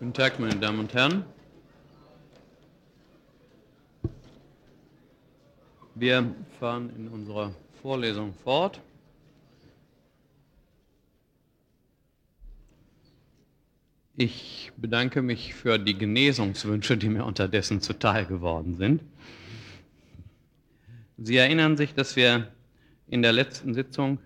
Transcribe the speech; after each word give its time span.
Guten 0.00 0.12
Tag, 0.12 0.40
meine 0.40 0.56
Damen 0.56 0.80
und 0.80 0.92
Herren. 0.92 1.24
Wir 5.94 6.34
fahren 6.58 6.90
in 6.96 7.06
unserer 7.06 7.54
Vorlesung 7.80 8.34
fort. 8.34 8.80
Ich 14.16 14.72
bedanke 14.76 15.22
mich 15.22 15.54
für 15.54 15.78
die 15.78 15.96
Genesungswünsche, 15.96 16.96
die 16.96 17.08
mir 17.08 17.24
unterdessen 17.24 17.80
zuteil 17.80 18.26
geworden 18.26 18.76
sind. 18.76 19.00
Sie 21.18 21.36
erinnern 21.36 21.76
sich, 21.76 21.94
dass 21.94 22.16
wir 22.16 22.48
in 23.06 23.22
der 23.22 23.32
letzten 23.32 23.74
Sitzung 23.74 24.18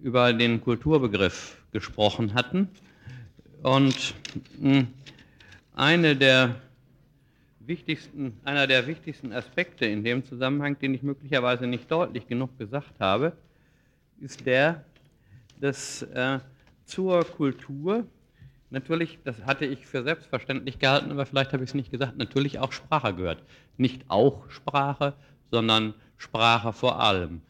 über 0.00 0.32
den 0.32 0.62
Kulturbegriff 0.62 1.62
gesprochen 1.72 2.32
hatten. 2.32 2.70
Und 3.62 4.14
hm, 4.58 4.88
eine 5.74 6.16
der 6.16 6.56
wichtigsten, 7.60 8.38
einer 8.44 8.66
der 8.66 8.86
wichtigsten 8.86 9.32
Aspekte 9.32 9.86
in 9.86 10.02
dem 10.04 10.24
Zusammenhang, 10.24 10.78
den 10.78 10.94
ich 10.94 11.02
möglicherweise 11.02 11.66
nicht 11.66 11.90
deutlich 11.90 12.26
genug 12.26 12.58
gesagt 12.58 12.98
habe, 12.98 13.32
ist 14.20 14.44
der, 14.46 14.84
dass 15.60 16.02
äh, 16.02 16.40
zur 16.84 17.24
Kultur 17.24 18.06
natürlich, 18.70 19.18
das 19.24 19.44
hatte 19.44 19.66
ich 19.66 19.86
für 19.86 20.02
selbstverständlich 20.02 20.78
gehalten, 20.78 21.10
aber 21.10 21.26
vielleicht 21.26 21.52
habe 21.52 21.62
ich 21.62 21.70
es 21.70 21.74
nicht 21.74 21.90
gesagt, 21.90 22.16
natürlich 22.16 22.58
auch 22.58 22.72
Sprache 22.72 23.14
gehört. 23.14 23.42
Nicht 23.76 24.02
auch 24.08 24.50
Sprache, 24.50 25.14
sondern 25.50 25.94
Sprache 26.16 26.72
vor 26.72 27.00
allem. 27.00 27.42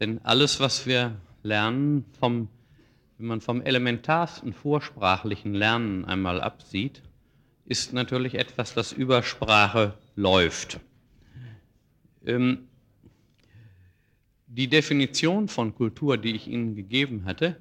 Denn 0.00 0.20
alles, 0.24 0.60
was 0.60 0.86
wir 0.86 1.16
lernen, 1.42 2.04
vom, 2.18 2.48
wenn 3.18 3.26
man 3.26 3.40
vom 3.40 3.62
elementarsten 3.62 4.52
vorsprachlichen 4.52 5.54
Lernen 5.54 6.04
einmal 6.04 6.40
absieht, 6.40 7.02
ist 7.66 7.92
natürlich 7.92 8.36
etwas, 8.36 8.74
das 8.74 8.92
über 8.92 9.22
Sprache 9.22 9.94
läuft. 10.14 10.80
Ähm, 12.24 12.68
die 14.46 14.68
Definition 14.68 15.48
von 15.48 15.74
Kultur, 15.74 16.16
die 16.16 16.34
ich 16.34 16.46
Ihnen 16.46 16.76
gegeben 16.76 17.24
hatte, 17.24 17.60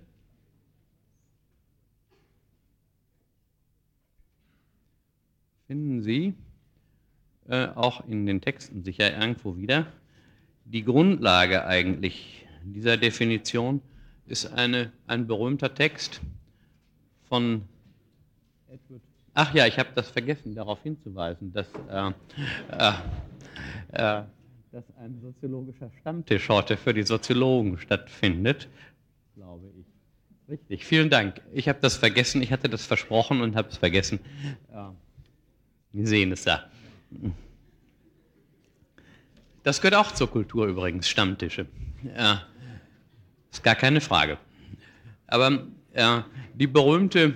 finden 5.67 6.03
Sie 6.03 6.35
äh, 7.47 7.67
auch 7.67 8.07
in 8.07 8.25
den 8.25 8.41
Texten 8.41 8.83
sicher 8.83 9.11
irgendwo 9.19 9.57
wieder. 9.57 9.91
Die 10.65 10.83
Grundlage 10.83 11.65
eigentlich 11.65 12.45
dieser 12.63 12.97
Definition 12.97 13.81
ist 14.27 14.53
eine, 14.53 14.91
ein 15.07 15.27
berühmter 15.27 15.73
Text 15.73 16.21
von. 17.27 17.63
Ach 19.37 19.53
ja, 19.53 19.67
ich 19.67 19.77
habe 19.77 19.89
das 19.93 20.09
vergessen, 20.09 20.55
darauf 20.55 20.81
hinzuweisen, 20.81 21.51
dass, 21.51 21.67
äh, 21.89 22.11
äh, 22.71 22.93
äh, 23.91 24.23
dass 24.71 24.83
ein 24.97 25.19
soziologischer 25.21 25.91
Stammtisch 25.99 26.47
heute 26.47 26.77
für 26.77 26.93
die 26.93 27.03
Soziologen 27.03 27.77
stattfindet, 27.77 28.69
glaube 29.35 29.69
ich. 29.77 29.85
Richtig, 30.47 30.85
vielen 30.85 31.09
Dank. 31.09 31.41
Ich 31.51 31.67
habe 31.67 31.79
das 31.81 31.97
vergessen, 31.97 32.41
ich 32.41 32.53
hatte 32.53 32.69
das 32.69 32.85
versprochen 32.85 33.41
und 33.41 33.57
habe 33.57 33.67
es 33.67 33.77
vergessen. 33.77 34.19
Wir 35.91 36.07
sehen 36.07 36.31
es 36.31 36.43
da. 36.43 36.69
Das 39.63 39.81
gehört 39.81 39.95
auch 39.95 40.11
zur 40.13 40.29
Kultur 40.29 40.67
übrigens, 40.67 41.09
Stammtische. 41.09 41.65
Ja, 42.15 42.43
ist 43.51 43.63
gar 43.63 43.75
keine 43.75 43.99
Frage. 43.99 44.37
Aber 45.27 45.65
ja, 45.93 46.25
die 46.53 46.67
berühmte 46.67 47.33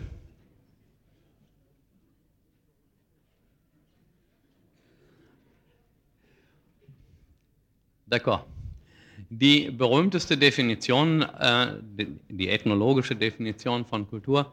D'accord. 8.09 8.46
Die 9.30 9.70
berühmteste 9.70 10.38
Definition, 10.38 11.22
äh, 11.22 11.75
die 12.30 12.50
ethnologische 12.50 13.16
Definition 13.16 13.86
von 13.86 14.08
Kultur, 14.08 14.52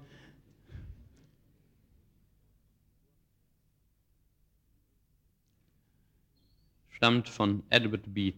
stammt 6.91 7.29
von 7.29 7.63
Edward 7.71 8.03
B. 8.13 8.35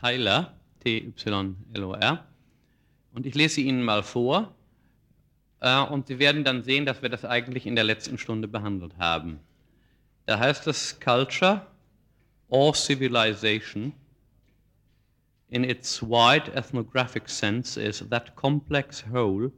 Tyler, 0.00 0.56
T-Y-L-O-R. 0.80 2.24
Und 3.12 3.26
ich 3.26 3.34
lese 3.34 3.56
sie 3.56 3.66
Ihnen 3.66 3.82
mal 3.82 4.02
vor. 4.02 4.54
Äh, 5.60 5.82
und 5.82 6.06
Sie 6.08 6.18
werden 6.18 6.44
dann 6.44 6.62
sehen, 6.62 6.86
dass 6.86 7.02
wir 7.02 7.08
das 7.08 7.24
eigentlich 7.24 7.66
in 7.66 7.76
der 7.76 7.84
letzten 7.84 8.18
Stunde 8.18 8.48
behandelt 8.48 8.96
haben. 8.98 9.38
Da 10.26 10.38
heißt 10.38 10.66
es 10.66 10.98
Culture 11.00 11.66
or 12.48 12.74
Civilization 12.74 13.92
in 15.50 15.64
its 15.64 16.02
wide 16.02 16.48
ethnographic 16.50 17.28
sense 17.28 17.76
is 17.76 18.00
that 18.00 18.36
complex 18.36 19.00
whole 19.00 19.50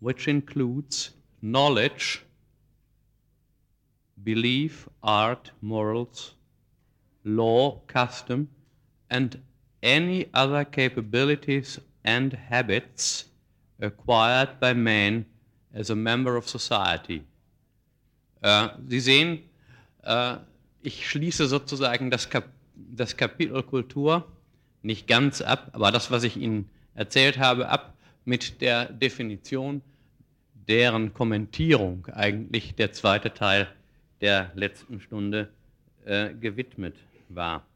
which 0.00 0.28
includes 0.28 1.10
knowledge, 1.42 2.24
belief, 4.22 4.88
art, 5.02 5.50
morals, 5.60 6.34
law, 7.24 7.80
custom, 7.86 8.48
and 9.10 9.40
any 9.82 10.28
other 10.32 10.64
capabilities 10.64 11.78
and 12.04 12.32
habits 12.32 13.26
acquired 13.80 14.60
by 14.60 14.72
man 14.72 15.26
as 15.72 15.90
a 15.90 15.96
member 15.96 16.36
of 16.36 16.48
society. 16.48 17.24
Uh, 18.42 18.68
äh, 18.68 18.70
Sie 18.88 19.00
sehen, 19.00 19.38
äh, 20.02 20.10
uh, 20.10 20.38
ich 20.84 21.08
schließe 21.08 21.46
sozusagen 21.46 22.10
das, 22.10 22.30
Kap 22.30 22.48
das 22.76 23.16
Kapitel 23.16 23.62
Kultur 23.62 24.26
nicht 24.82 25.06
ganz 25.06 25.40
ab, 25.40 25.70
aber 25.72 25.90
das, 25.90 26.10
was 26.10 26.24
ich 26.24 26.36
Ihnen 26.36 26.68
erzählt 26.94 27.38
habe, 27.38 27.68
ab 27.68 27.94
mit 28.24 28.60
der 28.60 28.86
Definition, 28.86 29.80
deren 30.68 31.14
Kommentierung 31.14 32.06
eigentlich 32.06 32.74
der 32.74 32.92
zweite 32.92 33.32
Teil 33.32 33.68
der 34.20 34.52
letzten 34.54 35.00
Stunde 35.00 35.48
äh, 36.04 36.34
gewidmet 36.34 36.96
war. 37.28 37.66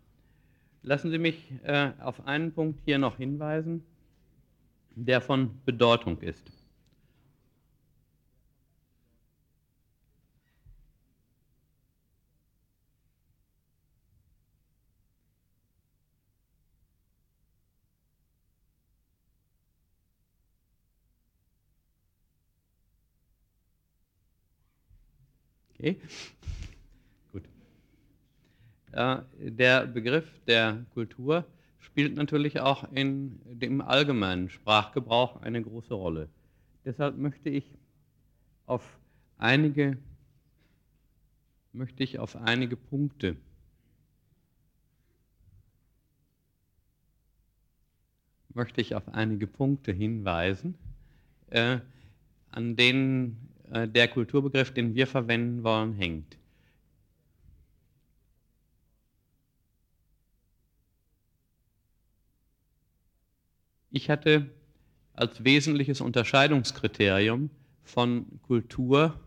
Lassen 0.82 1.10
Sie 1.10 1.18
mich 1.18 1.50
äh, 1.64 1.90
auf 2.00 2.26
einen 2.26 2.52
Punkt 2.52 2.80
hier 2.84 2.98
noch 2.98 3.16
hinweisen, 3.16 3.84
der 4.94 5.20
von 5.20 5.50
Bedeutung 5.64 6.20
ist. 6.20 6.57
Okay. 27.32 29.22
Der 29.40 29.86
Begriff 29.86 30.28
der 30.46 30.84
Kultur 30.94 31.44
spielt 31.78 32.16
natürlich 32.16 32.60
auch 32.60 32.90
in 32.92 33.40
dem 33.44 33.80
allgemeinen 33.80 34.48
Sprachgebrauch 34.50 35.42
eine 35.42 35.62
große 35.62 35.94
Rolle. 35.94 36.28
Deshalb 36.84 37.16
möchte 37.16 37.50
ich 37.50 37.64
auf 38.66 38.98
einige, 39.36 39.98
möchte 41.72 42.02
ich 42.02 42.18
auf 42.18 42.36
einige 42.36 42.76
Punkte 42.76 43.36
möchte 48.58 48.80
ich 48.80 48.96
auf 48.96 49.14
einige 49.14 49.46
Punkte 49.46 49.92
hinweisen, 49.92 50.74
äh, 51.50 51.78
an 52.50 52.74
denen 52.74 53.47
äh, 53.72 53.88
der 53.88 54.08
Kulturbegriff, 54.08 54.72
den 54.72 54.94
wir 54.94 55.06
verwenden 55.06 55.62
wollen, 55.64 55.94
hängt. 55.94 56.36
Ich 63.90 64.10
hatte 64.10 64.50
als 65.14 65.42
wesentliches 65.42 66.00
Unterscheidungskriterium 66.00 67.50
von 67.82 68.26
Kultur, 68.42 69.18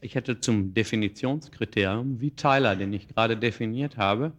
ich 0.00 0.14
hätte 0.14 0.40
zum 0.40 0.72
Definitionskriterium, 0.72 2.20
wie 2.20 2.30
Tyler, 2.30 2.76
den 2.76 2.92
ich 2.92 3.08
gerade 3.08 3.36
definiert 3.36 3.96
habe, 3.98 4.32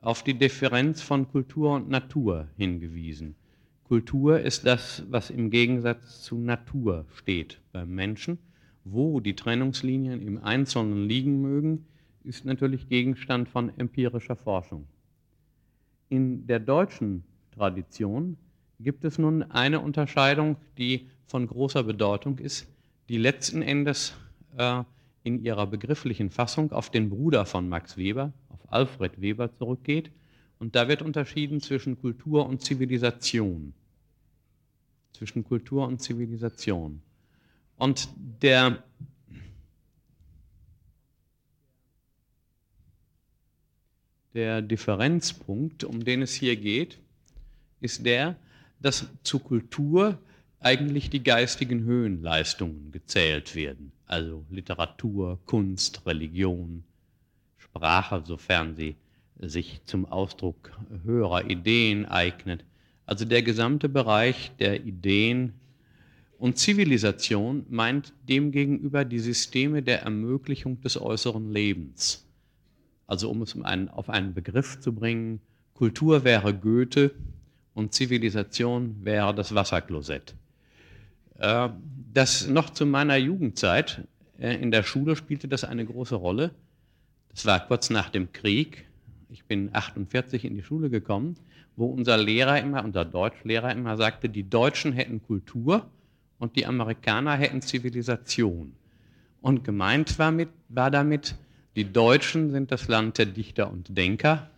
auf 0.00 0.22
die 0.22 0.34
Differenz 0.34 1.02
von 1.02 1.28
Kultur 1.28 1.74
und 1.74 1.90
Natur 1.90 2.48
hingewiesen. 2.56 3.34
Kultur 3.88 4.40
ist 4.40 4.66
das, 4.66 5.02
was 5.08 5.30
im 5.30 5.48
Gegensatz 5.48 6.20
zu 6.20 6.36
Natur 6.36 7.06
steht 7.14 7.58
beim 7.72 7.88
Menschen. 7.88 8.38
Wo 8.84 9.20
die 9.20 9.34
Trennungslinien 9.34 10.20
im 10.20 10.44
Einzelnen 10.44 11.08
liegen 11.08 11.40
mögen, 11.40 11.86
ist 12.22 12.44
natürlich 12.44 12.90
Gegenstand 12.90 13.48
von 13.48 13.72
empirischer 13.78 14.36
Forschung. 14.36 14.86
In 16.10 16.46
der 16.46 16.60
deutschen 16.60 17.24
Tradition 17.50 18.36
gibt 18.78 19.06
es 19.06 19.16
nun 19.16 19.42
eine 19.42 19.80
Unterscheidung, 19.80 20.56
die 20.76 21.06
von 21.26 21.46
großer 21.46 21.82
Bedeutung 21.82 22.38
ist, 22.38 22.68
die 23.08 23.16
letzten 23.16 23.62
Endes 23.62 24.14
äh, 24.58 24.82
in 25.22 25.42
ihrer 25.42 25.66
begrifflichen 25.66 26.28
Fassung 26.28 26.72
auf 26.72 26.90
den 26.90 27.08
Bruder 27.08 27.46
von 27.46 27.70
Max 27.70 27.96
Weber, 27.96 28.34
auf 28.50 28.70
Alfred 28.70 29.18
Weber 29.20 29.50
zurückgeht. 29.54 30.10
Und 30.58 30.74
da 30.74 30.88
wird 30.88 31.02
unterschieden 31.02 31.60
zwischen 31.60 32.00
Kultur 32.00 32.46
und 32.46 32.62
Zivilisation. 32.62 33.74
Zwischen 35.12 35.44
Kultur 35.44 35.86
und 35.86 36.00
Zivilisation. 36.00 37.00
Und 37.76 38.08
der 38.42 38.82
der 44.34 44.62
Differenzpunkt, 44.62 45.84
um 45.84 46.04
den 46.04 46.22
es 46.22 46.34
hier 46.34 46.56
geht, 46.56 46.98
ist 47.80 48.04
der, 48.04 48.36
dass 48.80 49.06
zur 49.22 49.42
Kultur 49.42 50.18
eigentlich 50.60 51.10
die 51.10 51.22
geistigen 51.22 51.82
Höhenleistungen 51.82 52.92
gezählt 52.92 53.54
werden. 53.54 53.92
Also 54.06 54.44
Literatur, 54.50 55.38
Kunst, 55.46 56.04
Religion, 56.06 56.84
Sprache, 57.56 58.22
sofern 58.24 58.74
sie 58.74 58.96
sich 59.40 59.80
zum 59.84 60.06
Ausdruck 60.06 60.72
höherer 61.04 61.48
Ideen 61.48 62.06
eignet. 62.06 62.64
Also 63.06 63.24
der 63.24 63.42
gesamte 63.42 63.88
Bereich 63.88 64.52
der 64.58 64.84
Ideen 64.84 65.54
und 66.38 66.58
Zivilisation 66.58 67.64
meint 67.68 68.12
demgegenüber 68.28 69.04
die 69.04 69.18
Systeme 69.18 69.82
der 69.82 70.02
Ermöglichung 70.02 70.80
des 70.80 71.00
äußeren 71.00 71.52
Lebens. 71.52 72.26
Also 73.06 73.30
um 73.30 73.42
es 73.42 73.56
auf 73.90 74.10
einen 74.10 74.34
Begriff 74.34 74.80
zu 74.80 74.94
bringen, 74.94 75.40
Kultur 75.74 76.24
wäre 76.24 76.54
Goethe 76.54 77.12
und 77.74 77.94
Zivilisation 77.94 78.96
wäre 79.04 79.34
das 79.34 79.54
Wasserklosett. 79.54 80.34
Äh, 81.38 81.68
das 82.12 82.48
noch 82.48 82.70
zu 82.70 82.84
meiner 82.84 83.16
Jugendzeit 83.16 84.06
äh, 84.38 84.56
in 84.56 84.70
der 84.70 84.82
Schule 84.82 85.16
spielte 85.16 85.48
das 85.48 85.64
eine 85.64 85.84
große 85.84 86.16
Rolle. 86.16 86.50
Das 87.30 87.46
war 87.46 87.64
kurz 87.66 87.90
nach 87.90 88.10
dem 88.10 88.32
Krieg. 88.32 88.87
Ich 89.30 89.44
bin 89.44 89.70
48 89.72 90.44
in 90.44 90.54
die 90.54 90.62
Schule 90.62 90.88
gekommen, 90.88 91.36
wo 91.76 91.86
unser 91.86 92.16
Lehrer 92.16 92.60
immer, 92.60 92.82
unser 92.82 93.04
Deutschlehrer 93.04 93.72
immer 93.72 93.96
sagte, 93.96 94.28
die 94.28 94.48
Deutschen 94.48 94.92
hätten 94.92 95.22
Kultur 95.22 95.86
und 96.38 96.56
die 96.56 96.64
Amerikaner 96.64 97.36
hätten 97.36 97.60
Zivilisation. 97.60 98.72
Und 99.42 99.64
gemeint 99.64 100.18
war, 100.18 100.30
mit, 100.30 100.48
war 100.68 100.90
damit, 100.90 101.34
die 101.76 101.92
Deutschen 101.92 102.50
sind 102.50 102.72
das 102.72 102.88
Land 102.88 103.18
der 103.18 103.26
Dichter 103.26 103.70
und 103.70 103.96
Denker, 103.96 104.50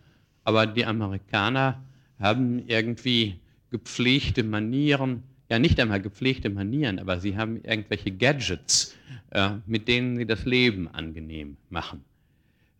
aber 0.43 0.65
die 0.65 0.85
Amerikaner 0.85 1.83
haben 2.17 2.63
irgendwie 2.67 3.39
gepflegte 3.71 4.43
Manieren, 4.43 5.23
ja 5.49 5.59
nicht 5.59 5.79
einmal 5.79 6.01
gepflegte 6.01 6.49
Manieren, 6.49 6.97
aber 6.97 7.19
sie 7.19 7.35
haben 7.35 7.61
irgendwelche 7.63 8.11
Gadgets, 8.11 8.95
äh, 9.31 9.51
mit 9.65 9.87
denen 9.87 10.17
sie 10.17 10.25
das 10.25 10.45
Leben 10.45 10.87
angenehm 10.87 11.57
machen. 11.69 12.03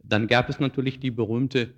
Dann 0.04 0.28
gab 0.28 0.50
es 0.50 0.60
natürlich 0.60 1.00
die 1.00 1.12
berühmte, 1.12 1.70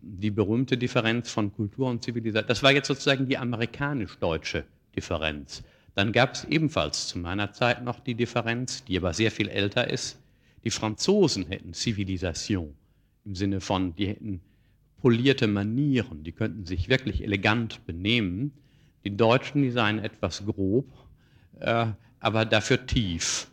die 0.00 0.30
berühmte 0.30 0.78
Differenz 0.78 1.30
von 1.30 1.52
Kultur 1.52 1.88
und 1.88 2.02
Zivilisation. 2.02 2.48
Das 2.48 2.62
war 2.62 2.72
jetzt 2.72 2.88
sozusagen 2.88 3.28
die 3.28 3.36
amerikanisch-deutsche 3.36 4.64
Differenz. 4.94 5.62
Dann 5.94 6.12
gab 6.12 6.34
es 6.34 6.44
ebenfalls 6.44 7.08
zu 7.08 7.18
meiner 7.18 7.52
Zeit 7.52 7.84
noch 7.84 8.00
die 8.00 8.14
Differenz, 8.14 8.84
die 8.84 8.96
aber 8.96 9.12
sehr 9.12 9.30
viel 9.30 9.48
älter 9.48 9.88
ist, 9.88 10.18
die 10.64 10.70
Franzosen 10.70 11.46
hätten 11.46 11.74
Zivilisation 11.74 12.74
im 13.24 13.34
Sinne 13.34 13.60
von, 13.60 13.94
die 13.94 14.08
hätten 14.08 14.40
polierte 15.00 15.46
Manieren, 15.46 16.24
die 16.24 16.32
könnten 16.32 16.64
sich 16.64 16.88
wirklich 16.88 17.22
elegant 17.22 17.86
benehmen. 17.86 18.52
Die 19.04 19.16
Deutschen, 19.16 19.62
die 19.62 19.70
seien 19.70 19.98
etwas 19.98 20.44
grob, 20.44 20.86
äh, 21.60 21.86
aber 22.18 22.44
dafür 22.44 22.86
tief. 22.86 23.48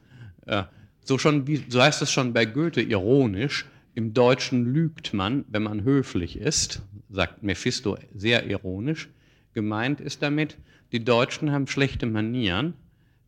Äh, 0.46 0.64
so, 1.02 1.18
schon, 1.18 1.46
so 1.68 1.82
heißt 1.82 2.02
es 2.02 2.12
schon 2.12 2.34
bei 2.34 2.46
Goethe 2.46 2.82
ironisch, 2.82 3.66
im 3.96 4.14
Deutschen 4.14 4.74
lügt 4.74 5.14
man, 5.14 5.46
wenn 5.50 5.64
man 5.64 5.84
höflich 5.84 6.38
ist, 6.38 6.82
sagt 7.10 7.44
Mephisto 7.44 7.98
sehr 8.14 8.48
ironisch. 8.48 9.10
Gemeint 9.54 10.02
ist 10.02 10.22
damit, 10.22 10.58
die 10.92 11.04
Deutschen 11.04 11.52
haben 11.52 11.68
schlechte 11.68 12.06
Manieren 12.06 12.74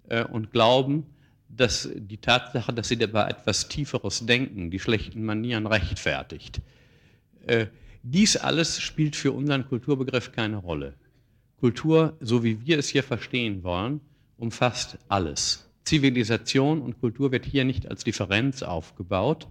äh, 0.09 0.23
und 0.23 0.51
glauben, 0.51 1.06
dass 1.50 1.89
die 1.95 2.17
Tatsache, 2.17 2.73
dass 2.73 2.88
sie 2.88 2.97
dabei 2.97 3.29
etwas 3.29 3.67
Tieferes 3.67 4.25
denken, 4.25 4.71
die 4.71 4.79
schlechten 4.79 5.23
Manieren 5.23 5.67
rechtfertigt. 5.67 6.62
Äh, 7.45 7.67
dies 8.01 8.38
alles 8.38 8.81
spielt 8.81 9.15
für 9.15 9.31
unseren 9.31 9.67
Kulturbegriff 9.67 10.31
keine 10.31 10.57
Rolle. 10.57 10.95
Kultur, 11.59 12.17
so 12.19 12.44
wie 12.44 12.65
wir 12.65 12.77
es 12.79 12.89
hier 12.89 13.03
verstehen 13.03 13.63
wollen, 13.63 14.01
umfasst 14.38 14.97
alles. 15.07 15.69
Zivilisation 15.83 16.81
und 16.81 17.00
Kultur 17.00 17.31
wird 17.31 17.45
hier 17.45 17.63
nicht 17.65 17.88
als 17.88 18.03
Differenz 18.03 18.63
aufgebaut, 18.63 19.47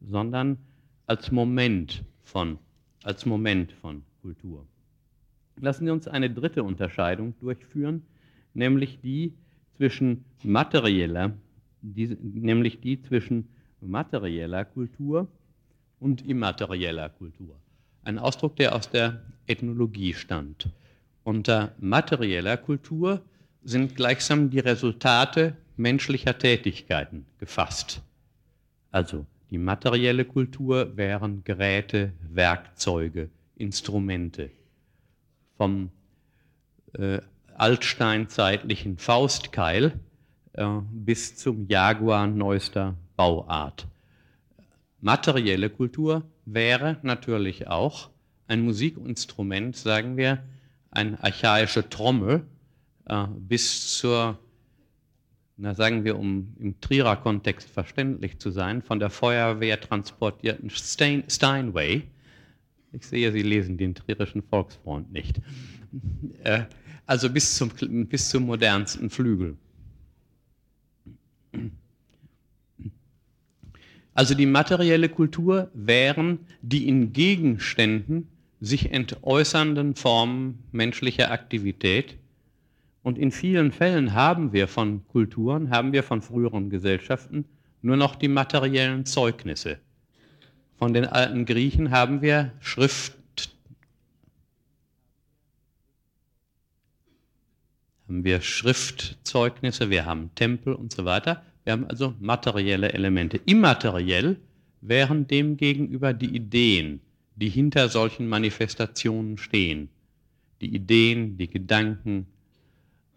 sondern 0.00 0.58
als 1.06 1.30
Moment 1.30 2.04
von, 2.22 2.58
als 3.02 3.26
Moment 3.26 3.72
von 3.72 4.02
Kultur. 4.22 4.66
Lassen 5.60 5.86
Sie 5.86 5.92
uns 5.92 6.08
eine 6.08 6.30
dritte 6.30 6.62
Unterscheidung 6.62 7.34
durchführen, 7.40 8.02
nämlich 8.54 9.00
die 9.00 9.32
zwischen 9.76 10.24
materieller 10.42 11.32
die, 11.86 12.16
nämlich 12.22 12.80
die 12.80 13.00
zwischen 13.02 13.48
materieller 13.80 14.64
Kultur 14.64 15.28
und 16.00 16.26
immaterieller 16.26 17.08
Kultur. 17.10 17.56
Ein 18.02 18.18
Ausdruck, 18.18 18.56
der 18.56 18.74
aus 18.74 18.90
der 18.90 19.22
Ethnologie 19.46 20.14
stammt. 20.14 20.68
Unter 21.24 21.74
materieller 21.78 22.56
Kultur 22.56 23.22
sind 23.62 23.96
gleichsam 23.96 24.50
die 24.50 24.60
Resultate 24.60 25.56
menschlicher 25.76 26.38
Tätigkeiten 26.38 27.26
gefasst. 27.38 28.02
Also 28.90 29.26
die 29.50 29.58
materielle 29.58 30.24
Kultur 30.24 30.96
wären 30.96 31.44
Geräte, 31.44 32.12
Werkzeuge, 32.30 33.30
Instrumente. 33.56 34.50
Vom 35.56 35.90
äh, 36.94 37.20
altsteinzeitlichen 37.54 38.98
Faustkeil 38.98 39.98
äh, 40.52 40.66
bis 40.90 41.36
zum 41.36 41.66
Jaguar 41.68 42.26
neuester 42.26 42.94
Bauart. 43.16 43.86
Materielle 45.00 45.70
Kultur 45.70 46.22
wäre 46.44 46.98
natürlich 47.02 47.68
auch 47.68 48.10
ein 48.48 48.62
Musikinstrument, 48.62 49.76
sagen 49.76 50.16
wir, 50.16 50.42
eine 50.90 51.22
archaische 51.22 51.88
Trommel 51.88 52.46
äh, 53.06 53.26
bis 53.38 53.98
zur, 53.98 54.38
na 55.56 55.74
sagen 55.74 56.04
wir, 56.04 56.18
um 56.18 56.54
im 56.60 56.80
Trierer 56.80 57.16
Kontext 57.16 57.68
verständlich 57.68 58.38
zu 58.38 58.50
sein, 58.50 58.82
von 58.82 58.98
der 58.98 59.10
Feuerwehr 59.10 59.80
transportierten 59.80 60.70
Stein, 60.70 61.24
Steinway. 61.28 62.02
Ich 62.92 63.06
sehe, 63.06 63.32
Sie 63.32 63.42
lesen 63.42 63.78
den 63.78 63.94
Trierischen 63.94 64.42
Volksfreund 64.42 65.12
nicht. 65.12 65.40
Äh, 66.42 66.64
also 67.06 67.30
bis 67.30 67.56
zum, 67.56 67.70
bis 68.06 68.28
zum 68.28 68.44
modernsten 68.44 69.10
Flügel. 69.10 69.56
Also 74.12 74.34
die 74.34 74.46
materielle 74.46 75.08
Kultur 75.08 75.70
wären 75.72 76.40
die 76.62 76.88
in 76.88 77.12
Gegenständen 77.12 78.28
sich 78.60 78.90
entäußernden 78.90 79.94
Formen 79.94 80.64
menschlicher 80.72 81.30
Aktivität. 81.30 82.16
Und 83.06 83.18
in 83.18 83.30
vielen 83.30 83.70
Fällen 83.70 84.14
haben 84.14 84.52
wir 84.52 84.66
von 84.66 85.06
Kulturen, 85.06 85.70
haben 85.70 85.92
wir 85.92 86.02
von 86.02 86.22
früheren 86.22 86.70
Gesellschaften 86.70 87.44
nur 87.80 87.96
noch 87.96 88.16
die 88.16 88.26
materiellen 88.26 89.06
Zeugnisse. 89.06 89.78
Von 90.76 90.92
den 90.92 91.04
alten 91.04 91.44
Griechen 91.44 91.92
haben 91.92 92.20
wir 92.20 92.50
Schrift, 92.58 93.14
haben 98.08 98.24
wir 98.24 98.40
Schriftzeugnisse, 98.40 99.88
wir 99.88 100.04
haben 100.04 100.34
Tempel 100.34 100.74
und 100.74 100.92
so 100.92 101.04
weiter. 101.04 101.44
Wir 101.62 101.74
haben 101.74 101.86
also 101.86 102.12
materielle 102.18 102.92
Elemente. 102.92 103.36
Immateriell 103.46 104.36
wären 104.80 105.28
demgegenüber 105.28 106.12
die 106.12 106.34
Ideen, 106.34 107.00
die 107.36 107.50
hinter 107.50 107.88
solchen 107.88 108.26
Manifestationen 108.26 109.38
stehen. 109.38 109.90
Die 110.60 110.74
Ideen, 110.74 111.36
die 111.36 111.48
Gedanken, 111.48 112.26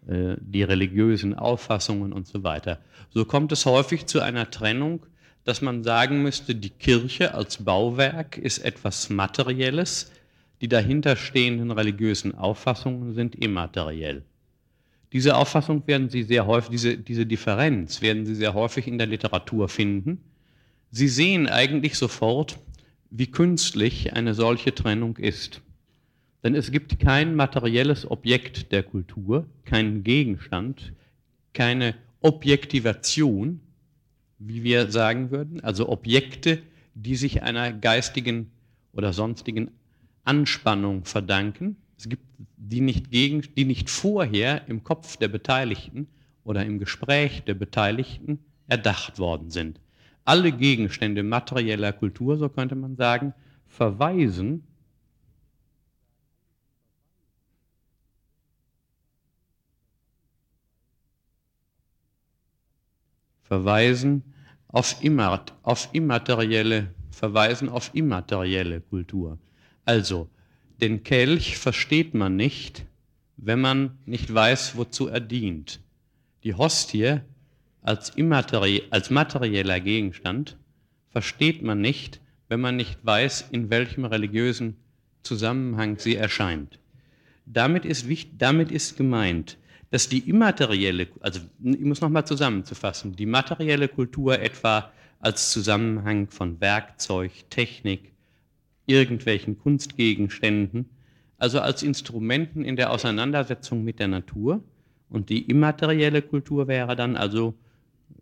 die 0.06 0.62
religiösen 0.62 1.34
Auffassungen 1.34 2.12
und 2.12 2.26
so 2.26 2.42
weiter. 2.42 2.80
So 3.10 3.24
kommt 3.24 3.52
es 3.52 3.66
häufig 3.66 4.06
zu 4.06 4.20
einer 4.20 4.50
Trennung, 4.50 5.04
dass 5.44 5.62
man 5.62 5.84
sagen 5.84 6.22
müsste, 6.22 6.54
die 6.54 6.70
Kirche 6.70 7.34
als 7.34 7.64
Bauwerk 7.64 8.38
ist 8.38 8.58
etwas 8.58 9.10
Materielles, 9.10 10.10
die 10.60 10.68
dahinterstehenden 10.68 11.70
religiösen 11.70 12.34
Auffassungen 12.34 13.14
sind 13.14 13.34
immateriell. 13.34 14.22
Diese 15.12 15.36
Auffassung 15.36 15.86
werden 15.86 16.08
Sie 16.08 16.22
sehr 16.22 16.46
häufig, 16.46 16.70
diese, 16.70 16.96
diese 16.96 17.26
Differenz 17.26 18.00
werden 18.00 18.26
Sie 18.26 18.34
sehr 18.34 18.54
häufig 18.54 18.86
in 18.86 18.98
der 18.98 19.06
Literatur 19.06 19.68
finden. 19.68 20.22
Sie 20.90 21.08
sehen 21.08 21.48
eigentlich 21.48 21.96
sofort, 21.96 22.58
wie 23.10 23.26
künstlich 23.26 24.12
eine 24.12 24.34
solche 24.34 24.74
Trennung 24.74 25.16
ist. 25.16 25.62
Denn 26.42 26.54
es 26.54 26.70
gibt 26.70 26.98
kein 26.98 27.34
materielles 27.34 28.10
Objekt 28.10 28.72
der 28.72 28.82
Kultur, 28.82 29.46
keinen 29.64 30.02
Gegenstand, 30.02 30.92
keine 31.52 31.94
Objektivation, 32.20 33.60
wie 34.38 34.62
wir 34.62 34.90
sagen 34.90 35.30
würden, 35.30 35.60
also 35.60 35.88
Objekte, 35.88 36.62
die 36.94 37.16
sich 37.16 37.42
einer 37.42 37.72
geistigen 37.72 38.50
oder 38.92 39.12
sonstigen 39.12 39.70
Anspannung 40.24 41.04
verdanken. 41.04 41.76
Es 41.98 42.08
gibt 42.08 42.24
die 42.56 42.80
nicht, 42.80 43.10
gegen, 43.10 43.42
die 43.56 43.64
nicht 43.64 43.90
vorher 43.90 44.66
im 44.68 44.82
Kopf 44.82 45.16
der 45.16 45.28
Beteiligten 45.28 46.08
oder 46.44 46.64
im 46.64 46.78
Gespräch 46.78 47.42
der 47.44 47.54
Beteiligten 47.54 48.38
erdacht 48.66 49.18
worden 49.18 49.50
sind. 49.50 49.80
Alle 50.24 50.52
Gegenstände 50.52 51.22
materieller 51.22 51.92
Kultur, 51.92 52.36
so 52.38 52.48
könnte 52.48 52.74
man 52.74 52.96
sagen, 52.96 53.34
verweisen 53.66 54.64
verweisen 63.50 64.22
auf, 64.68 65.02
immat, 65.02 65.52
auf 65.64 65.88
immaterielle, 65.92 66.94
verweisen 67.10 67.68
auf 67.68 67.90
immaterielle 67.94 68.80
Kultur. 68.80 69.38
Also, 69.84 70.30
den 70.80 71.02
Kelch 71.02 71.58
versteht 71.58 72.14
man 72.14 72.36
nicht, 72.36 72.86
wenn 73.36 73.60
man 73.60 73.98
nicht 74.06 74.32
weiß, 74.32 74.76
wozu 74.76 75.08
er 75.08 75.18
dient. 75.18 75.80
Die 76.44 76.54
Hostie 76.54 77.22
als, 77.82 78.12
als 78.90 79.10
materieller 79.10 79.80
Gegenstand 79.80 80.56
versteht 81.08 81.60
man 81.60 81.80
nicht, 81.80 82.20
wenn 82.48 82.60
man 82.60 82.76
nicht 82.76 83.04
weiß, 83.04 83.48
in 83.50 83.68
welchem 83.68 84.04
religiösen 84.04 84.76
Zusammenhang 85.24 85.98
sie 85.98 86.14
erscheint. 86.14 86.78
Damit 87.46 87.84
ist, 87.84 88.06
damit 88.38 88.70
ist 88.70 88.96
gemeint, 88.96 89.58
dass 89.90 90.08
die 90.08 90.28
immaterielle, 90.28 91.08
also 91.20 91.40
ich 91.62 91.80
muss 91.80 92.00
nochmal 92.00 92.26
zusammenzufassen, 92.26 93.16
die 93.16 93.26
materielle 93.26 93.88
Kultur 93.88 94.38
etwa 94.38 94.90
als 95.18 95.50
Zusammenhang 95.50 96.28
von 96.28 96.60
Werkzeug, 96.60 97.32
Technik, 97.50 98.12
irgendwelchen 98.86 99.58
Kunstgegenständen, 99.58 100.88
also 101.38 101.60
als 101.60 101.82
Instrumenten 101.82 102.64
in 102.64 102.76
der 102.76 102.90
Auseinandersetzung 102.92 103.84
mit 103.84 103.98
der 103.98 104.08
Natur. 104.08 104.62
Und 105.08 105.28
die 105.28 105.42
immaterielle 105.42 106.22
Kultur 106.22 106.68
wäre 106.68 106.94
dann 106.94 107.16
also 107.16 107.54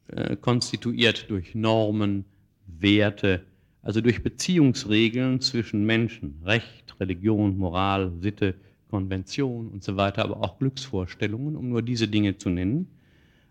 äh, 0.08 0.36
konstituiert 0.36 1.28
durch 1.28 1.54
Normen, 1.54 2.24
Werte, 2.66 3.44
also 3.82 4.00
durch 4.00 4.22
Beziehungsregeln 4.22 5.40
zwischen 5.40 5.84
Menschen, 5.84 6.40
Recht, 6.44 6.98
Religion, 7.00 7.58
Moral, 7.58 8.12
Sitte, 8.20 8.54
Konvention 8.88 9.68
und 9.68 9.82
so 9.82 9.96
weiter, 9.96 10.24
aber 10.24 10.38
auch 10.42 10.58
Glücksvorstellungen, 10.58 11.56
um 11.56 11.68
nur 11.68 11.82
diese 11.82 12.08
Dinge 12.08 12.36
zu 12.36 12.50
nennen. 12.50 12.88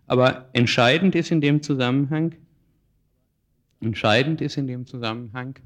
Aber 0.06 0.48
entscheidend 0.52 1.14
ist 1.14 1.30
in 1.30 1.40
dem 1.40 1.62
Zusammenhang, 1.62 2.34
entscheidend 3.80 4.40
ist 4.40 4.56
in 4.56 4.66
dem 4.66 4.86
Zusammenhang, 4.86 5.58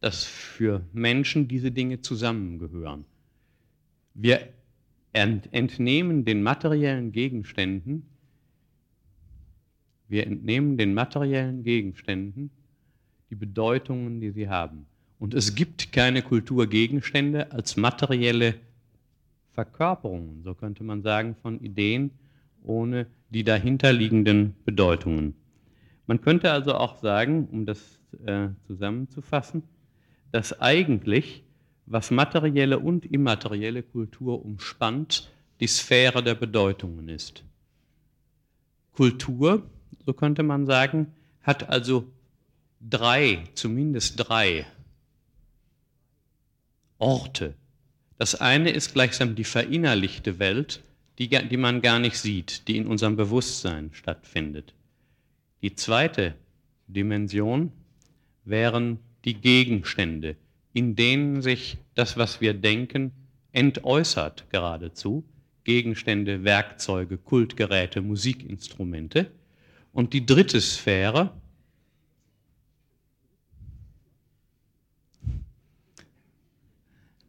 dass 0.00 0.24
für 0.24 0.82
Menschen 0.92 1.48
diese 1.48 1.70
Dinge 1.70 2.00
zusammengehören. 2.00 3.04
Wir 4.14 4.48
entnehmen 5.12 6.24
den 6.24 6.42
materiellen 6.42 7.12
Gegenständen, 7.12 8.06
wir 10.08 10.26
entnehmen 10.26 10.76
den 10.76 10.94
materiellen 10.94 11.62
Gegenständen 11.62 12.50
die 13.30 13.36
Bedeutungen, 13.36 14.20
die 14.20 14.30
sie 14.30 14.48
haben. 14.48 14.86
Und 15.20 15.34
es 15.34 15.54
gibt 15.54 15.92
keine 15.92 16.22
Kulturgegenstände 16.22 17.52
als 17.52 17.76
materielle 17.76 18.54
Verkörperungen, 19.64 20.42
so 20.42 20.54
könnte 20.54 20.84
man 20.84 21.02
sagen, 21.02 21.34
von 21.34 21.60
Ideen 21.60 22.12
ohne 22.62 23.06
die 23.28 23.44
dahinterliegenden 23.44 24.54
Bedeutungen. 24.64 25.34
Man 26.06 26.22
könnte 26.22 26.50
also 26.50 26.74
auch 26.74 26.96
sagen, 27.02 27.46
um 27.52 27.66
das 27.66 28.00
äh, 28.24 28.48
zusammenzufassen, 28.66 29.62
dass 30.32 30.58
eigentlich, 30.62 31.44
was 31.84 32.10
materielle 32.10 32.78
und 32.78 33.04
immaterielle 33.04 33.82
Kultur 33.82 34.42
umspannt, 34.42 35.30
die 35.60 35.66
Sphäre 35.66 36.22
der 36.22 36.36
Bedeutungen 36.36 37.10
ist. 37.10 37.44
Kultur, 38.92 39.62
so 40.06 40.14
könnte 40.14 40.42
man 40.42 40.64
sagen, 40.64 41.08
hat 41.42 41.68
also 41.68 42.10
drei, 42.80 43.44
zumindest 43.54 44.26
drei 44.26 44.64
Orte, 46.98 47.54
das 48.20 48.34
eine 48.34 48.68
ist 48.68 48.92
gleichsam 48.92 49.34
die 49.34 49.44
verinnerlichte 49.44 50.38
Welt, 50.38 50.82
die, 51.18 51.28
die 51.30 51.56
man 51.56 51.80
gar 51.80 51.98
nicht 51.98 52.18
sieht, 52.18 52.68
die 52.68 52.76
in 52.76 52.86
unserem 52.86 53.16
Bewusstsein 53.16 53.88
stattfindet. 53.94 54.74
Die 55.62 55.74
zweite 55.74 56.34
Dimension 56.86 57.72
wären 58.44 58.98
die 59.24 59.32
Gegenstände, 59.32 60.36
in 60.74 60.96
denen 60.96 61.40
sich 61.40 61.78
das, 61.94 62.18
was 62.18 62.42
wir 62.42 62.52
denken, 62.52 63.12
entäußert 63.52 64.50
geradezu. 64.50 65.24
Gegenstände, 65.64 66.44
Werkzeuge, 66.44 67.16
Kultgeräte, 67.16 68.02
Musikinstrumente. 68.02 69.30
Und 69.94 70.12
die 70.12 70.26
dritte 70.26 70.60
Sphäre 70.60 71.32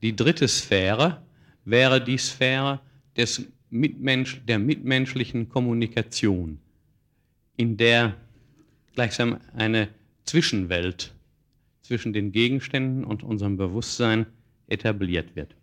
Die 0.02 0.16
dritte 0.16 0.48
Sphäre 0.48 1.22
wäre 1.64 2.04
die 2.04 2.18
Sphäre 2.18 2.82
des 3.16 3.48
Mitmensch, 3.70 4.42
der 4.46 4.60
mitmenschlichen 4.60 5.48
Kommunikation, 5.48 6.60
in 7.56 7.78
der 7.78 8.16
gleichsam 8.94 9.38
eine 9.56 9.90
Zwischenwelt 10.26 11.14
zwischen 11.82 12.14
den 12.14 12.32
Gegenständen 12.32 13.04
und 13.04 13.24
unserem 13.24 13.58
Bewusstsein 13.58 14.26
etabliert 14.68 15.36
wird. 15.36 15.56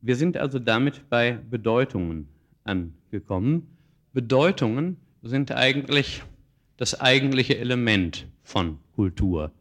Wir 0.00 0.16
sind 0.16 0.36
also 0.36 0.58
damit 0.58 1.08
bei 1.08 1.32
Bedeutungen 1.50 2.28
angekommen. 2.64 3.66
Bedeutungen 4.12 4.96
sind 5.22 5.52
eigentlich 5.52 6.22
das 6.76 7.00
eigentliche 7.00 7.58
Element 7.58 8.26
von 8.42 8.78
Kultur. 8.94 9.52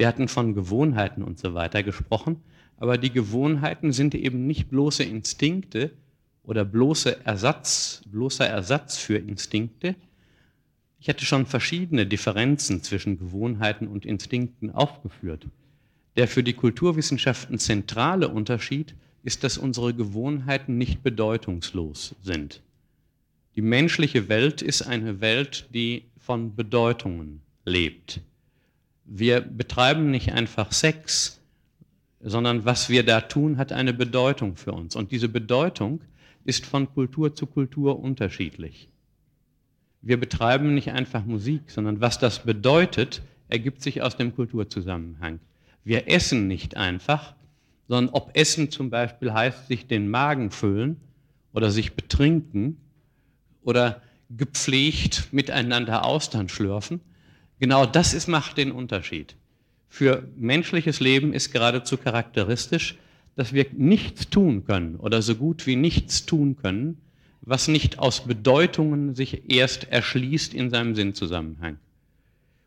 Wir 0.00 0.08
hatten 0.08 0.28
von 0.28 0.54
Gewohnheiten 0.54 1.22
und 1.22 1.38
so 1.38 1.52
weiter 1.52 1.82
gesprochen, 1.82 2.40
aber 2.78 2.96
die 2.96 3.12
Gewohnheiten 3.12 3.92
sind 3.92 4.14
eben 4.14 4.46
nicht 4.46 4.70
bloße 4.70 5.04
Instinkte 5.04 5.90
oder 6.42 6.64
bloße 6.64 7.26
Ersatz, 7.26 8.00
bloßer 8.06 8.46
Ersatz 8.46 8.96
für 8.96 9.18
Instinkte. 9.18 9.94
Ich 11.00 11.10
hatte 11.10 11.26
schon 11.26 11.44
verschiedene 11.44 12.06
Differenzen 12.06 12.82
zwischen 12.82 13.18
Gewohnheiten 13.18 13.88
und 13.88 14.06
Instinkten 14.06 14.70
aufgeführt. 14.70 15.46
Der 16.16 16.28
für 16.28 16.42
die 16.42 16.54
Kulturwissenschaften 16.54 17.58
zentrale 17.58 18.28
Unterschied 18.28 18.94
ist, 19.22 19.44
dass 19.44 19.58
unsere 19.58 19.92
Gewohnheiten 19.92 20.78
nicht 20.78 21.02
bedeutungslos 21.02 22.14
sind. 22.22 22.62
Die 23.54 23.60
menschliche 23.60 24.30
Welt 24.30 24.62
ist 24.62 24.80
eine 24.80 25.20
Welt, 25.20 25.68
die 25.74 26.04
von 26.16 26.56
Bedeutungen 26.56 27.42
lebt. 27.66 28.22
Wir 29.12 29.40
betreiben 29.40 30.12
nicht 30.12 30.32
einfach 30.34 30.70
Sex, 30.70 31.40
sondern 32.20 32.64
was 32.64 32.88
wir 32.88 33.04
da 33.04 33.20
tun, 33.20 33.56
hat 33.56 33.72
eine 33.72 33.92
Bedeutung 33.92 34.54
für 34.54 34.70
uns. 34.70 34.94
Und 34.94 35.10
diese 35.10 35.28
Bedeutung 35.28 36.00
ist 36.44 36.64
von 36.64 36.88
Kultur 36.94 37.34
zu 37.34 37.46
Kultur 37.46 37.98
unterschiedlich. 37.98 38.88
Wir 40.00 40.18
betreiben 40.18 40.74
nicht 40.74 40.92
einfach 40.92 41.24
Musik, 41.24 41.62
sondern 41.72 42.00
was 42.00 42.20
das 42.20 42.44
bedeutet, 42.44 43.20
ergibt 43.48 43.82
sich 43.82 44.00
aus 44.00 44.16
dem 44.16 44.32
Kulturzusammenhang. 44.32 45.40
Wir 45.82 46.08
essen 46.08 46.46
nicht 46.46 46.76
einfach, 46.76 47.34
sondern 47.88 48.14
ob 48.14 48.30
Essen 48.34 48.70
zum 48.70 48.90
Beispiel 48.90 49.32
heißt, 49.32 49.66
sich 49.66 49.88
den 49.88 50.08
Magen 50.08 50.52
füllen 50.52 50.98
oder 51.52 51.72
sich 51.72 51.94
betrinken 51.94 52.76
oder 53.64 54.02
gepflegt 54.30 55.32
miteinander 55.32 56.04
Austern 56.04 56.48
schlürfen, 56.48 57.00
Genau 57.60 57.84
das 57.84 58.14
ist, 58.14 58.26
macht 58.26 58.56
den 58.56 58.72
Unterschied. 58.72 59.36
Für 59.90 60.26
menschliches 60.36 61.00
Leben 61.00 61.34
ist 61.34 61.52
geradezu 61.52 61.98
charakteristisch, 61.98 62.96
dass 63.36 63.52
wir 63.52 63.66
nichts 63.72 64.30
tun 64.30 64.64
können 64.64 64.96
oder 64.96 65.20
so 65.20 65.34
gut 65.34 65.66
wie 65.66 65.76
nichts 65.76 66.24
tun 66.24 66.56
können, 66.56 66.98
was 67.42 67.68
nicht 67.68 67.98
aus 67.98 68.24
Bedeutungen 68.24 69.14
sich 69.14 69.50
erst 69.50 69.84
erschließt 69.84 70.54
in 70.54 70.70
seinem 70.70 70.94
Sinnzusammenhang. 70.94 71.78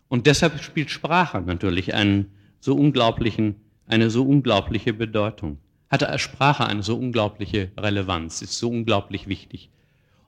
Und 0.09 0.27
deshalb 0.27 0.61
spielt 0.61 0.91
Sprache 0.91 1.41
natürlich 1.41 1.95
einen 1.95 2.31
so 2.59 2.75
unglaublichen, 2.75 3.55
eine 3.87 4.11
so 4.11 4.23
unglaubliche 4.23 4.93
Bedeutung. 4.93 5.57
Hat 5.89 6.19
Sprache 6.21 6.65
eine 6.65 6.83
so 6.83 6.97
unglaubliche 6.97 7.71
Relevanz, 7.77 8.41
ist 8.41 8.57
so 8.59 8.69
unglaublich 8.69 9.27
wichtig. 9.27 9.69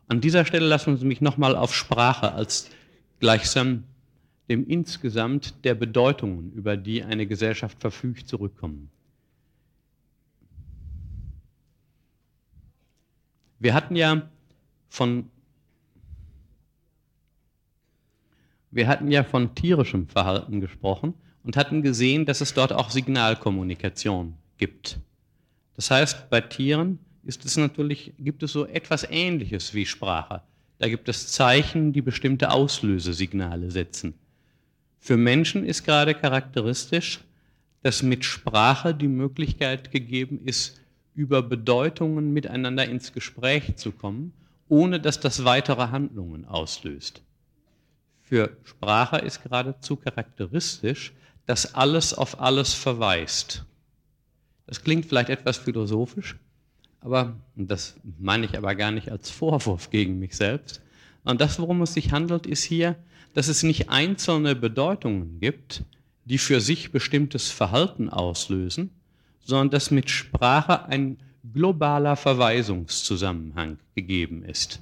An 0.07 0.21
dieser 0.21 0.45
Stelle 0.45 0.67
lassen 0.67 0.97
Sie 0.97 1.05
mich 1.05 1.21
nochmal 1.21 1.55
auf 1.55 1.73
Sprache 1.73 2.33
als 2.33 2.69
gleichsam 3.19 3.83
dem 4.49 4.67
insgesamt 4.67 5.63
der 5.65 5.75
Bedeutungen, 5.75 6.51
über 6.53 6.77
die 6.77 7.03
eine 7.03 7.25
Gesellschaft 7.25 7.79
verfügt, 7.79 8.27
zurückkommen. 8.27 8.89
Wir 13.59 13.73
hatten 13.73 13.95
ja 13.95 14.29
von 14.89 15.29
Wir 18.75 18.89
hatten 18.89 19.09
ja 19.09 19.23
von 19.23 19.55
tierischem 19.55 20.09
Verhalten 20.09 20.59
gesprochen 20.59 21.13
und 21.45 21.55
hatten 21.55 21.81
gesehen, 21.81 22.25
dass 22.25 22.41
es 22.41 22.53
dort 22.53 22.73
auch 22.73 22.89
Signalkommunikation 22.89 24.33
gibt. 24.57 24.99
Das 25.77 25.89
heißt, 25.89 26.29
bei 26.29 26.41
Tieren 26.41 26.99
ist 27.23 27.45
es 27.45 27.55
natürlich, 27.55 28.11
gibt 28.19 28.43
es 28.43 28.51
so 28.51 28.65
etwas 28.65 29.07
Ähnliches 29.09 29.73
wie 29.73 29.85
Sprache. 29.85 30.41
Da 30.77 30.89
gibt 30.89 31.07
es 31.07 31.31
Zeichen, 31.31 31.93
die 31.93 32.01
bestimmte 32.01 32.51
Auslösesignale 32.51 33.71
setzen. 33.71 34.13
Für 34.99 35.17
Menschen 35.17 35.65
ist 35.65 35.83
gerade 35.83 36.15
charakteristisch, 36.15 37.19
dass 37.83 38.01
mit 38.01 38.25
Sprache 38.25 38.95
die 38.95 39.07
Möglichkeit 39.07 39.91
gegeben 39.91 40.39
ist, 40.43 40.81
über 41.13 41.41
Bedeutungen 41.41 42.33
miteinander 42.33 42.85
ins 42.85 43.13
Gespräch 43.13 43.75
zu 43.77 43.91
kommen, 43.91 44.33
ohne 44.67 44.99
dass 44.99 45.19
das 45.19 45.45
weitere 45.45 45.89
Handlungen 45.89 46.45
auslöst. 46.45 47.21
Für 48.21 48.57
Sprache 48.63 49.17
ist 49.17 49.43
geradezu 49.43 49.95
charakteristisch, 49.95 51.13
dass 51.45 51.75
alles 51.75 52.13
auf 52.13 52.41
alles 52.41 52.73
verweist. 52.73 53.63
Das 54.65 54.83
klingt 54.83 55.05
vielleicht 55.05 55.29
etwas 55.29 55.57
philosophisch, 55.57 56.35
aber 57.01 57.35
das 57.55 57.95
meine 58.17 58.47
ich 58.47 58.57
aber 58.57 58.73
gar 58.73 58.89
nicht 58.89 59.11
als 59.11 59.29
Vorwurf 59.29 59.91
gegen 59.91 60.17
mich 60.17 60.35
selbst. 60.35 60.81
Und 61.23 61.39
das, 61.39 61.59
worum 61.59 61.83
es 61.83 61.93
sich 61.93 62.11
handelt, 62.11 62.47
ist 62.47 62.63
hier, 62.63 62.95
dass 63.35 63.49
es 63.49 63.63
nicht 63.63 63.89
einzelne 63.89 64.55
Bedeutungen 64.55 65.39
gibt, 65.41 65.83
die 66.23 66.37
für 66.37 66.61
sich 66.61 66.91
bestimmtes 66.91 67.51
Verhalten 67.51 68.09
auslösen, 68.09 68.91
sondern 69.41 69.69
dass 69.71 69.91
mit 69.91 70.09
Sprache 70.09 70.85
ein 70.85 71.17
globaler 71.53 72.15
Verweisungszusammenhang 72.15 73.77
gegeben 73.93 74.43
ist. 74.43 74.81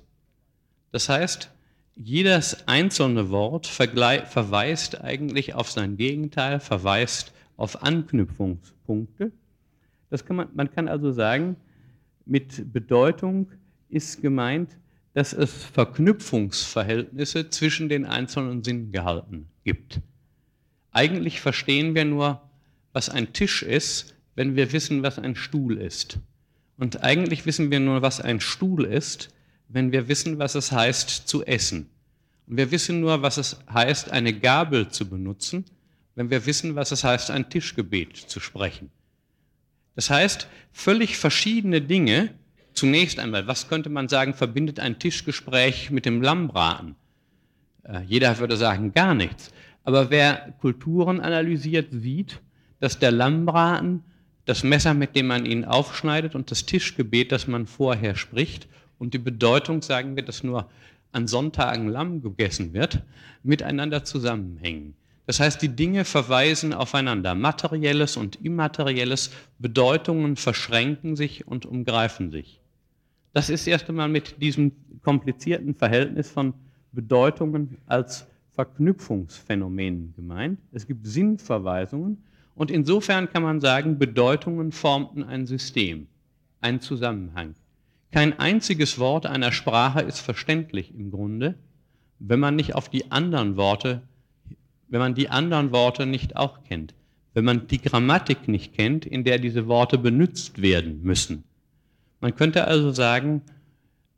Das 0.92 1.10
heißt, 1.10 1.50
jedes 1.96 2.68
einzelne 2.68 3.32
Wort 3.32 3.66
verweist 3.66 5.02
eigentlich 5.02 5.56
auf 5.56 5.72
sein 5.72 5.98
Gegenteil, 5.98 6.60
verweist 6.60 7.34
auf 7.58 7.82
Anknüpfungspunkte. 7.82 9.32
Das 10.12 10.26
kann 10.26 10.36
man, 10.36 10.50
man 10.54 10.72
kann 10.72 10.88
also 10.88 11.12
sagen, 11.12 11.56
mit 12.26 12.72
Bedeutung 12.72 13.52
ist 13.90 14.22
gemeint, 14.22 14.78
dass 15.14 15.34
es 15.34 15.52
Verknüpfungsverhältnisse 15.52 17.50
zwischen 17.50 17.90
den 17.90 18.06
einzelnen 18.06 18.64
Sinngehalten 18.64 19.48
gibt. 19.64 20.02
Eigentlich 20.92 21.42
verstehen 21.42 21.96
wir 21.96 22.06
nur, 22.06 22.42
was 22.94 23.10
ein 23.10 23.34
Tisch 23.34 23.64
ist, 23.64 24.16
wenn 24.36 24.56
wir 24.56 24.72
wissen, 24.72 25.04
was 25.04 25.20
ein 25.20 25.36
Stuhl 25.36 25.78
ist. 25.78 26.20
Und 26.78 27.04
eigentlich 27.04 27.46
wissen 27.46 27.72
wir 27.72 27.80
nur, 27.80 28.02
was 28.02 28.22
ein 28.22 28.42
Stuhl 28.42 28.86
ist, 28.86 29.34
wenn 29.68 29.92
wir 29.92 30.08
wissen, 30.08 30.40
was 30.40 30.56
es 30.56 30.72
heißt 30.72 31.28
zu 31.28 31.46
essen. 31.46 31.90
Und 32.48 32.58
wir 32.58 32.72
wissen 32.72 33.00
nur, 33.00 33.22
was 33.22 33.38
es 33.38 33.60
heißt, 33.72 34.12
eine 34.12 34.34
Gabel 34.34 34.90
zu 34.90 35.10
benutzen, 35.10 35.66
wenn 36.16 36.30
wir 36.30 36.46
wissen, 36.46 36.76
was 36.76 36.92
es 36.92 37.04
heißt, 37.04 37.32
ein 37.32 37.50
Tischgebet 37.50 38.18
zu 38.18 38.40
sprechen. 38.40 38.92
Das 39.96 40.10
heißt, 40.10 40.48
völlig 40.72 41.18
verschiedene 41.18 41.82
Dinge, 41.82 42.34
zunächst 42.74 43.20
einmal, 43.20 43.48
was 43.48 43.70
könnte 43.70 43.90
man 43.90 44.10
sagen, 44.10 44.34
verbindet 44.34 44.80
ein 44.80 45.00
Tischgespräch 45.00 45.92
mit 45.92 46.06
dem 46.06 46.22
Lammbraten? 46.22 46.96
Äh, 47.84 48.02
jeder 48.02 48.38
würde 48.40 48.58
sagen, 48.58 48.94
gar 48.94 49.14
nichts. 49.14 49.52
Aber 49.84 50.10
wer 50.10 50.54
Kulturen 50.62 51.20
analysiert, 51.20 51.90
sieht, 51.92 52.42
dass 52.80 53.00
der 53.00 53.12
Lammbraten 53.12 54.04
das 54.46 54.64
Messer, 54.64 54.94
mit 54.94 55.16
dem 55.16 55.28
man 55.28 55.46
ihn 55.46 55.66
aufschneidet 55.66 56.36
und 56.36 56.52
das 56.52 56.66
Tischgebet, 56.66 57.32
das 57.32 57.48
man 57.48 57.66
vorher 57.66 58.16
spricht 58.16 58.68
und 59.00 59.14
die 59.14 59.20
Bedeutung, 59.20 59.82
sagen 59.82 60.16
wir, 60.16 60.24
dass 60.24 60.44
nur 60.44 60.70
an 61.12 61.28
Sonntagen 61.28 61.88
Lamm 61.88 62.22
gegessen 62.22 62.74
wird, 62.74 63.04
miteinander 63.44 64.04
zusammenhängen. 64.04 64.96
Das 65.26 65.40
heißt, 65.40 65.62
die 65.62 65.70
Dinge 65.70 66.04
verweisen 66.04 66.74
aufeinander. 66.74 67.36
Materielles 67.36 68.18
und 68.18 68.44
Immaterielles, 68.44 69.32
Bedeutungen 69.60 70.36
verschränken 70.36 71.16
sich 71.16 71.48
und 71.48 71.66
umgreifen 71.66 72.32
sich. 72.32 72.60
Das 73.34 73.50
ist 73.50 73.66
erst 73.68 73.90
einmal 73.90 74.10
mit 74.10 74.42
diesem 74.42 74.72
komplizierten 75.02 75.74
Verhältnis 75.74 76.30
von 76.30 76.54
Bedeutungen 76.92 77.78
als 77.88 78.28
Verknüpfungsphänomen 78.52 80.14
gemeint. 80.16 80.60
Es 80.72 80.86
gibt 80.86 81.08
Sinnverweisungen 81.08 82.24
und 82.54 82.70
insofern 82.70 83.28
kann 83.30 83.42
man 83.42 83.60
sagen, 83.60 83.98
Bedeutungen 83.98 84.72
formten 84.72 85.24
ein 85.24 85.48
System, 85.48 86.08
ein 86.62 86.80
Zusammenhang. 86.80 87.56
Kein 88.12 88.38
einziges 88.38 89.00
Wort 89.00 89.26
einer 89.26 89.52
Sprache 89.52 90.02
ist 90.02 90.20
verständlich 90.20 90.94
im 90.94 91.10
Grunde, 91.10 91.56
wenn 92.20 92.40
man 92.40 92.56
nicht 92.56 92.76
auf 92.76 92.88
die 92.88 93.12
anderen 93.12 93.58
Worte, 93.58 94.04
wenn 94.88 95.00
man 95.00 95.16
die 95.16 95.30
anderen 95.30 95.72
Worte 95.72 96.06
nicht 96.06 96.36
auch 96.36 96.64
kennt, 96.64 96.94
wenn 97.34 97.44
man 97.44 97.66
die 97.66 97.82
Grammatik 97.82 98.48
nicht 98.48 98.76
kennt, 98.76 99.08
in 99.08 99.24
der 99.24 99.40
diese 99.40 99.68
Worte 99.68 99.98
benutzt 99.98 100.62
werden 100.62 101.02
müssen. 101.02 101.44
Man 102.24 102.38
könnte 102.38 102.68
also 102.70 102.94
sagen, 102.94 103.42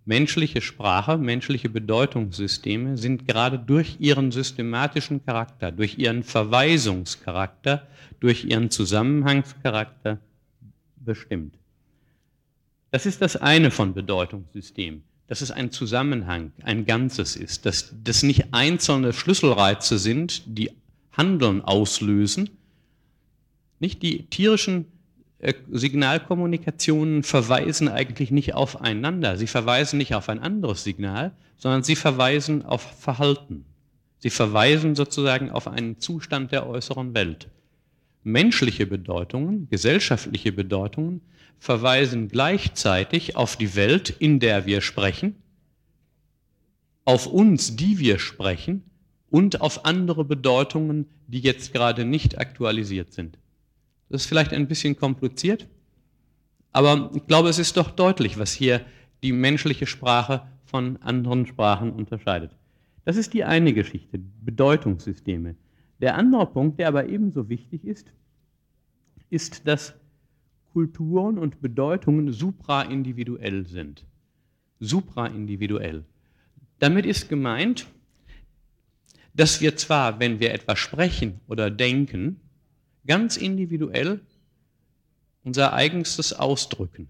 menschliche 0.05 0.61
Sprache, 0.61 1.17
menschliche 1.17 1.69
Bedeutungssysteme 1.69 2.99
sind 2.99 3.27
gerade 3.27 3.57
durch 3.57 3.95
ihren 3.99 4.29
systematischen 4.29 5.25
Charakter, 5.25 5.71
durch 5.71 5.97
ihren 5.97 6.21
Verweisungscharakter, 6.21 7.87
durch 8.19 8.45
ihren 8.45 8.69
Zusammenhangscharakter 8.69 10.19
bestimmt. 10.97 11.57
Das 12.91 13.07
ist 13.07 13.23
das 13.23 13.37
eine 13.37 13.71
von 13.71 13.95
Bedeutungssystem, 13.95 15.01
dass 15.25 15.41
es 15.41 15.49
ein 15.49 15.71
Zusammenhang, 15.71 16.51
ein 16.61 16.85
Ganzes 16.85 17.35
ist, 17.35 17.65
dass 17.65 17.91
das 18.03 18.21
nicht 18.21 18.53
einzelne 18.53 19.13
Schlüsselreize 19.13 19.97
sind, 19.97 20.43
die 20.45 20.69
Handeln 21.11 21.63
auslösen. 21.63 22.51
Nicht 23.79 24.03
die 24.03 24.27
tierischen 24.27 24.85
Signalkommunikationen 25.71 27.23
verweisen 27.23 27.87
eigentlich 27.87 28.31
nicht 28.31 28.53
aufeinander. 28.53 29.37
Sie 29.37 29.47
verweisen 29.47 29.97
nicht 29.97 30.15
auf 30.15 30.29
ein 30.29 30.39
anderes 30.39 30.83
Signal, 30.83 31.33
sondern 31.57 31.83
sie 31.83 31.95
verweisen 31.95 32.63
auf 32.63 32.81
Verhalten. 32.99 33.65
Sie 34.19 34.29
verweisen 34.29 34.95
sozusagen 34.95 35.51
auf 35.51 35.67
einen 35.67 35.99
Zustand 35.99 36.51
der 36.51 36.67
äußeren 36.67 37.13
Welt. 37.13 37.49
Menschliche 38.23 38.87
Bedeutungen, 38.87 39.67
gesellschaftliche 39.69 40.51
Bedeutungen 40.51 41.21
verweisen 41.59 42.27
gleichzeitig 42.27 43.35
auf 43.35 43.55
die 43.55 43.75
Welt, 43.75 44.09
in 44.09 44.39
der 44.39 44.65
wir 44.65 44.81
sprechen, 44.81 45.35
auf 47.05 47.27
uns, 47.27 47.75
die 47.75 47.99
wir 47.99 48.17
sprechen, 48.17 48.83
und 49.29 49.61
auf 49.61 49.85
andere 49.85 50.23
Bedeutungen, 50.23 51.07
die 51.27 51.39
jetzt 51.39 51.73
gerade 51.73 52.05
nicht 52.05 52.39
aktualisiert 52.39 53.13
sind. 53.13 53.37
Das 54.09 54.21
ist 54.21 54.27
vielleicht 54.27 54.53
ein 54.53 54.67
bisschen 54.67 54.95
kompliziert, 54.95 55.67
aber 56.71 57.09
ich 57.15 57.25
glaube, 57.25 57.49
es 57.49 57.59
ist 57.59 57.77
doch 57.77 57.89
deutlich, 57.89 58.37
was 58.37 58.51
hier 58.51 58.81
die 59.23 59.31
menschliche 59.31 59.87
Sprache 59.87 60.45
von 60.65 60.97
anderen 60.97 61.45
Sprachen 61.45 61.91
unterscheidet. 61.91 62.51
Das 63.05 63.17
ist 63.17 63.33
die 63.33 63.43
eine 63.43 63.73
Geschichte, 63.73 64.19
Bedeutungssysteme. 64.43 65.55
Der 66.01 66.15
andere 66.15 66.45
Punkt, 66.47 66.79
der 66.79 66.89
aber 66.89 67.07
ebenso 67.07 67.49
wichtig 67.49 67.85
ist, 67.85 68.11
ist, 69.29 69.67
dass 69.67 69.93
Kulturen 70.73 71.37
und 71.37 71.61
Bedeutungen 71.61 72.31
supraindividuell 72.33 73.65
sind. 73.65 74.05
Supraindividuell. 74.79 76.03
Damit 76.79 77.05
ist 77.05 77.29
gemeint, 77.29 77.87
dass 79.33 79.61
wir 79.61 79.77
zwar, 79.77 80.19
wenn 80.19 80.39
wir 80.39 80.53
etwas 80.53 80.79
sprechen 80.79 81.39
oder 81.47 81.71
denken, 81.71 82.41
ganz 83.07 83.37
individuell 83.37 84.19
unser 85.43 85.73
eigenstes 85.73 86.33
ausdrücken, 86.33 87.07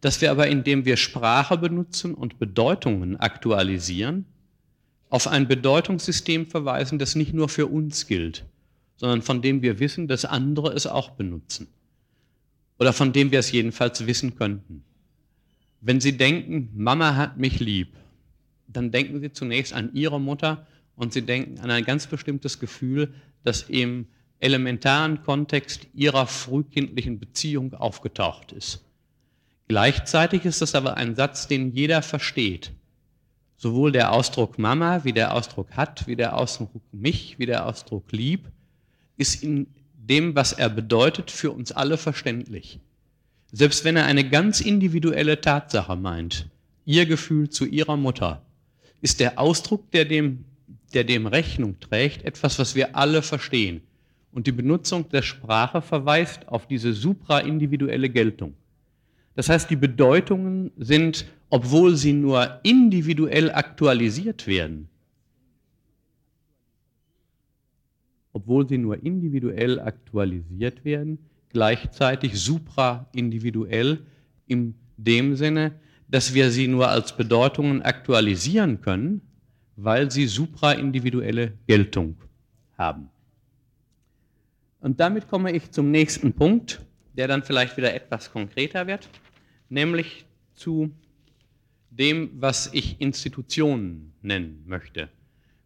dass 0.00 0.20
wir 0.20 0.30
aber, 0.30 0.46
indem 0.48 0.84
wir 0.84 0.96
Sprache 0.96 1.56
benutzen 1.56 2.14
und 2.14 2.38
Bedeutungen 2.38 3.16
aktualisieren, 3.16 4.26
auf 5.10 5.26
ein 5.26 5.48
Bedeutungssystem 5.48 6.46
verweisen, 6.46 6.98
das 6.98 7.14
nicht 7.14 7.32
nur 7.32 7.48
für 7.48 7.66
uns 7.66 8.06
gilt, 8.06 8.44
sondern 8.96 9.22
von 9.22 9.40
dem 9.40 9.62
wir 9.62 9.80
wissen, 9.80 10.06
dass 10.06 10.24
andere 10.24 10.72
es 10.72 10.86
auch 10.86 11.10
benutzen 11.10 11.68
oder 12.78 12.92
von 12.92 13.12
dem 13.12 13.32
wir 13.32 13.38
es 13.38 13.50
jedenfalls 13.50 14.06
wissen 14.06 14.36
könnten. 14.36 14.84
Wenn 15.80 16.00
Sie 16.00 16.16
denken, 16.16 16.70
Mama 16.74 17.16
hat 17.16 17.38
mich 17.38 17.60
lieb, 17.60 17.94
dann 18.66 18.90
denken 18.90 19.20
Sie 19.20 19.32
zunächst 19.32 19.72
an 19.72 19.94
Ihre 19.94 20.20
Mutter 20.20 20.66
und 20.94 21.12
Sie 21.12 21.22
denken 21.22 21.58
an 21.60 21.70
ein 21.70 21.84
ganz 21.84 22.06
bestimmtes 22.06 22.58
Gefühl, 22.58 23.14
das 23.44 23.62
im 23.62 24.06
elementaren 24.40 25.22
Kontext 25.22 25.86
Ihrer 25.94 26.26
frühkindlichen 26.26 27.18
Beziehung 27.18 27.74
aufgetaucht 27.74 28.52
ist. 28.52 28.84
Gleichzeitig 29.66 30.44
ist 30.44 30.62
es 30.62 30.74
aber 30.74 30.96
ein 30.96 31.14
Satz, 31.14 31.46
den 31.46 31.72
jeder 31.72 32.02
versteht. 32.02 32.72
Sowohl 33.56 33.92
der 33.92 34.12
Ausdruck 34.12 34.58
Mama, 34.58 35.04
wie 35.04 35.12
der 35.12 35.34
Ausdruck 35.34 35.72
hat, 35.72 36.06
wie 36.06 36.16
der 36.16 36.36
Ausdruck 36.36 36.70
mich, 36.92 37.38
wie 37.38 37.46
der 37.46 37.66
Ausdruck 37.66 38.10
lieb, 38.12 38.48
ist 39.16 39.42
in 39.42 39.66
dem, 39.94 40.34
was 40.34 40.52
er 40.52 40.70
bedeutet, 40.70 41.30
für 41.30 41.50
uns 41.50 41.72
alle 41.72 41.98
verständlich. 41.98 42.78
Selbst 43.50 43.84
wenn 43.84 43.96
er 43.96 44.06
eine 44.06 44.28
ganz 44.28 44.60
individuelle 44.60 45.40
Tatsache 45.40 45.96
meint, 45.96 46.46
ihr 46.86 47.04
Gefühl 47.04 47.50
zu 47.50 47.66
ihrer 47.66 47.96
Mutter, 47.96 48.42
ist 49.00 49.20
der 49.20 49.38
Ausdruck, 49.38 49.90
der 49.90 50.04
dem 50.04 50.44
der 50.94 51.04
dem 51.04 51.26
Rechnung 51.26 51.78
trägt, 51.80 52.24
etwas, 52.24 52.58
was 52.58 52.74
wir 52.74 52.96
alle 52.96 53.22
verstehen. 53.22 53.82
Und 54.32 54.46
die 54.46 54.52
Benutzung 54.52 55.08
der 55.08 55.22
Sprache 55.22 55.80
verweist 55.80 56.48
auf 56.48 56.66
diese 56.66 56.92
supraindividuelle 56.92 58.10
Geltung. 58.10 58.54
Das 59.34 59.48
heißt, 59.48 59.70
die 59.70 59.76
Bedeutungen 59.76 60.72
sind, 60.76 61.26
obwohl 61.48 61.96
sie 61.96 62.12
nur 62.12 62.60
individuell 62.62 63.50
aktualisiert 63.50 64.46
werden, 64.46 64.88
obwohl 68.32 68.68
sie 68.68 68.78
nur 68.78 69.02
individuell 69.02 69.80
aktualisiert 69.80 70.84
werden, 70.84 71.18
gleichzeitig 71.50 72.38
supraindividuell 72.38 74.00
in 74.46 74.74
dem 74.96 75.36
Sinne, 75.36 75.72
dass 76.08 76.34
wir 76.34 76.50
sie 76.50 76.68
nur 76.68 76.88
als 76.88 77.16
Bedeutungen 77.16 77.82
aktualisieren 77.82 78.80
können, 78.80 79.20
weil 79.76 80.10
sie 80.10 80.26
supraindividuelle 80.26 81.52
Geltung 81.66 82.16
haben. 82.76 83.08
Und 84.80 85.00
damit 85.00 85.28
komme 85.28 85.52
ich 85.52 85.70
zum 85.70 85.90
nächsten 85.90 86.32
Punkt, 86.32 86.80
der 87.14 87.28
dann 87.28 87.42
vielleicht 87.42 87.76
wieder 87.76 87.94
etwas 87.94 88.30
konkreter 88.32 88.86
wird, 88.86 89.08
nämlich 89.68 90.24
zu 90.54 90.90
dem, 91.90 92.30
was 92.40 92.70
ich 92.72 93.00
Institutionen 93.00 94.12
nennen 94.22 94.62
möchte. 94.66 95.08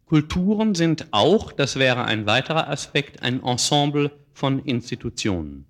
Kulturen 0.05 0.75
sind 0.75 1.07
auch, 1.11 1.51
das 1.51 1.77
wäre 1.77 2.05
ein 2.05 2.25
weiterer 2.25 2.69
Aspekt, 2.69 3.21
ein 3.21 3.41
Ensemble 3.43 4.11
von 4.33 4.59
Institutionen. 4.65 5.65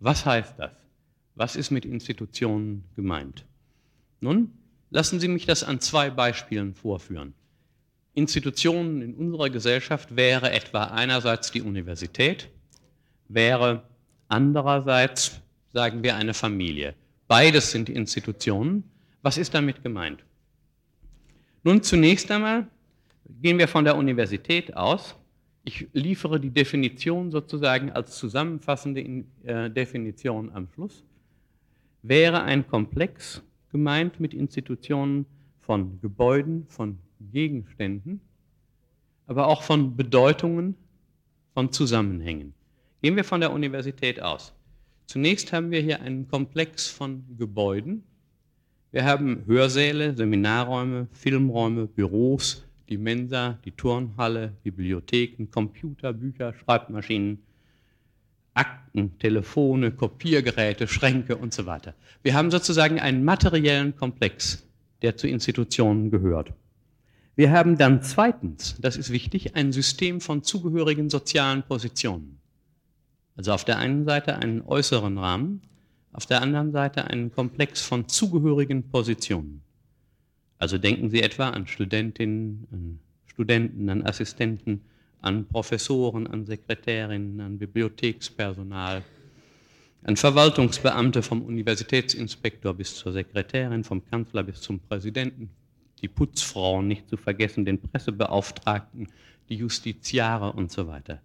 Was 0.00 0.26
heißt 0.26 0.54
das? 0.58 0.72
Was 1.34 1.56
ist 1.56 1.70
mit 1.70 1.84
Institutionen 1.84 2.84
gemeint? 2.96 3.44
Nun, 4.20 4.52
lassen 4.90 5.20
Sie 5.20 5.28
mich 5.28 5.46
das 5.46 5.64
an 5.64 5.80
zwei 5.80 6.10
Beispielen 6.10 6.74
vorführen. 6.74 7.34
Institutionen 8.14 9.00
in 9.00 9.14
unserer 9.14 9.48
Gesellschaft 9.48 10.16
wäre 10.16 10.50
etwa 10.50 10.84
einerseits 10.84 11.52
die 11.52 11.62
Universität, 11.62 12.48
wäre 13.28 13.82
andererseits, 14.28 15.40
sagen 15.72 16.02
wir, 16.02 16.16
eine 16.16 16.34
Familie. 16.34 16.94
Beides 17.26 17.70
sind 17.70 17.88
Institutionen. 17.88 18.84
Was 19.22 19.36
ist 19.36 19.54
damit 19.54 19.82
gemeint? 19.82 20.24
Nun, 21.62 21.82
zunächst 21.82 22.30
einmal 22.30 22.66
gehen 23.42 23.58
wir 23.58 23.68
von 23.68 23.84
der 23.84 23.96
Universität 23.96 24.74
aus. 24.76 25.16
Ich 25.64 25.86
liefere 25.92 26.40
die 26.40 26.50
Definition 26.50 27.30
sozusagen 27.30 27.92
als 27.92 28.16
zusammenfassende 28.16 29.24
äh, 29.44 29.70
Definition 29.70 30.50
am 30.52 30.68
Schluss. 30.72 31.04
Wäre 32.02 32.42
ein 32.42 32.66
Komplex 32.66 33.42
gemeint 33.70 34.18
mit 34.18 34.32
Institutionen 34.32 35.26
von 35.60 36.00
Gebäuden, 36.00 36.66
von 36.68 36.98
Gegenständen, 37.20 38.20
aber 39.26 39.48
auch 39.48 39.62
von 39.62 39.96
Bedeutungen, 39.96 40.74
von 41.52 41.70
Zusammenhängen. 41.70 42.54
Gehen 43.00 43.14
wir 43.14 43.22
von 43.22 43.40
der 43.40 43.52
Universität 43.52 44.20
aus. 44.20 44.52
Zunächst 45.06 45.52
haben 45.52 45.70
wir 45.70 45.80
hier 45.80 46.02
einen 46.02 46.26
Komplex 46.26 46.88
von 46.88 47.24
Gebäuden. 47.38 48.02
Wir 48.90 49.04
haben 49.04 49.44
Hörsäle, 49.46 50.16
Seminarräume, 50.16 51.06
Filmräume, 51.12 51.86
Büros, 51.86 52.64
die 52.88 52.98
Mensa, 52.98 53.58
die 53.64 53.70
Turnhalle, 53.70 54.52
Bibliotheken, 54.64 55.46
Computer, 55.48 56.12
Bücher, 56.12 56.52
Schreibmaschinen, 56.54 57.38
Akten, 58.54 59.16
Telefone, 59.20 59.92
Kopiergeräte, 59.92 60.88
Schränke 60.88 61.36
und 61.36 61.54
so 61.54 61.66
weiter. 61.66 61.94
Wir 62.24 62.34
haben 62.34 62.50
sozusagen 62.50 62.98
einen 62.98 63.24
materiellen 63.24 63.94
Komplex, 63.94 64.66
der 65.02 65.16
zu 65.16 65.28
Institutionen 65.28 66.10
gehört. 66.10 66.52
Wir 67.36 67.52
haben 67.52 67.78
dann 67.78 68.02
zweitens, 68.02 68.76
das 68.80 68.96
ist 68.96 69.12
wichtig, 69.12 69.54
ein 69.54 69.72
System 69.72 70.20
von 70.20 70.42
zugehörigen 70.42 71.08
sozialen 71.08 71.62
Positionen. 71.62 72.37
Also 73.38 73.52
auf 73.52 73.64
der 73.64 73.78
einen 73.78 74.04
Seite 74.04 74.34
einen 74.34 74.62
äußeren 74.62 75.16
Rahmen, 75.16 75.62
auf 76.12 76.26
der 76.26 76.42
anderen 76.42 76.72
Seite 76.72 77.04
einen 77.04 77.30
Komplex 77.30 77.80
von 77.80 78.08
zugehörigen 78.08 78.90
Positionen. 78.90 79.62
Also 80.58 80.76
denken 80.76 81.08
Sie 81.08 81.22
etwa 81.22 81.50
an 81.50 81.68
Studentinnen, 81.68 82.66
an 82.72 82.98
Studenten, 83.26 83.88
an 83.90 84.04
Assistenten, 84.04 84.80
an 85.20 85.46
Professoren, 85.46 86.26
an 86.26 86.46
Sekretärinnen, 86.46 87.40
an 87.40 87.58
Bibliothekspersonal, 87.58 89.04
an 90.02 90.16
Verwaltungsbeamte 90.16 91.22
vom 91.22 91.42
Universitätsinspektor 91.42 92.74
bis 92.74 92.96
zur 92.96 93.12
Sekretärin, 93.12 93.84
vom 93.84 94.04
Kanzler 94.04 94.42
bis 94.42 94.60
zum 94.60 94.80
Präsidenten, 94.80 95.48
die 96.02 96.08
Putzfrauen 96.08 96.88
nicht 96.88 97.08
zu 97.08 97.16
vergessen, 97.16 97.64
den 97.64 97.80
Pressebeauftragten, 97.80 99.06
die 99.48 99.54
Justiziare 99.54 100.50
und 100.54 100.72
so 100.72 100.88
weiter. 100.88 101.20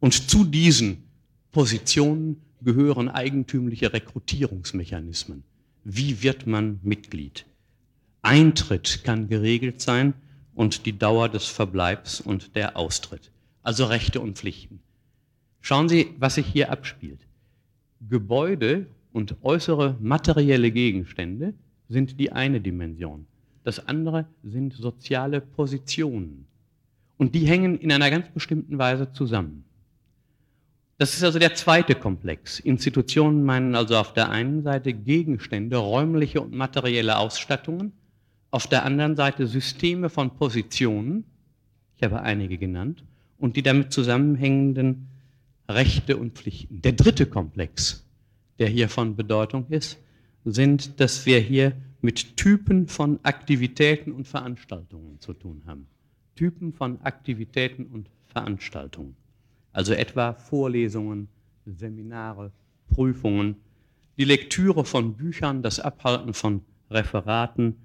Und 0.00 0.28
zu 0.28 0.44
diesen 0.44 1.09
Positionen 1.52 2.40
gehören 2.62 3.08
eigentümliche 3.08 3.92
Rekrutierungsmechanismen. 3.92 5.42
Wie 5.84 6.22
wird 6.22 6.46
man 6.46 6.78
Mitglied? 6.82 7.44
Eintritt 8.22 9.02
kann 9.02 9.28
geregelt 9.28 9.80
sein 9.80 10.14
und 10.54 10.86
die 10.86 10.96
Dauer 10.96 11.28
des 11.28 11.46
Verbleibs 11.46 12.20
und 12.20 12.54
der 12.54 12.76
Austritt. 12.76 13.32
Also 13.62 13.86
Rechte 13.86 14.20
und 14.20 14.38
Pflichten. 14.38 14.80
Schauen 15.60 15.88
Sie, 15.88 16.14
was 16.18 16.36
sich 16.36 16.46
hier 16.46 16.70
abspielt. 16.70 17.26
Gebäude 18.08 18.86
und 19.12 19.36
äußere 19.42 19.96
materielle 20.00 20.70
Gegenstände 20.70 21.54
sind 21.88 22.20
die 22.20 22.30
eine 22.30 22.60
Dimension. 22.60 23.26
Das 23.64 23.88
andere 23.88 24.26
sind 24.44 24.72
soziale 24.72 25.40
Positionen. 25.40 26.46
Und 27.18 27.34
die 27.34 27.46
hängen 27.46 27.78
in 27.78 27.90
einer 27.90 28.08
ganz 28.08 28.28
bestimmten 28.28 28.78
Weise 28.78 29.12
zusammen. 29.12 29.64
Das 31.00 31.14
ist 31.14 31.24
also 31.24 31.38
der 31.38 31.54
zweite 31.54 31.94
Komplex. 31.94 32.60
Institutionen 32.60 33.42
meinen 33.42 33.74
also 33.74 33.96
auf 33.96 34.12
der 34.12 34.28
einen 34.28 34.62
Seite 34.62 34.92
Gegenstände, 34.92 35.78
räumliche 35.78 36.42
und 36.42 36.52
materielle 36.52 37.16
Ausstattungen, 37.16 37.92
auf 38.50 38.66
der 38.66 38.84
anderen 38.84 39.16
Seite 39.16 39.46
Systeme 39.46 40.10
von 40.10 40.36
Positionen, 40.36 41.24
ich 41.96 42.02
habe 42.02 42.20
einige 42.20 42.58
genannt, 42.58 43.02
und 43.38 43.56
die 43.56 43.62
damit 43.62 43.94
zusammenhängenden 43.94 45.08
Rechte 45.70 46.18
und 46.18 46.34
Pflichten. 46.34 46.82
Der 46.82 46.92
dritte 46.92 47.24
Komplex, 47.24 48.06
der 48.58 48.68
hier 48.68 48.90
von 48.90 49.16
Bedeutung 49.16 49.64
ist, 49.70 49.98
sind, 50.44 51.00
dass 51.00 51.24
wir 51.24 51.38
hier 51.38 51.72
mit 52.02 52.36
Typen 52.36 52.88
von 52.88 53.20
Aktivitäten 53.22 54.12
und 54.12 54.28
Veranstaltungen 54.28 55.18
zu 55.18 55.32
tun 55.32 55.62
haben. 55.64 55.86
Typen 56.36 56.74
von 56.74 57.00
Aktivitäten 57.00 57.86
und 57.86 58.10
Veranstaltungen. 58.26 59.16
Also 59.72 59.92
etwa 59.92 60.34
Vorlesungen, 60.34 61.28
Seminare, 61.66 62.52
Prüfungen, 62.92 63.56
die 64.16 64.24
Lektüre 64.24 64.84
von 64.84 65.14
Büchern, 65.14 65.62
das 65.62 65.80
Abhalten 65.80 66.34
von 66.34 66.62
Referaten, 66.90 67.76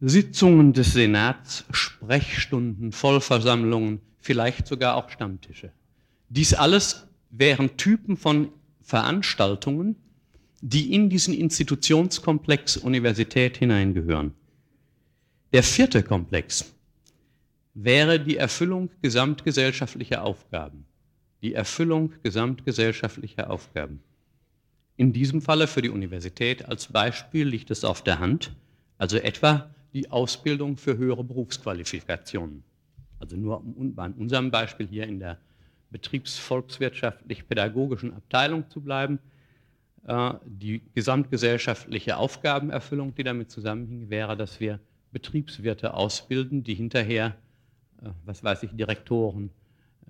Sitzungen 0.00 0.72
des 0.72 0.94
Senats, 0.94 1.64
Sprechstunden, 1.70 2.90
Vollversammlungen, 2.90 4.00
vielleicht 4.18 4.66
sogar 4.66 4.96
auch 4.96 5.10
Stammtische. 5.10 5.72
Dies 6.28 6.54
alles 6.54 7.06
wären 7.30 7.76
Typen 7.76 8.16
von 8.16 8.48
Veranstaltungen, 8.80 9.96
die 10.60 10.92
in 10.94 11.08
diesen 11.10 11.34
Institutionskomplex 11.34 12.78
Universität 12.78 13.58
hineingehören. 13.58 14.32
Der 15.52 15.62
vierte 15.62 16.02
Komplex 16.02 16.72
wäre 17.74 18.20
die 18.20 18.36
Erfüllung 18.36 18.90
gesamtgesellschaftlicher 19.00 20.24
Aufgaben. 20.24 20.84
Die 21.42 21.54
Erfüllung 21.54 22.12
gesamtgesellschaftlicher 22.22 23.50
Aufgaben. 23.50 24.00
In 24.96 25.12
diesem 25.12 25.40
Falle 25.40 25.66
für 25.66 25.82
die 25.82 25.88
Universität 25.88 26.68
als 26.68 26.86
Beispiel 26.86 27.48
liegt 27.48 27.70
es 27.70 27.84
auf 27.84 28.02
der 28.02 28.20
Hand, 28.20 28.54
also 28.98 29.16
etwa 29.16 29.70
die 29.94 30.10
Ausbildung 30.10 30.76
für 30.76 30.96
höhere 30.96 31.24
Berufsqualifikationen. 31.24 32.62
Also 33.18 33.36
nur 33.36 33.58
um 33.58 33.94
bei 33.94 34.08
unserem 34.10 34.50
Beispiel 34.50 34.86
hier 34.86 35.06
in 35.06 35.18
der 35.18 35.38
betriebsvolkswirtschaftlich-pädagogischen 35.90 38.14
Abteilung 38.14 38.70
zu 38.70 38.80
bleiben, 38.80 39.18
äh, 40.06 40.34
die 40.44 40.82
gesamtgesellschaftliche 40.94 42.16
Aufgabenerfüllung, 42.16 43.14
die 43.14 43.24
damit 43.24 43.50
zusammenhing, 43.50 44.10
wäre, 44.10 44.36
dass 44.36 44.60
wir 44.60 44.78
Betriebswirte 45.12 45.94
ausbilden, 45.94 46.64
die 46.64 46.74
hinterher, 46.74 47.36
was 48.24 48.42
weiß 48.42 48.62
ich, 48.64 48.70
Direktoren 48.72 49.50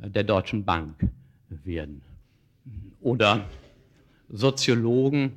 äh, 0.00 0.10
der 0.10 0.24
Deutschen 0.24 0.64
Bank 0.64 0.96
werden. 1.48 2.02
Oder 3.00 3.44
Soziologen, 4.28 5.32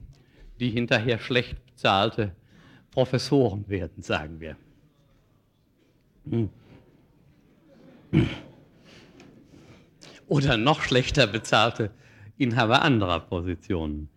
die 0.59 0.69
hinterher 0.69 1.19
schlecht 1.19 1.57
bezahlte 1.65 2.31
Professoren 2.91 3.67
werden, 3.67 4.01
sagen 4.01 4.39
wir. 4.39 4.55
Hm. 6.29 6.49
Oder 10.27 10.57
noch 10.57 10.81
schlechter 10.81 11.27
bezahlte 11.27 11.91
Inhaber 12.37 12.81
anderer 12.81 13.19
Positionen. 13.19 14.09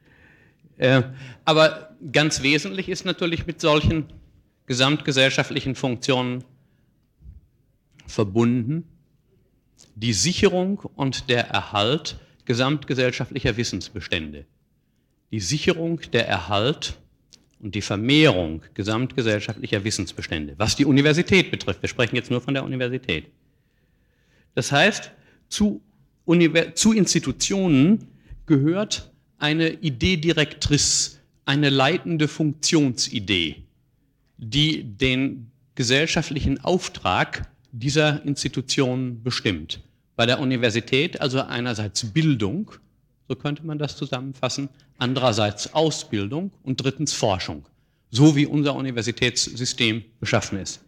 Äh, 0.76 1.02
aber 1.44 1.96
ganz 2.12 2.42
wesentlich 2.42 2.88
ist 2.88 3.04
natürlich 3.04 3.46
mit 3.46 3.60
solchen 3.60 4.06
gesamtgesellschaftlichen 4.66 5.74
Funktionen 5.74 6.44
verbunden 8.08 8.84
die 9.94 10.12
Sicherung 10.12 10.80
und 10.96 11.28
der 11.28 11.48
Erhalt 11.48 12.18
gesamtgesellschaftlicher 12.44 13.56
Wissensbestände. 13.56 14.46
Die 15.30 15.40
Sicherung, 15.40 16.00
der 16.12 16.26
Erhalt 16.26 16.98
und 17.60 17.74
die 17.74 17.82
Vermehrung 17.82 18.62
gesamtgesellschaftlicher 18.74 19.84
Wissensbestände, 19.84 20.54
was 20.56 20.76
die 20.76 20.84
Universität 20.84 21.50
betrifft. 21.50 21.82
Wir 21.82 21.88
sprechen 21.88 22.16
jetzt 22.16 22.30
nur 22.30 22.40
von 22.40 22.54
der 22.54 22.64
Universität. 22.64 23.26
Das 24.54 24.72
heißt, 24.72 25.10
zu, 25.48 25.82
Univers 26.24 26.74
zu 26.74 26.92
Institutionen 26.92 28.08
gehört 28.46 29.12
eine 29.38 29.70
Idee 29.70 30.16
directrice, 30.16 31.18
eine 31.44 31.70
leitende 31.70 32.28
Funktionsidee, 32.28 33.62
die 34.36 34.84
den 34.84 35.50
gesellschaftlichen 35.74 36.60
Auftrag 36.64 37.48
dieser 37.78 38.24
Institutionen 38.24 39.22
bestimmt. 39.22 39.80
Bei 40.16 40.26
der 40.26 40.40
Universität 40.40 41.20
also 41.20 41.40
einerseits 41.42 42.04
Bildung, 42.12 42.72
so 43.28 43.36
könnte 43.36 43.64
man 43.64 43.78
das 43.78 43.96
zusammenfassen, 43.96 44.68
andererseits 44.98 45.74
Ausbildung 45.74 46.50
und 46.62 46.82
drittens 46.82 47.12
Forschung, 47.12 47.64
so 48.10 48.34
wie 48.34 48.46
unser 48.46 48.74
Universitätssystem 48.74 50.04
beschaffen 50.18 50.58
ist. 50.58 50.80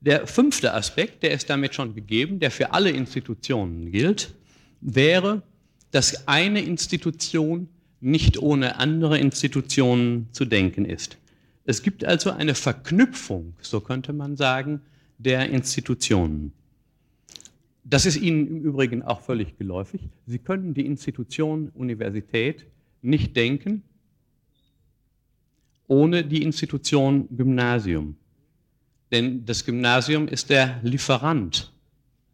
Der 0.00 0.26
fünfte 0.26 0.74
Aspekt, 0.74 1.22
der 1.22 1.32
ist 1.32 1.50
damit 1.50 1.74
schon 1.74 1.94
gegeben, 1.94 2.38
der 2.40 2.50
für 2.50 2.72
alle 2.72 2.90
Institutionen 2.90 3.90
gilt, 3.90 4.34
wäre, 4.80 5.42
dass 5.90 6.28
eine 6.28 6.60
Institution 6.60 7.68
nicht 8.00 8.38
ohne 8.38 8.76
andere 8.76 9.18
Institutionen 9.18 10.28
zu 10.32 10.44
denken 10.44 10.84
ist. 10.84 11.16
Es 11.64 11.82
gibt 11.82 12.04
also 12.04 12.30
eine 12.30 12.54
Verknüpfung, 12.54 13.54
so 13.60 13.80
könnte 13.80 14.12
man 14.12 14.36
sagen, 14.36 14.80
der 15.18 15.50
Institutionen. 15.50 16.52
Das 17.84 18.06
ist 18.06 18.16
Ihnen 18.16 18.46
im 18.48 18.60
Übrigen 18.62 19.02
auch 19.02 19.20
völlig 19.20 19.56
geläufig. 19.58 20.08
Sie 20.26 20.38
können 20.38 20.74
die 20.74 20.86
Institution 20.86 21.70
Universität 21.74 22.66
nicht 23.02 23.36
denken 23.36 23.82
ohne 25.88 26.22
die 26.22 26.42
Institution 26.42 27.26
Gymnasium. 27.34 28.16
Denn 29.10 29.44
das 29.44 29.64
Gymnasium 29.64 30.28
ist 30.28 30.50
der 30.50 30.78
Lieferant 30.82 31.72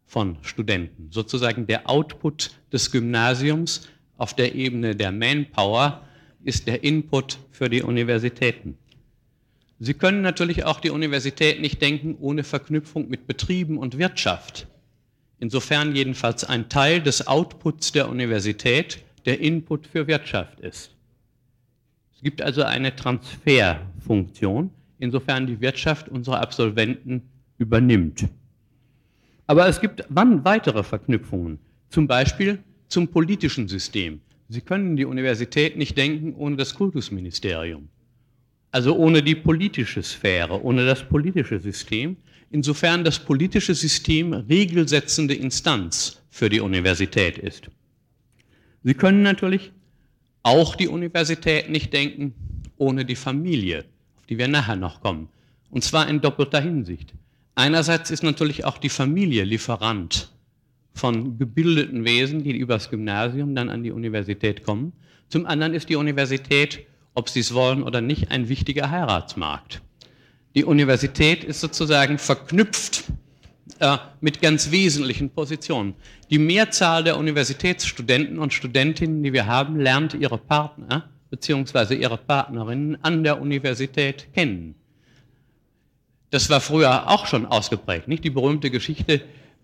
von 0.05 0.37
Studenten, 0.41 1.07
sozusagen 1.09 1.65
der 1.65 1.89
Output 1.89 2.51
des 2.71 2.91
Gymnasiums 2.91 3.87
auf 4.17 4.33
der 4.33 4.53
Ebene 4.53 4.95
der 4.95 5.11
Manpower 5.11 6.05
ist 6.43 6.67
der 6.67 6.83
Input 6.83 7.39
für 7.49 7.69
die 7.69 7.81
Universitäten. 7.81 8.77
Sie 9.85 9.93
können 9.93 10.23
natürlich 10.23 10.63
auch 10.63 10.79
die 10.79 10.89
Universität 10.89 11.61
nicht 11.61 11.79
denken 11.79 12.17
ohne 12.19 12.43
Verknüpfung 12.43 13.07
mit 13.07 13.27
Betrieben 13.27 13.77
und 13.77 13.99
Wirtschaft. 13.99 14.65
Insofern 15.37 15.95
jedenfalls 15.95 16.43
ein 16.43 16.69
Teil 16.69 17.03
des 17.03 17.27
Outputs 17.27 17.91
der 17.91 18.09
Universität 18.09 19.03
der 19.27 19.39
Input 19.39 19.85
für 19.85 20.07
Wirtschaft 20.07 20.59
ist. 20.59 20.89
Es 22.15 22.21
gibt 22.23 22.41
also 22.41 22.63
eine 22.63 22.95
Transferfunktion, 22.95 24.71
insofern 24.97 25.45
die 25.45 25.61
Wirtschaft 25.61 26.09
unsere 26.09 26.39
Absolventen 26.39 27.21
übernimmt. 27.59 28.25
Aber 29.45 29.67
es 29.67 29.79
gibt 29.79 30.03
wann 30.09 30.43
weitere 30.43 30.81
Verknüpfungen, 30.81 31.59
zum 31.89 32.07
Beispiel 32.07 32.57
zum 32.87 33.09
politischen 33.09 33.67
System. 33.67 34.21
Sie 34.49 34.61
können 34.61 34.95
die 34.95 35.05
Universität 35.05 35.77
nicht 35.77 35.95
denken 35.95 36.33
ohne 36.33 36.55
das 36.55 36.73
Kultusministerium, 36.73 37.89
also 38.75 38.93
ohne 38.97 39.23
die 39.23 39.35
politische 39.35 40.03
Sphäre, 40.03 40.61
ohne 40.61 40.85
das 40.85 41.01
politische 41.07 41.61
System, 41.61 42.17
insofern 42.51 43.05
das 43.05 43.19
politische 43.19 43.73
System 43.73 44.33
regelsetzende 44.33 45.33
Instanz 45.33 46.21
für 46.29 46.49
die 46.49 46.59
Universität 46.59 47.37
ist. 47.37 47.69
Sie 48.83 48.93
können 48.93 49.21
natürlich 49.21 49.71
auch 50.43 50.75
die 50.75 50.89
Universität 50.89 51.69
nicht 51.69 51.93
denken 51.93 52.33
ohne 52.75 53.05
die 53.05 53.15
Familie, 53.15 53.85
auf 54.17 54.25
die 54.25 54.37
wir 54.37 54.49
nachher 54.49 54.75
noch 54.75 54.99
kommen. 54.99 55.29
Und 55.69 55.85
zwar 55.85 56.09
in 56.09 56.19
doppelter 56.19 56.59
Hinsicht. 56.59 57.13
Einerseits 57.55 58.11
ist 58.11 58.23
natürlich 58.23 58.65
auch 58.65 58.77
die 58.77 58.89
Familie 58.89 59.45
Lieferant 59.45 60.33
von 60.93 61.37
gebildeten 61.37 62.03
Wesen, 62.03 62.43
die 62.43 62.57
übers 62.57 62.89
Gymnasium 62.89 63.55
dann 63.55 63.69
an 63.69 63.83
die 63.83 63.91
Universität 63.91 64.63
kommen. 64.63 64.91
Zum 65.29 65.45
anderen 65.45 65.73
ist 65.73 65.87
die 65.87 65.95
Universität, 65.95 66.85
ob 67.15 67.29
sie 67.29 67.39
es 67.39 67.53
wollen 67.53 67.81
oder 67.81 68.01
nicht, 68.01 68.29
ein 68.29 68.49
wichtiger 68.49 68.91
Heiratsmarkt. 68.91 69.81
Die 70.53 70.63
Universität 70.63 71.43
ist 71.43 71.59
sozusagen 71.59 72.17
verknüpft 72.17 73.05
äh, 73.79 73.97
mit 74.21 74.41
ganz 74.41 74.71
wesentlichen 74.71 75.29
Positionen. 75.29 75.95
Die 76.29 76.37
Mehrzahl 76.37 77.03
der 77.03 77.17
Universitätsstudenten 77.17 78.39
und 78.39 78.53
Studentinnen, 78.53 79.23
die 79.23 79.33
wir 79.33 79.47
haben, 79.47 79.79
lernt 79.79 80.13
ihre 80.13 80.37
Partner 80.37 81.09
bzw. 81.29 81.95
ihre 81.95 82.17
Partnerinnen 82.17 83.03
an 83.03 83.23
der 83.23 83.41
Universität 83.41 84.33
kennen. 84.33 84.75
Das 86.29 86.49
war 86.49 86.61
früher 86.61 87.09
auch 87.09 87.25
schon 87.25 87.45
ausgeprägt, 87.45 88.07
nicht? 88.07 88.23
Die 88.23 88.29
berühmte 88.29 88.69
Geschichte 88.69 89.21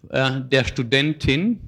äh, 0.10 0.42
der 0.42 0.64
Studentin, 0.66 1.60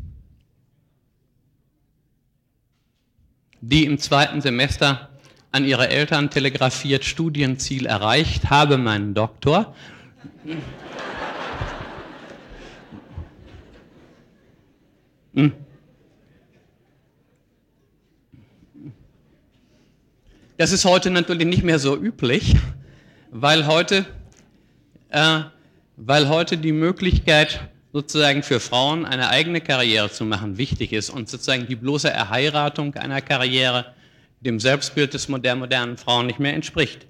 die 3.61 3.85
im 3.85 3.97
zweiten 3.97 4.41
Semester 4.41 5.09
an 5.53 5.65
ihre 5.65 5.89
Eltern 5.89 6.31
telegrafiert, 6.31 7.05
Studienziel 7.05 7.85
erreicht, 7.85 8.49
habe 8.49 8.77
meinen 8.77 9.13
Doktor. 9.13 9.75
Hm. 15.35 15.53
Das 20.57 20.71
ist 20.71 20.85
heute 20.85 21.11
natürlich 21.11 21.47
nicht 21.47 21.63
mehr 21.63 21.77
so 21.77 21.95
üblich, 21.95 22.55
weil 23.29 23.67
heute, 23.67 24.05
äh, 25.09 25.41
weil 25.97 26.29
heute 26.29 26.57
die 26.57 26.71
Möglichkeit 26.71 27.69
sozusagen 27.91 28.41
für 28.41 28.59
Frauen 28.59 29.05
eine 29.05 29.29
eigene 29.29 29.61
Karriere 29.61 30.09
zu 30.09 30.25
machen 30.25 30.57
wichtig 30.57 30.93
ist 30.93 31.11
und 31.11 31.29
sozusagen 31.29 31.67
die 31.67 31.75
bloße 31.75 32.09
Erheiratung 32.09 32.95
einer 32.95 33.21
Karriere 33.21 33.93
dem 34.43 34.59
Selbstbild 34.59 35.13
des 35.13 35.27
der 35.27 35.55
modernen 35.55 35.97
Frauen 35.97 36.27
nicht 36.27 36.39
mehr 36.39 36.53
entspricht. 36.53 37.07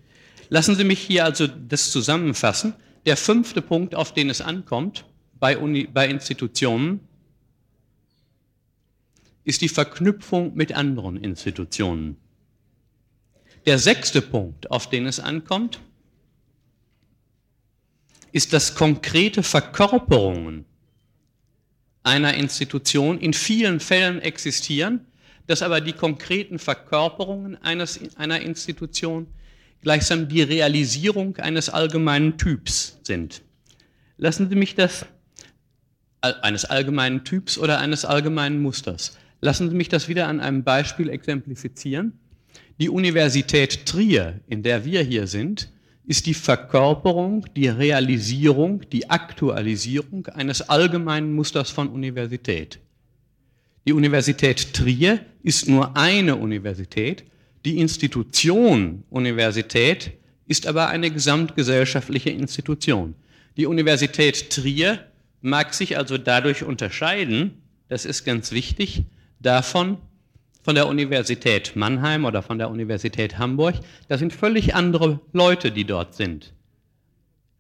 Lassen 0.49 0.75
Sie 0.75 0.83
mich 0.83 0.99
hier 0.99 1.25
also 1.25 1.47
das 1.47 1.91
zusammenfassen. 1.91 2.73
Der 3.05 3.17
fünfte 3.17 3.61
Punkt, 3.61 3.95
auf 3.95 4.13
den 4.13 4.29
es 4.29 4.41
ankommt 4.41 5.05
bei, 5.39 5.57
Uni, 5.57 5.87
bei 5.91 6.07
Institutionen, 6.07 7.01
ist 9.43 9.61
die 9.61 9.69
Verknüpfung 9.69 10.55
mit 10.55 10.73
anderen 10.73 11.17
Institutionen. 11.17 12.17
Der 13.65 13.79
sechste 13.79 14.21
Punkt, 14.21 14.71
auf 14.71 14.89
den 14.89 15.05
es 15.05 15.19
ankommt, 15.19 15.79
ist, 18.31 18.53
dass 18.53 18.75
konkrete 18.75 19.43
Verkörperungen 19.43 20.65
einer 22.03 22.33
Institution 22.33 23.19
in 23.19 23.33
vielen 23.33 23.79
Fällen 23.79 24.21
existieren, 24.21 25.05
dass 25.47 25.61
aber 25.61 25.81
die 25.81 25.93
konkreten 25.93 26.59
Verkörperungen 26.59 27.61
eines, 27.61 27.99
einer 28.15 28.41
Institution 28.41 29.27
gleichsam 29.81 30.27
die 30.29 30.41
Realisierung 30.41 31.37
eines 31.37 31.69
allgemeinen 31.69 32.37
Typs 32.37 32.99
sind. 33.03 33.41
Lassen 34.17 34.49
Sie 34.49 34.55
mich 34.55 34.75
das, 34.75 35.05
eines 36.21 36.65
allgemeinen 36.65 37.25
Typs 37.25 37.57
oder 37.57 37.79
eines 37.79 38.05
allgemeinen 38.05 38.61
Musters. 38.61 39.17
Lassen 39.41 39.69
Sie 39.69 39.75
mich 39.75 39.89
das 39.89 40.07
wieder 40.07 40.27
an 40.27 40.39
einem 40.39 40.63
Beispiel 40.63 41.09
exemplifizieren. 41.09 42.13
Die 42.79 42.89
Universität 42.89 43.85
Trier, 43.85 44.39
in 44.47 44.63
der 44.63 44.85
wir 44.85 45.03
hier 45.03 45.27
sind, 45.27 45.69
ist 46.05 46.25
die 46.25 46.33
Verkörperung, 46.33 47.45
die 47.55 47.67
Realisierung, 47.67 48.89
die 48.89 49.09
Aktualisierung 49.09 50.27
eines 50.27 50.69
allgemeinen 50.69 51.33
Musters 51.33 51.69
von 51.69 51.89
Universität. 51.89 52.79
Die 53.85 53.93
Universität 53.93 54.73
Trier 54.73 55.19
ist 55.43 55.67
nur 55.67 55.97
eine 55.97 56.37
Universität. 56.37 57.25
Die 57.65 57.79
Institution 57.79 59.03
Universität 59.09 60.13
ist 60.47 60.67
aber 60.67 60.87
eine 60.87 61.11
gesamtgesellschaftliche 61.11 62.29
Institution. 62.29 63.15
Die 63.57 63.65
Universität 63.65 64.49
Trier 64.49 64.99
mag 65.41 65.73
sich 65.73 65.97
also 65.97 66.17
dadurch 66.17 66.63
unterscheiden, 66.63 67.61
das 67.89 68.05
ist 68.05 68.23
ganz 68.23 68.51
wichtig, 68.51 69.03
davon, 69.39 69.97
von 70.63 70.75
der 70.75 70.87
Universität 70.87 71.75
Mannheim 71.75 72.23
oder 72.23 72.41
von 72.41 72.57
der 72.57 72.69
Universität 72.69 73.37
Hamburg. 73.37 73.75
Das 74.07 74.19
sind 74.19 74.31
völlig 74.31 74.75
andere 74.75 75.19
Leute, 75.33 75.71
die 75.71 75.83
dort 75.83 76.15
sind. 76.15 76.53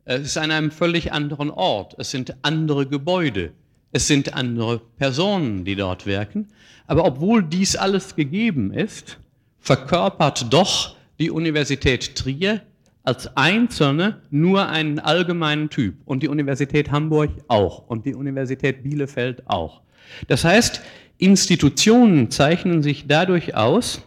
Es 0.05 0.21
ist 0.21 0.37
an 0.37 0.51
einem 0.51 0.71
völlig 0.71 1.11
anderen 1.11 1.49
Ort. 1.49 1.95
Es 1.97 2.11
sind 2.11 2.35
andere 2.43 2.87
Gebäude. 2.87 3.51
Es 3.95 4.07
sind 4.07 4.33
andere 4.33 4.79
Personen, 4.97 5.65
die 5.65 5.75
dort 5.75 6.07
wirken. 6.07 6.47
Aber 6.87 7.05
obwohl 7.05 7.43
dies 7.43 7.75
alles 7.75 8.15
gegeben 8.15 8.73
ist, 8.73 9.19
verkörpert 9.59 10.51
doch 10.51 10.95
die 11.19 11.29
Universität 11.29 12.15
Trier 12.15 12.61
als 13.03 13.37
Einzelne 13.37 14.21
nur 14.31 14.67
einen 14.67 14.97
allgemeinen 14.97 15.69
Typ 15.69 15.95
und 16.05 16.23
die 16.23 16.27
Universität 16.27 16.89
Hamburg 16.89 17.29
auch 17.47 17.87
und 17.87 18.05
die 18.07 18.15
Universität 18.15 18.81
Bielefeld 18.81 19.47
auch. 19.47 19.81
Das 20.27 20.43
heißt, 20.43 20.81
Institutionen 21.19 22.31
zeichnen 22.31 22.81
sich 22.81 23.05
dadurch 23.07 23.55
aus, 23.55 24.01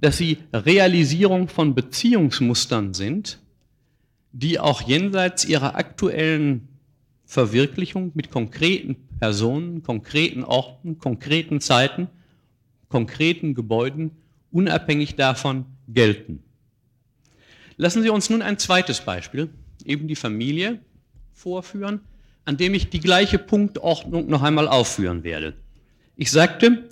dass 0.00 0.18
sie 0.18 0.38
Realisierung 0.52 1.46
von 1.46 1.76
Beziehungsmustern 1.76 2.94
sind, 2.94 3.38
die 4.32 4.58
auch 4.58 4.82
jenseits 4.82 5.44
ihrer 5.44 5.76
aktuellen 5.76 6.68
Verwirklichung 7.32 8.12
mit 8.12 8.30
konkreten 8.30 8.94
Personen, 9.18 9.82
konkreten 9.82 10.44
Orten, 10.44 10.98
konkreten 10.98 11.62
Zeiten, 11.62 12.08
konkreten 12.90 13.54
Gebäuden 13.54 14.10
unabhängig 14.50 15.16
davon 15.16 15.64
gelten. 15.88 16.42
Lassen 17.78 18.02
Sie 18.02 18.10
uns 18.10 18.28
nun 18.28 18.42
ein 18.42 18.58
zweites 18.58 19.00
Beispiel, 19.00 19.48
eben 19.86 20.08
die 20.08 20.14
Familie, 20.14 20.80
vorführen, 21.32 22.00
an 22.44 22.58
dem 22.58 22.74
ich 22.74 22.90
die 22.90 23.00
gleiche 23.00 23.38
Punktordnung 23.38 24.28
noch 24.28 24.42
einmal 24.42 24.68
aufführen 24.68 25.24
werde. 25.24 25.54
Ich 26.16 26.30
sagte, 26.30 26.84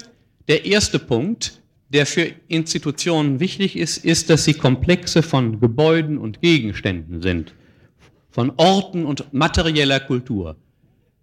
der 0.48 0.64
erste 0.64 0.98
Punkt, 0.98 1.60
der 1.90 2.06
für 2.06 2.32
Institutionen 2.48 3.40
wichtig 3.40 3.76
ist, 3.76 4.06
ist, 4.06 4.30
dass 4.30 4.46
sie 4.46 4.54
Komplexe 4.54 5.22
von 5.22 5.60
Gebäuden 5.60 6.16
und 6.16 6.40
Gegenständen 6.40 7.20
sind, 7.20 7.52
von 8.30 8.52
Orten 8.56 9.04
und 9.04 9.32
materieller 9.32 10.00
Kultur. 10.00 10.56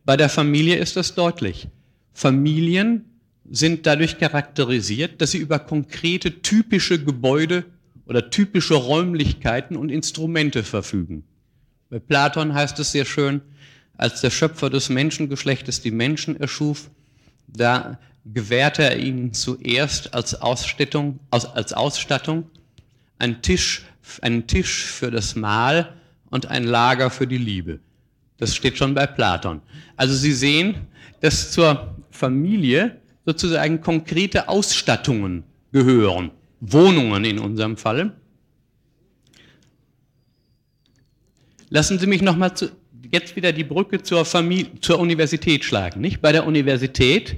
Bei 0.06 0.18
der 0.18 0.30
Familie 0.30 0.78
ist 0.78 0.96
das 0.96 1.16
deutlich. 1.16 1.68
Familien 2.14 3.06
sind 3.50 3.86
dadurch 3.86 4.18
charakterisiert, 4.18 5.22
dass 5.22 5.32
sie 5.32 5.38
über 5.38 5.60
konkrete 5.60 6.42
typische 6.42 7.04
Gebäude 7.04 7.66
oder 8.06 8.30
typische 8.30 8.76
Räumlichkeiten 8.76 9.78
und 9.78 9.90
Instrumente 9.90 10.64
verfügen. 10.64 11.24
Bei 11.90 12.00
Platon 12.00 12.54
heißt 12.54 12.80
es 12.80 12.92
sehr 12.92 13.06
schön, 13.06 13.42
als 13.98 14.22
der 14.22 14.30
Schöpfer 14.30 14.70
des 14.70 14.90
Menschengeschlechtes 14.90 15.82
die 15.82 15.92
Menschen 15.92 16.40
erschuf, 16.40 16.90
da 17.48 18.00
gewährte 18.26 18.84
er 18.84 19.00
ihnen 19.00 19.34
zuerst 19.34 20.14
als 20.14 20.42
Ausstattung, 20.42 21.20
als 21.32 21.74
Ausstattung 21.74 22.50
einen 23.18 23.42
Tisch, 23.42 23.84
einen 24.22 24.48
Tisch 24.48 24.86
für 24.86 25.12
das 25.12 25.36
Mahl 25.36 25.94
und 26.30 26.48
ein 26.48 26.64
Lager 26.64 27.10
für 27.10 27.28
die 27.28 27.38
Liebe. 27.38 27.80
Das 28.38 28.56
steht 28.56 28.78
schon 28.78 28.94
bei 28.94 29.08
Platon. 29.08 29.62
Also 29.96 30.14
Sie 30.14 30.34
sehen, 30.34 30.88
dass 31.22 31.52
zur 31.52 31.96
Familie 32.12 33.02
sozusagen 33.26 33.82
konkrete 33.82 34.48
Ausstattungen 34.48 35.44
gehören. 35.72 36.32
Wohnungen 36.60 37.26
in 37.26 37.40
unserem 37.40 37.78
Fall. 37.78 38.14
Lassen 41.70 42.00
Sie 42.00 42.08
mich 42.08 42.22
nochmal 42.22 42.54
jetzt 43.12 43.36
wieder 43.36 43.52
die 43.52 43.64
Brücke 43.64 44.02
zur, 44.02 44.26
Familie, 44.26 44.80
zur 44.82 45.00
Universität 45.00 45.66
schlagen. 45.66 46.02
Nicht? 46.02 46.22
Bei 46.22 46.32
der 46.32 46.46
Universität 46.46 47.38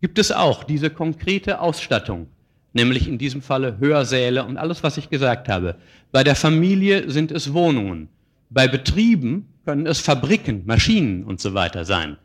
gibt 0.00 0.18
es 0.18 0.30
auch 0.30 0.64
diese 0.64 0.90
konkrete 0.90 1.60
Ausstattung, 1.60 2.28
nämlich 2.72 3.08
in 3.08 3.18
diesem 3.18 3.42
Falle 3.42 3.78
Hörsäle 3.78 4.44
und 4.44 4.56
alles, 4.56 4.82
was 4.82 4.96
ich 4.96 5.10
gesagt 5.10 5.48
habe. 5.48 5.76
Bei 6.12 6.24
der 6.24 6.34
Familie 6.34 7.10
sind 7.10 7.30
es 7.30 7.52
Wohnungen. 7.52 8.08
Bei 8.50 8.68
Betrieben 8.68 9.48
können 9.64 9.86
es 9.86 10.00
Fabriken, 10.00 10.62
Maschinen 10.66 11.24
und 11.24 11.40
so 11.40 11.54
weiter 11.54 11.84
sein. 11.84 12.16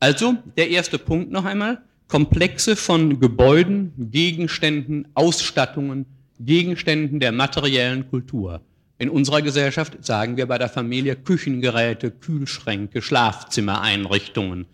Also 0.00 0.36
der 0.56 0.70
erste 0.70 0.98
Punkt 0.98 1.30
noch 1.30 1.44
einmal. 1.44 1.82
Komplexe 2.08 2.76
von 2.76 3.20
Gebäuden, 3.20 3.92
Gegenständen, 4.10 5.08
Ausstattungen, 5.14 6.06
Gegenständen 6.40 7.20
der 7.20 7.32
materiellen 7.32 8.08
Kultur. 8.08 8.60
In 8.98 9.08
unserer 9.08 9.42
Gesellschaft 9.42 10.04
sagen 10.04 10.36
wir 10.36 10.46
bei 10.46 10.58
der 10.58 10.68
Familie 10.68 11.16
Küchengeräte, 11.16 12.10
Kühlschränke, 12.10 13.02
Schlafzimmereinrichtungen. 13.02 14.66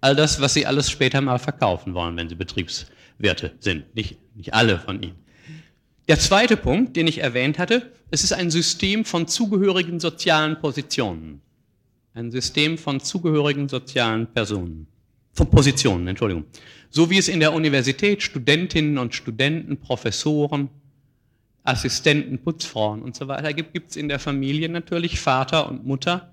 All 0.00 0.14
das, 0.14 0.40
was 0.40 0.54
Sie 0.54 0.66
alles 0.66 0.90
später 0.90 1.20
mal 1.20 1.38
verkaufen 1.38 1.94
wollen, 1.94 2.16
wenn 2.16 2.28
Sie 2.28 2.34
Betriebswirte 3.18 3.56
sind. 3.60 3.94
Nicht, 3.94 4.18
nicht 4.34 4.54
alle 4.54 4.78
von 4.78 5.02
Ihnen. 5.02 5.16
Der 6.08 6.18
zweite 6.18 6.56
Punkt, 6.56 6.96
den 6.96 7.06
ich 7.06 7.18
erwähnt 7.18 7.58
hatte, 7.58 7.90
es 8.10 8.24
ist 8.24 8.32
ein 8.32 8.50
System 8.50 9.04
von 9.04 9.26
zugehörigen 9.26 10.00
sozialen 10.00 10.58
Positionen. 10.58 11.40
Ein 12.12 12.30
System 12.30 12.78
von 12.78 13.00
zugehörigen 13.00 13.68
sozialen 13.68 14.26
Personen. 14.26 14.86
Von 15.32 15.50
Positionen, 15.50 16.06
Entschuldigung. 16.06 16.44
So 16.90 17.10
wie 17.10 17.18
es 17.18 17.28
in 17.28 17.40
der 17.40 17.54
Universität 17.54 18.22
Studentinnen 18.22 18.98
und 18.98 19.14
Studenten, 19.14 19.78
Professoren, 19.78 20.68
Assistenten, 21.64 22.38
Putzfrauen 22.38 23.02
und 23.02 23.16
so 23.16 23.26
weiter 23.26 23.52
gibt, 23.52 23.72
gibt 23.72 23.90
es 23.90 23.96
in 23.96 24.08
der 24.08 24.18
Familie 24.18 24.68
natürlich 24.68 25.18
Vater 25.18 25.68
und 25.68 25.86
Mutter, 25.86 26.30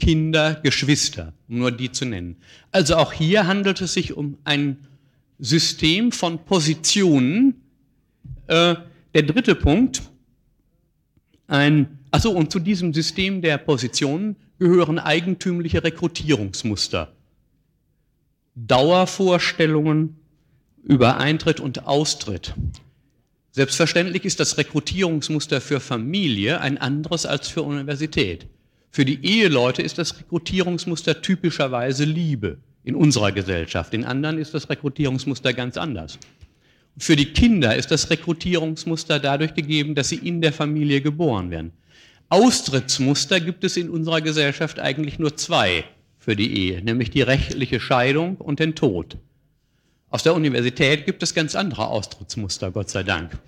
Kinder, 0.00 0.54
Geschwister, 0.62 1.34
um 1.48 1.58
nur 1.58 1.70
die 1.70 1.92
zu 1.92 2.06
nennen. 2.06 2.36
Also 2.72 2.96
auch 2.96 3.12
hier 3.12 3.46
handelt 3.46 3.82
es 3.82 3.92
sich 3.92 4.14
um 4.16 4.38
ein 4.44 4.78
System 5.40 6.12
von 6.12 6.44
Positionen. 6.44 7.62
Äh, 8.46 8.76
der 9.14 9.22
dritte 9.22 9.54
Punkt, 9.54 10.02
ein, 11.46 11.98
also 12.10 12.30
und 12.30 12.52
zu 12.52 12.60
diesem 12.60 12.94
System 12.94 13.42
der 13.42 13.58
Positionen 13.58 14.36
gehören 14.58 14.98
eigentümliche 14.98 15.82
Rekrutierungsmuster. 15.82 17.12
Dauervorstellungen 18.54 20.16
über 20.84 21.16
Eintritt 21.16 21.60
und 21.60 21.86
Austritt. 21.86 22.54
Selbstverständlich 23.52 24.24
ist 24.24 24.38
das 24.38 24.58
Rekrutierungsmuster 24.58 25.60
für 25.60 25.80
Familie 25.80 26.60
ein 26.60 26.78
anderes 26.78 27.26
als 27.26 27.48
für 27.48 27.62
Universität. 27.62 28.46
Für 28.92 29.04
die 29.04 29.24
Eheleute 29.24 29.82
ist 29.82 29.98
das 29.98 30.18
Rekrutierungsmuster 30.18 31.22
typischerweise 31.22 32.04
Liebe 32.04 32.58
in 32.90 32.96
unserer 32.96 33.30
Gesellschaft. 33.30 33.94
In 33.94 34.04
anderen 34.04 34.36
ist 34.36 34.52
das 34.52 34.68
Rekrutierungsmuster 34.68 35.52
ganz 35.52 35.76
anders. 35.76 36.18
Für 36.98 37.14
die 37.14 37.32
Kinder 37.32 37.76
ist 37.76 37.92
das 37.92 38.10
Rekrutierungsmuster 38.10 39.20
dadurch 39.20 39.54
gegeben, 39.54 39.94
dass 39.94 40.08
sie 40.08 40.16
in 40.16 40.40
der 40.40 40.52
Familie 40.52 41.00
geboren 41.00 41.52
werden. 41.52 41.70
Austrittsmuster 42.30 43.40
gibt 43.40 43.62
es 43.62 43.76
in 43.76 43.90
unserer 43.90 44.20
Gesellschaft 44.20 44.80
eigentlich 44.80 45.20
nur 45.20 45.36
zwei 45.36 45.84
für 46.18 46.34
die 46.34 46.52
Ehe, 46.52 46.82
nämlich 46.82 47.10
die 47.10 47.22
rechtliche 47.22 47.78
Scheidung 47.78 48.36
und 48.36 48.58
den 48.58 48.74
Tod. 48.74 49.16
Aus 50.10 50.24
der 50.24 50.34
Universität 50.34 51.06
gibt 51.06 51.22
es 51.22 51.32
ganz 51.32 51.54
andere 51.54 51.86
Austrittsmuster, 51.86 52.72
Gott 52.72 52.90
sei 52.90 53.04
Dank. 53.04 53.38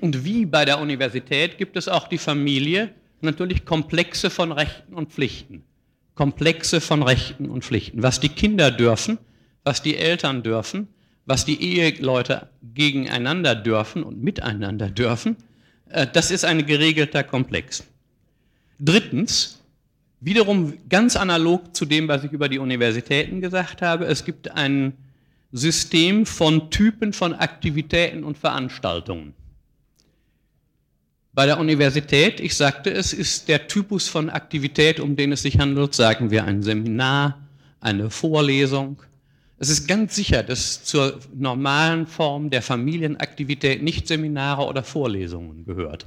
Und 0.00 0.24
wie 0.24 0.46
bei 0.46 0.64
der 0.64 0.80
Universität 0.80 1.58
gibt 1.58 1.76
es 1.76 1.86
auch 1.86 2.08
die 2.08 2.18
Familie 2.18 2.92
natürlich 3.24 3.64
Komplexe 3.64 4.30
von 4.30 4.52
Rechten 4.52 4.94
und 4.94 5.12
Pflichten. 5.12 5.64
Komplexe 6.14 6.80
von 6.80 7.02
Rechten 7.02 7.50
und 7.50 7.64
Pflichten. 7.64 8.02
Was 8.02 8.20
die 8.20 8.28
Kinder 8.28 8.70
dürfen, 8.70 9.18
was 9.64 9.82
die 9.82 9.96
Eltern 9.96 10.42
dürfen, 10.42 10.88
was 11.26 11.44
die 11.44 11.60
Eheleute 11.60 12.48
gegeneinander 12.62 13.54
dürfen 13.54 14.02
und 14.04 14.22
miteinander 14.22 14.90
dürfen, 14.90 15.36
äh, 15.88 16.06
das 16.12 16.30
ist 16.30 16.44
ein 16.44 16.66
geregelter 16.66 17.24
Komplex. 17.24 17.84
Drittens, 18.78 19.60
wiederum 20.20 20.74
ganz 20.88 21.16
analog 21.16 21.74
zu 21.74 21.84
dem, 21.84 22.08
was 22.08 22.24
ich 22.24 22.32
über 22.32 22.48
die 22.48 22.58
Universitäten 22.58 23.40
gesagt 23.40 23.82
habe, 23.82 24.04
es 24.04 24.24
gibt 24.24 24.50
ein 24.50 24.92
System 25.52 26.26
von 26.26 26.70
Typen 26.70 27.12
von 27.12 27.32
Aktivitäten 27.32 28.24
und 28.24 28.36
Veranstaltungen. 28.36 29.34
Bei 31.34 31.46
der 31.46 31.58
Universität, 31.58 32.38
ich 32.38 32.54
sagte 32.54 32.90
es, 32.92 33.12
ist 33.12 33.48
der 33.48 33.66
Typus 33.66 34.08
von 34.08 34.30
Aktivität, 34.30 35.00
um 35.00 35.16
den 35.16 35.32
es 35.32 35.42
sich 35.42 35.58
handelt, 35.58 35.92
sagen 35.92 36.30
wir 36.30 36.44
ein 36.44 36.62
Seminar, 36.62 37.40
eine 37.80 38.08
Vorlesung. 38.08 39.02
Es 39.58 39.68
ist 39.68 39.88
ganz 39.88 40.14
sicher, 40.14 40.44
dass 40.44 40.84
zur 40.84 41.18
normalen 41.34 42.06
Form 42.06 42.50
der 42.50 42.62
Familienaktivität 42.62 43.82
nicht 43.82 44.06
Seminare 44.06 44.64
oder 44.64 44.84
Vorlesungen 44.84 45.64
gehört. 45.64 46.06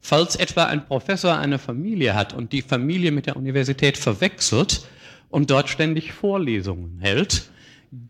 Falls 0.00 0.34
etwa 0.34 0.64
ein 0.64 0.84
Professor 0.84 1.36
eine 1.36 1.60
Familie 1.60 2.14
hat 2.14 2.32
und 2.32 2.50
die 2.52 2.62
Familie 2.62 3.12
mit 3.12 3.26
der 3.26 3.36
Universität 3.36 3.96
verwechselt 3.96 4.84
und 5.30 5.48
dort 5.48 5.68
ständig 5.68 6.12
Vorlesungen 6.12 6.98
hält, 7.00 7.50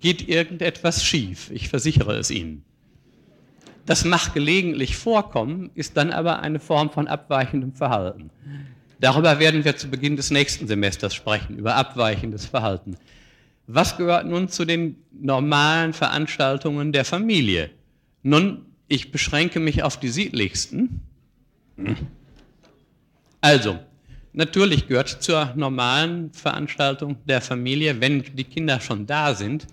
geht 0.00 0.26
irgendetwas 0.26 1.04
schief. 1.04 1.50
Ich 1.50 1.68
versichere 1.68 2.16
es 2.16 2.30
Ihnen. 2.30 2.64
Das 3.86 4.04
mag 4.04 4.34
gelegentlich 4.34 4.96
vorkommen, 4.96 5.70
ist 5.74 5.96
dann 5.96 6.10
aber 6.10 6.40
eine 6.40 6.58
Form 6.58 6.90
von 6.90 7.06
abweichendem 7.06 7.72
Verhalten. 7.72 8.30
Darüber 8.98 9.38
werden 9.38 9.64
wir 9.64 9.76
zu 9.76 9.88
Beginn 9.88 10.16
des 10.16 10.30
nächsten 10.30 10.66
Semesters 10.66 11.14
sprechen, 11.14 11.56
über 11.56 11.76
abweichendes 11.76 12.46
Verhalten. 12.46 12.96
Was 13.68 13.96
gehört 13.96 14.26
nun 14.26 14.48
zu 14.48 14.64
den 14.64 14.96
normalen 15.12 15.92
Veranstaltungen 15.92 16.92
der 16.92 17.04
Familie? 17.04 17.70
Nun, 18.22 18.66
ich 18.88 19.12
beschränke 19.12 19.60
mich 19.60 19.82
auf 19.82 19.98
die 19.98 20.08
siedlichsten. 20.08 21.02
Also, 23.40 23.78
natürlich 24.32 24.88
gehört 24.88 25.08
zur 25.08 25.52
normalen 25.56 26.32
Veranstaltung 26.32 27.16
der 27.26 27.40
Familie, 27.40 28.00
wenn 28.00 28.24
die 28.34 28.44
Kinder 28.44 28.80
schon 28.80 29.06
da 29.06 29.34
sind, 29.34 29.66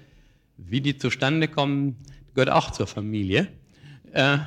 wie 0.57 0.81
die 0.81 0.97
zustande 0.97 1.47
kommen, 1.47 1.95
gehört 2.33 2.49
auch 2.49 2.71
zur 2.71 2.87
Familie. 2.87 3.47
Äh, 4.13 4.37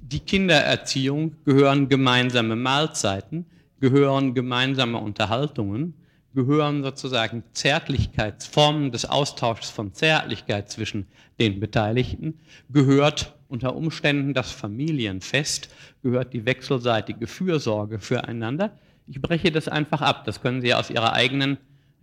die 0.00 0.20
Kindererziehung 0.20 1.36
gehören 1.44 1.88
gemeinsame 1.88 2.56
Mahlzeiten, 2.56 3.46
gehören 3.80 4.34
gemeinsame 4.34 4.98
Unterhaltungen, 4.98 5.94
gehören 6.34 6.82
sozusagen 6.82 7.44
Zärtlichkeitsformen 7.52 8.90
des 8.90 9.04
Austauschs 9.04 9.70
von 9.70 9.94
Zärtlichkeit 9.94 10.70
zwischen 10.70 11.06
den 11.38 11.60
Beteiligten, 11.60 12.40
gehört 12.70 13.34
unter 13.48 13.76
Umständen 13.76 14.34
das 14.34 14.50
Familienfest, 14.50 15.68
gehört 16.02 16.32
die 16.32 16.44
wechselseitige 16.44 17.26
Fürsorge 17.26 18.00
füreinander. 18.00 18.76
Ich 19.06 19.22
breche 19.22 19.52
das 19.52 19.68
einfach 19.68 20.00
ab, 20.00 20.24
das 20.24 20.42
können 20.42 20.60
Sie 20.60 20.74
aus 20.74 20.90
Ihrer 20.90 21.12
eigenen 21.12 21.56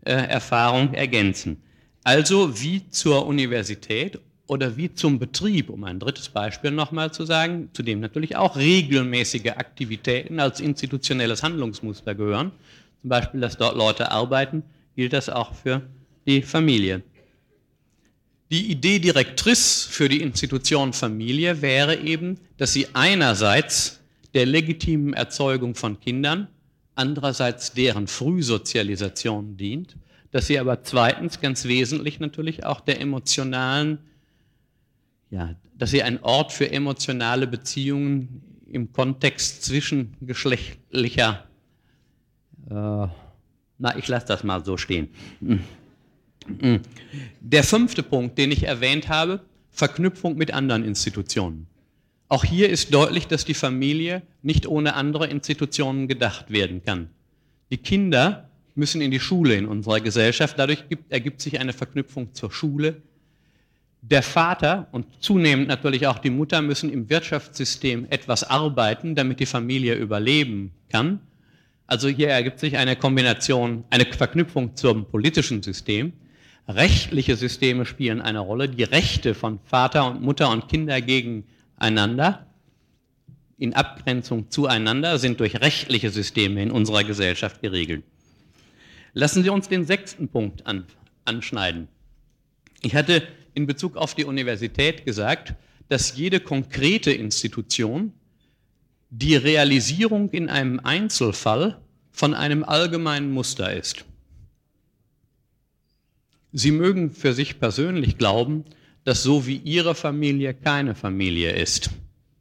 äh, 0.05 0.13
Erfahrung 0.13 0.93
ergänzen. 0.93 1.61
Also 2.03 2.61
wie 2.61 2.89
zur 2.89 3.25
Universität 3.25 4.19
oder 4.47 4.77
wie 4.77 4.93
zum 4.93 5.19
Betrieb, 5.19 5.69
um 5.69 5.83
ein 5.83 5.99
drittes 5.99 6.29
Beispiel 6.29 6.71
nochmal 6.71 7.11
zu 7.11 7.25
sagen, 7.25 7.69
zu 7.73 7.83
dem 7.83 7.99
natürlich 7.99 8.35
auch 8.35 8.55
regelmäßige 8.57 9.51
Aktivitäten 9.51 10.39
als 10.39 10.59
institutionelles 10.59 11.41
Handlungsmuster 11.43 12.13
gehören, 12.13 12.51
zum 13.01 13.09
Beispiel, 13.09 13.41
dass 13.41 13.57
dort 13.57 13.75
Leute 13.75 14.11
arbeiten, 14.11 14.63
gilt 14.95 15.13
das 15.13 15.29
auch 15.29 15.53
für 15.53 15.81
die 16.25 16.41
Familie. 16.41 17.01
Die 18.51 18.71
Idee 18.71 18.99
Direktrice 18.99 19.89
für 19.89 20.07
die 20.07 20.21
Institution 20.21 20.93
Familie 20.93 21.61
wäre 21.61 21.97
eben, 21.97 22.39
dass 22.57 22.73
sie 22.73 22.87
einerseits 22.93 23.99
der 24.35 24.45
legitimen 24.45 25.13
Erzeugung 25.13 25.73
von 25.73 25.99
Kindern, 25.99 26.47
andererseits 26.93 27.73
deren 27.73 28.07
Frühsozialisation 28.07 29.57
dient, 29.57 29.95
dass 30.31 30.47
sie 30.47 30.59
aber 30.59 30.83
zweitens 30.83 31.41
ganz 31.41 31.65
wesentlich 31.65 32.19
natürlich 32.19 32.65
auch 32.65 32.81
der 32.81 33.01
emotionalen, 33.01 33.99
ja, 35.29 35.55
dass 35.77 35.91
sie 35.91 36.03
ein 36.03 36.23
Ort 36.23 36.51
für 36.51 36.71
emotionale 36.71 37.47
Beziehungen 37.47 38.41
im 38.71 38.91
Kontext 38.91 39.63
zwischengeschlechtlicher 39.63 41.45
äh, 42.69 43.07
na, 43.77 43.97
ich 43.97 44.07
lasse 44.07 44.27
das 44.27 44.43
mal 44.43 44.63
so 44.63 44.77
stehen. 44.77 45.09
Der 47.41 47.63
fünfte 47.63 48.03
Punkt, 48.03 48.37
den 48.37 48.51
ich 48.51 48.63
erwähnt 48.63 49.09
habe, 49.09 49.41
Verknüpfung 49.71 50.37
mit 50.37 50.53
anderen 50.53 50.83
Institutionen. 50.83 51.67
Auch 52.27 52.43
hier 52.43 52.69
ist 52.69 52.93
deutlich, 52.93 53.27
dass 53.27 53.45
die 53.45 53.53
Familie 53.53 54.21
nicht 54.41 54.67
ohne 54.67 54.95
andere 54.95 55.27
Institutionen 55.27 56.07
gedacht 56.07 56.49
werden 56.49 56.83
kann. 56.83 57.09
Die 57.71 57.77
Kinder 57.77 58.49
müssen 58.73 59.01
in 59.01 59.11
die 59.11 59.19
Schule 59.19 59.55
in 59.55 59.65
unserer 59.65 59.99
Gesellschaft. 59.99 60.57
Dadurch 60.57 60.87
gibt, 60.89 61.11
ergibt 61.11 61.41
sich 61.41 61.59
eine 61.59 61.73
Verknüpfung 61.73 62.33
zur 62.33 62.51
Schule. 62.51 63.01
Der 64.07 64.21
Vater 64.21 64.87
und 64.91 65.07
zunehmend 65.19 65.67
natürlich 65.67 66.05
auch 66.05 66.19
die 66.19 66.29
Mutter 66.29 66.61
müssen 66.61 66.91
im 66.91 67.09
Wirtschaftssystem 67.09 68.05
etwas 68.11 68.43
arbeiten, 68.43 69.15
damit 69.15 69.39
die 69.39 69.47
Familie 69.47 69.95
überleben 69.95 70.73
kann. 70.89 71.21
Also 71.87 72.07
hier 72.07 72.29
ergibt 72.29 72.59
sich 72.59 72.77
eine 72.77 72.95
Kombination, 72.95 73.83
eine 73.89 74.05
Verknüpfung 74.05 74.75
zum 74.75 75.05
politischen 75.05 75.63
System. 75.63 76.13
Rechtliche 76.67 77.35
Systeme 77.35 77.87
spielen 77.87 78.21
eine 78.21 78.41
Rolle, 78.41 78.69
die 78.69 78.83
Rechte 78.83 79.33
von 79.33 79.59
Vater 79.65 80.07
und 80.07 80.21
Mutter 80.21 80.51
und 80.51 80.67
Kinder 80.67 81.01
gegeneinander 81.01 82.45
in 83.57 83.73
Abgrenzung 83.73 84.51
zueinander 84.51 85.17
sind 85.17 85.39
durch 85.39 85.61
rechtliche 85.61 86.11
Systeme 86.11 86.61
in 86.61 86.69
unserer 86.69 87.03
Gesellschaft 87.03 87.61
geregelt. 87.63 88.03
Lassen 89.13 89.41
Sie 89.41 89.49
uns 89.49 89.67
den 89.67 89.85
sechsten 89.85 90.27
Punkt 90.27 90.67
an, 90.67 90.85
anschneiden. 91.23 91.87
Ich 92.81 92.95
hatte 92.95 93.23
in 93.55 93.65
Bezug 93.65 93.97
auf 93.97 94.13
die 94.13 94.25
Universität 94.25 95.05
gesagt, 95.05 95.55
dass 95.89 96.15
jede 96.15 96.39
konkrete 96.39 97.11
Institution 97.11 98.13
die 99.09 99.35
Realisierung 99.35 100.29
in 100.31 100.49
einem 100.49 100.79
Einzelfall 100.79 101.81
von 102.11 102.33
einem 102.33 102.63
allgemeinen 102.63 103.31
Muster 103.31 103.73
ist. 103.73 104.05
Sie 106.51 106.71
mögen 106.71 107.11
für 107.11 107.33
sich 107.33 107.59
persönlich 107.59 108.17
glauben, 108.17 108.65
dass 109.03 109.23
so 109.23 109.45
wie 109.45 109.57
Ihre 109.57 109.95
Familie 109.95 110.53
keine 110.53 110.95
Familie 110.95 111.51
ist. 111.51 111.91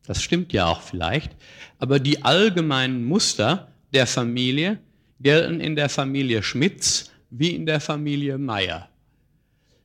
Das 0.06 0.22
stimmt 0.22 0.52
ja 0.52 0.66
auch 0.66 0.82
vielleicht, 0.82 1.32
aber 1.78 1.98
die 1.98 2.22
allgemeinen 2.22 3.04
Muster 3.04 3.72
der 3.92 4.06
Familie 4.06 4.78
gelten 5.20 5.60
in 5.60 5.76
der 5.76 5.88
Familie 5.88 6.42
Schmitz 6.42 7.10
wie 7.30 7.50
in 7.50 7.66
der 7.66 7.80
Familie 7.80 8.38
Meyer. 8.38 8.88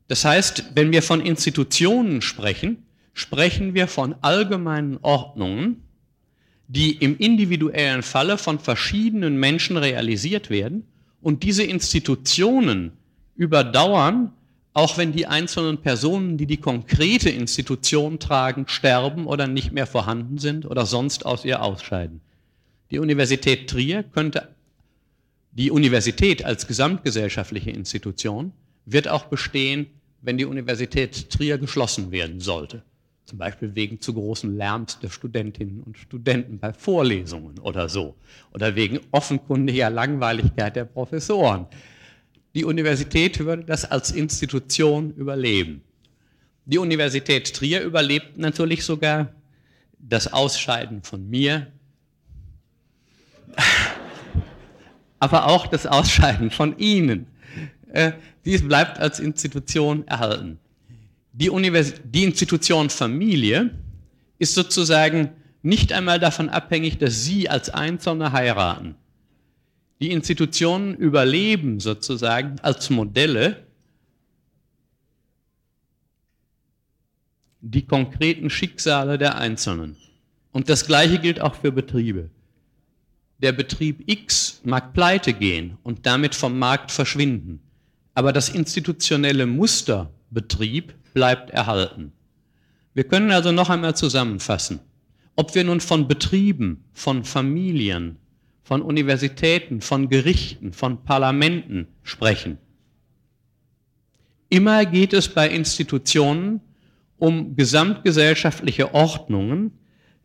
Das 0.09 0.25
heißt, 0.25 0.71
wenn 0.73 0.91
wir 0.91 1.03
von 1.03 1.21
Institutionen 1.21 2.23
sprechen, 2.23 2.83
sprechen 3.13 3.75
wir 3.75 3.87
von 3.87 4.15
allgemeinen 4.21 4.97
Ordnungen, 5.03 5.83
die 6.67 6.93
im 6.93 7.15
individuellen 7.17 8.01
Falle 8.01 8.39
von 8.39 8.57
verschiedenen 8.57 9.39
Menschen 9.39 9.77
realisiert 9.77 10.49
werden 10.49 10.83
und 11.21 11.43
diese 11.43 11.63
Institutionen 11.63 12.93
überdauern, 13.35 14.33
auch 14.73 14.97
wenn 14.97 15.11
die 15.11 15.27
einzelnen 15.27 15.77
Personen, 15.77 16.37
die 16.37 16.47
die 16.47 16.57
konkrete 16.57 17.29
Institution 17.29 18.17
tragen, 18.17 18.65
sterben 18.67 19.27
oder 19.27 19.47
nicht 19.47 19.71
mehr 19.73 19.85
vorhanden 19.85 20.39
sind 20.39 20.65
oder 20.65 20.87
sonst 20.87 21.23
aus 21.23 21.45
ihr 21.45 21.61
ausscheiden. 21.61 22.19
Die 22.89 22.97
Universität 22.97 23.69
Trier 23.69 24.01
könnte, 24.01 24.47
die 25.51 25.69
Universität 25.69 26.43
als 26.43 26.65
gesamtgesellschaftliche 26.65 27.69
Institution 27.69 28.53
wird 28.85 29.07
auch 29.07 29.25
bestehen, 29.25 29.85
wenn 30.21 30.37
die 30.37 30.45
Universität 30.45 31.29
Trier 31.29 31.57
geschlossen 31.57 32.11
werden 32.11 32.39
sollte 32.39 32.83
zum 33.29 33.37
Beispiel 33.37 33.75
wegen 33.75 34.01
zu 34.01 34.13
großen 34.13 34.57
Lärms 34.57 34.99
der 34.99 35.09
Studentinnen 35.09 35.83
und 35.83 35.97
Studenten 35.97 36.57
bei 36.57 36.73
Vorlesungen 36.73 37.59
oder 37.59 37.87
so, 37.87 38.15
oder 38.53 38.75
wegen 38.75 38.99
offenkundiger 39.11 39.89
Langweiligkeit 39.89 40.75
der 40.75 40.85
Professoren. 40.85 41.67
Die 42.55 42.65
Universität 42.65 43.39
würde 43.39 43.63
das 43.63 43.85
als 43.85 44.11
Institution 44.11 45.13
überleben. 45.13 45.83
Die 46.65 46.79
Universität 46.79 47.53
Trier 47.55 47.81
überlebt 47.83 48.37
natürlich 48.37 48.83
sogar 48.83 49.31
das 49.99 50.33
Ausscheiden 50.33 51.03
von 51.03 51.29
mir, 51.29 51.67
aber 55.19 55.45
auch 55.45 55.67
das 55.67 55.85
Ausscheiden 55.85 56.49
von 56.49 56.77
Ihnen. 56.79 57.27
Dies 58.49 58.67
bleibt 58.67 58.99
als 58.99 59.19
Institution 59.19 60.07
erhalten 60.07 60.59
die, 61.39 61.49
Univers 61.49 61.93
die 62.03 62.23
Institution 62.23 62.89
Familie 62.89 63.71
ist 64.39 64.55
sozusagen 64.55 65.31
nicht 65.61 65.93
einmal 65.93 66.19
davon 66.19 66.49
abhängig, 66.49 66.97
dass 66.97 67.23
Sie 67.23 67.49
als 67.49 67.69
Einzelne 67.69 68.31
heiraten. 68.31 68.95
Die 70.01 70.11
Institutionen 70.11 70.95
überleben 70.95 71.79
sozusagen 71.79 72.59
als 72.61 72.89
Modelle 72.89 73.67
die 77.61 77.85
konkreten 77.85 78.49
Schicksale 78.49 79.17
der 79.17 79.37
Einzelnen. 79.37 79.97
Und 80.51 80.69
das 80.69 80.85
Gleiche 80.85 81.19
gilt 81.19 81.41
auch 81.41 81.55
für 81.55 81.71
Betriebe. 81.71 82.29
Der 83.39 83.51
Betrieb 83.51 84.03
X 84.07 84.61
mag 84.63 84.93
pleite 84.93 85.33
gehen 85.33 85.77
und 85.83 86.05
damit 86.05 86.35
vom 86.35 86.57
Markt 86.57 86.91
verschwinden, 86.91 87.61
aber 88.13 88.33
das 88.33 88.49
institutionelle 88.49 89.45
Muster 89.45 90.11
Betrieb 90.31 90.93
bleibt 91.13 91.49
erhalten. 91.49 92.11
Wir 92.93 93.03
können 93.03 93.31
also 93.31 93.51
noch 93.51 93.69
einmal 93.69 93.95
zusammenfassen. 93.95 94.79
Ob 95.35 95.55
wir 95.55 95.63
nun 95.63 95.79
von 95.79 96.07
Betrieben, 96.07 96.83
von 96.91 97.23
Familien, 97.23 98.17
von 98.61 98.81
Universitäten, 98.81 99.81
von 99.81 100.09
Gerichten, 100.09 100.73
von 100.73 101.03
Parlamenten 101.03 101.87
sprechen. 102.03 102.57
Immer 104.49 104.85
geht 104.85 105.13
es 105.13 105.29
bei 105.29 105.49
Institutionen 105.49 106.61
um 107.17 107.55
gesamtgesellschaftliche 107.55 108.93
Ordnungen, 108.93 109.71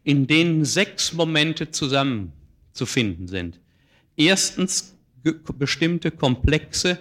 in 0.02 0.26
denen 0.26 0.64
sechs 0.64 1.12
Momente 1.12 1.70
zusammenzufinden 1.70 3.28
sind. 3.28 3.60
Erstens 4.16 4.96
bestimmte 5.58 6.10
Komplexe 6.10 6.98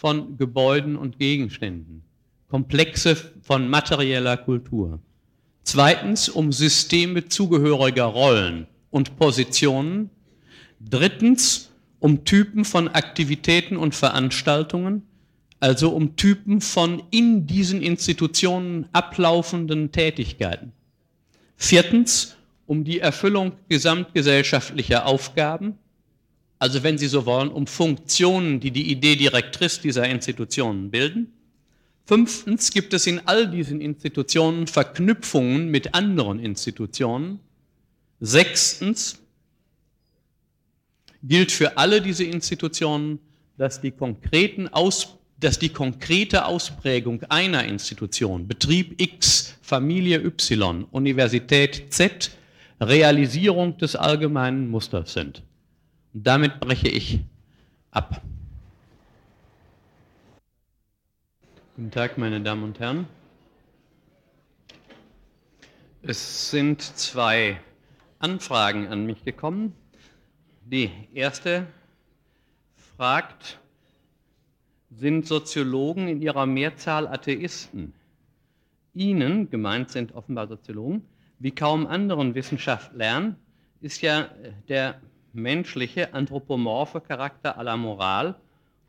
von 0.00 0.38
Gebäuden 0.38 0.96
und 0.96 1.18
Gegenständen. 1.18 2.02
Komplexe 2.48 3.16
von 3.42 3.68
materieller 3.68 4.38
Kultur. 4.38 4.98
Zweitens 5.62 6.30
um 6.30 6.52
Systeme 6.52 7.28
zugehöriger 7.28 8.04
Rollen 8.04 8.66
und 8.88 9.18
Positionen. 9.18 10.08
Drittens 10.80 11.70
um 11.98 12.24
Typen 12.24 12.64
von 12.64 12.88
Aktivitäten 12.88 13.76
und 13.76 13.94
Veranstaltungen, 13.94 15.02
also 15.60 15.90
um 15.90 16.16
Typen 16.16 16.62
von 16.62 17.02
in 17.10 17.46
diesen 17.46 17.82
Institutionen 17.82 18.88
ablaufenden 18.94 19.92
Tätigkeiten. 19.92 20.72
Viertens 21.58 22.36
um 22.64 22.84
die 22.84 23.00
Erfüllung 23.00 23.52
gesamtgesellschaftlicher 23.68 25.04
Aufgaben, 25.04 25.76
also 26.60 26.82
wenn 26.82 26.98
Sie 26.98 27.08
so 27.08 27.24
wollen, 27.24 27.48
um 27.48 27.66
Funktionen, 27.66 28.60
die 28.60 28.70
die 28.70 28.92
Idee 28.92 29.16
Direktrice 29.16 29.80
dieser 29.80 30.06
Institutionen 30.06 30.90
bilden. 30.90 31.32
Fünftens 32.04 32.70
gibt 32.70 32.92
es 32.92 33.06
in 33.06 33.26
all 33.26 33.50
diesen 33.50 33.80
Institutionen 33.80 34.66
Verknüpfungen 34.66 35.68
mit 35.68 35.94
anderen 35.94 36.38
Institutionen. 36.38 37.40
Sechstens 38.20 39.18
gilt 41.22 41.50
für 41.50 41.78
alle 41.78 42.02
diese 42.02 42.24
Institutionen, 42.24 43.20
dass 43.56 43.80
die, 43.80 43.90
konkreten 43.90 44.68
Aus, 44.68 45.16
dass 45.38 45.58
die 45.58 45.70
konkrete 45.70 46.44
Ausprägung 46.44 47.22
einer 47.30 47.64
Institution, 47.64 48.46
Betrieb 48.46 49.00
X, 49.00 49.54
Familie 49.62 50.22
Y, 50.22 50.84
Universität 50.90 51.86
Z, 51.88 52.32
Realisierung 52.82 53.78
des 53.78 53.96
allgemeinen 53.96 54.68
Musters 54.68 55.14
sind. 55.14 55.42
Damit 56.12 56.58
breche 56.58 56.88
ich 56.88 57.20
ab. 57.92 58.20
Guten 61.76 61.92
Tag, 61.92 62.18
meine 62.18 62.40
Damen 62.40 62.64
und 62.64 62.80
Herren. 62.80 63.06
Es 66.02 66.50
sind 66.50 66.82
zwei 66.82 67.60
Anfragen 68.18 68.88
an 68.88 69.06
mich 69.06 69.24
gekommen. 69.24 69.72
Die 70.64 70.90
erste 71.14 71.68
fragt, 72.96 73.60
sind 74.90 75.28
Soziologen 75.28 76.08
in 76.08 76.20
ihrer 76.22 76.46
Mehrzahl 76.46 77.06
Atheisten? 77.06 77.92
Ihnen, 78.94 79.48
gemeint 79.48 79.90
sind 79.90 80.12
offenbar 80.16 80.48
Soziologen, 80.48 81.06
wie 81.38 81.52
kaum 81.52 81.86
anderen 81.86 82.34
Wissenschaftlern, 82.34 83.36
ist 83.80 84.02
ja 84.02 84.28
der 84.68 85.00
menschliche, 85.32 86.14
anthropomorphe 86.14 87.00
Charakter 87.00 87.58
aller 87.58 87.76
Moral 87.76 88.34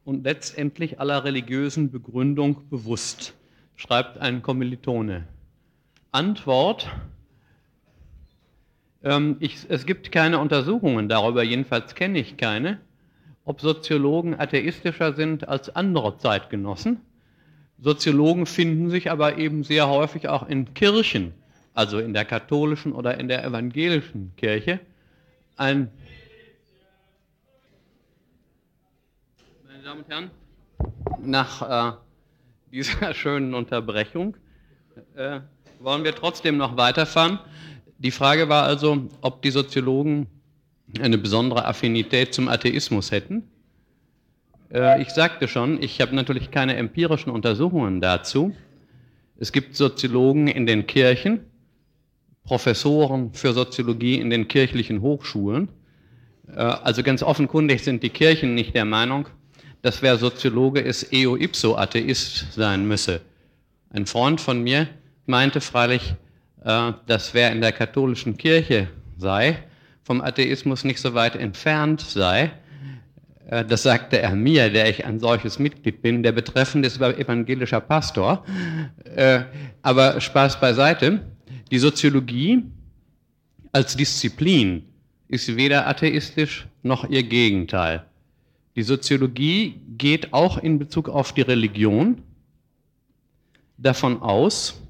und 0.06 0.24
letztendlich 0.24 1.00
aller 1.00 1.24
religiösen 1.24 1.92
Begründung 1.92 2.70
bewusst, 2.70 3.34
schreibt 3.76 4.18
ein 4.18 4.42
Kommilitone. 4.42 5.28
Antwort, 6.12 6.90
ähm, 9.04 9.38
ich, 9.40 9.66
es 9.70 9.86
gibt 9.86 10.12
keine 10.12 10.40
Untersuchungen 10.40 11.10
darüber, 11.10 11.44
jedenfalls 11.44 11.96
kenne 11.96 12.20
ich 12.20 12.38
keine, 12.38 12.80
ob 13.46 13.62
Soziologen 13.62 14.40
atheistischer 14.40 15.14
sind 15.14 15.48
als 15.48 15.76
andere 15.76 16.18
Zeitgenossen. 16.18 17.02
Soziologen 17.80 18.46
finden 18.46 18.90
sich 18.90 19.10
aber 19.10 19.38
eben 19.38 19.64
sehr 19.64 19.90
häufig 19.90 20.28
auch 20.28 20.48
in 20.48 20.74
Kirchen, 20.74 21.34
also 21.74 21.98
in 21.98 22.14
der 22.14 22.26
katholischen 22.26 22.92
oder 22.92 23.20
in 23.20 23.28
der 23.28 23.44
evangelischen 23.44 24.34
Kirche. 24.38 24.80
Ein 25.58 25.90
Damen 29.92 30.04
und 30.04 30.10
Herren, 30.10 30.32
nach 31.22 31.92
äh, 31.92 31.98
dieser 32.72 33.14
schönen 33.14 33.54
Unterbrechung 33.54 34.38
äh, 35.18 35.42
wollen 35.82 36.06
wir 36.06 36.16
trotzdem 36.16 36.56
noch 36.56 36.78
weiterfahren. 36.78 37.40
Die 37.98 38.12
Frage 38.12 38.48
war 38.48 38.64
also, 38.64 39.10
ob 39.20 39.42
die 39.42 39.52
Soziologen 39.52 40.28
eine 41.02 41.18
besondere 41.18 41.66
Affinität 41.66 42.34
zum 42.34 42.48
Atheismus 42.48 43.12
hätten. 43.12 43.52
Äh, 44.74 45.02
ich 45.02 45.10
sagte 45.10 45.50
schon, 45.50 45.84
ich 45.84 46.00
habe 46.00 46.16
natürlich 46.16 46.52
keine 46.52 46.78
empirischen 46.78 47.30
Untersuchungen 47.30 48.00
dazu. 48.00 48.56
Es 49.40 49.52
gibt 49.52 49.76
Soziologen 49.76 50.48
in 50.48 50.66
den 50.66 50.88
Kirchen, 50.88 51.42
Professoren 52.46 53.34
für 53.34 53.52
Soziologie 53.52 54.22
in 54.22 54.30
den 54.30 54.48
kirchlichen 54.48 55.02
Hochschulen. 55.02 55.68
Äh, 56.48 56.62
also 56.62 57.04
ganz 57.04 57.22
offenkundig 57.22 57.84
sind 57.84 58.04
die 58.04 58.10
Kirchen 58.10 58.56
nicht 58.56 58.74
der 58.74 58.86
Meinung, 58.86 59.28
dass 59.82 60.02
wer 60.02 60.18
Soziologe 60.18 60.80
ist, 60.80 61.12
eo 61.12 61.36
ipso 61.36 61.76
Atheist 61.78 62.54
sein 62.54 62.88
müsse. 62.88 63.22
Ein 63.90 64.06
Freund 64.06 64.40
von 64.40 64.62
mir 64.62 64.88
meinte 65.26 65.62
freilich, 65.62 66.16
äh, 66.64 66.94
dass 67.08 67.34
wer 67.34 67.52
in 67.52 67.62
der 67.62 67.72
katholischen 67.72 68.38
Kirche 68.38 68.88
sei, 69.18 69.58
vom 70.04 70.22
Atheismus 70.22 70.84
nicht 70.84 71.00
so 71.00 71.14
weit 71.14 71.36
entfernt 71.36 72.02
sei. 72.02 72.52
Äh, 73.48 73.66
das 73.66 73.84
sagte 73.84 74.22
er 74.22 74.36
mir, 74.36 74.70
der 74.70 74.90
ich 74.90 75.06
ein 75.06 75.20
solches 75.20 75.60
Mitglied 75.60 76.02
bin. 76.02 76.24
Der 76.24 76.32
Betreffende 76.32 76.88
ist 76.88 77.02
evangelischer 77.02 77.82
Pastor. 77.82 78.46
Äh, 79.16 79.42
aber 79.82 80.22
Spaß 80.22 80.60
beiseite. 80.60 81.22
Die 81.72 81.80
Soziologie 81.80 82.64
als 83.72 83.96
Disziplin 83.96 84.84
ist 85.28 85.56
weder 85.56 85.88
atheistisch 85.88 86.68
noch 86.84 87.10
ihr 87.10 87.24
Gegenteil. 87.24 88.06
Die 88.76 88.84
Soziologie 88.84 89.82
geht 89.98 90.34
auch 90.34 90.58
in 90.58 90.80
Bezug 90.80 91.10
auf 91.10 91.34
die 91.34 91.42
Religion 91.42 92.22
davon 93.78 94.22
aus, 94.22 94.82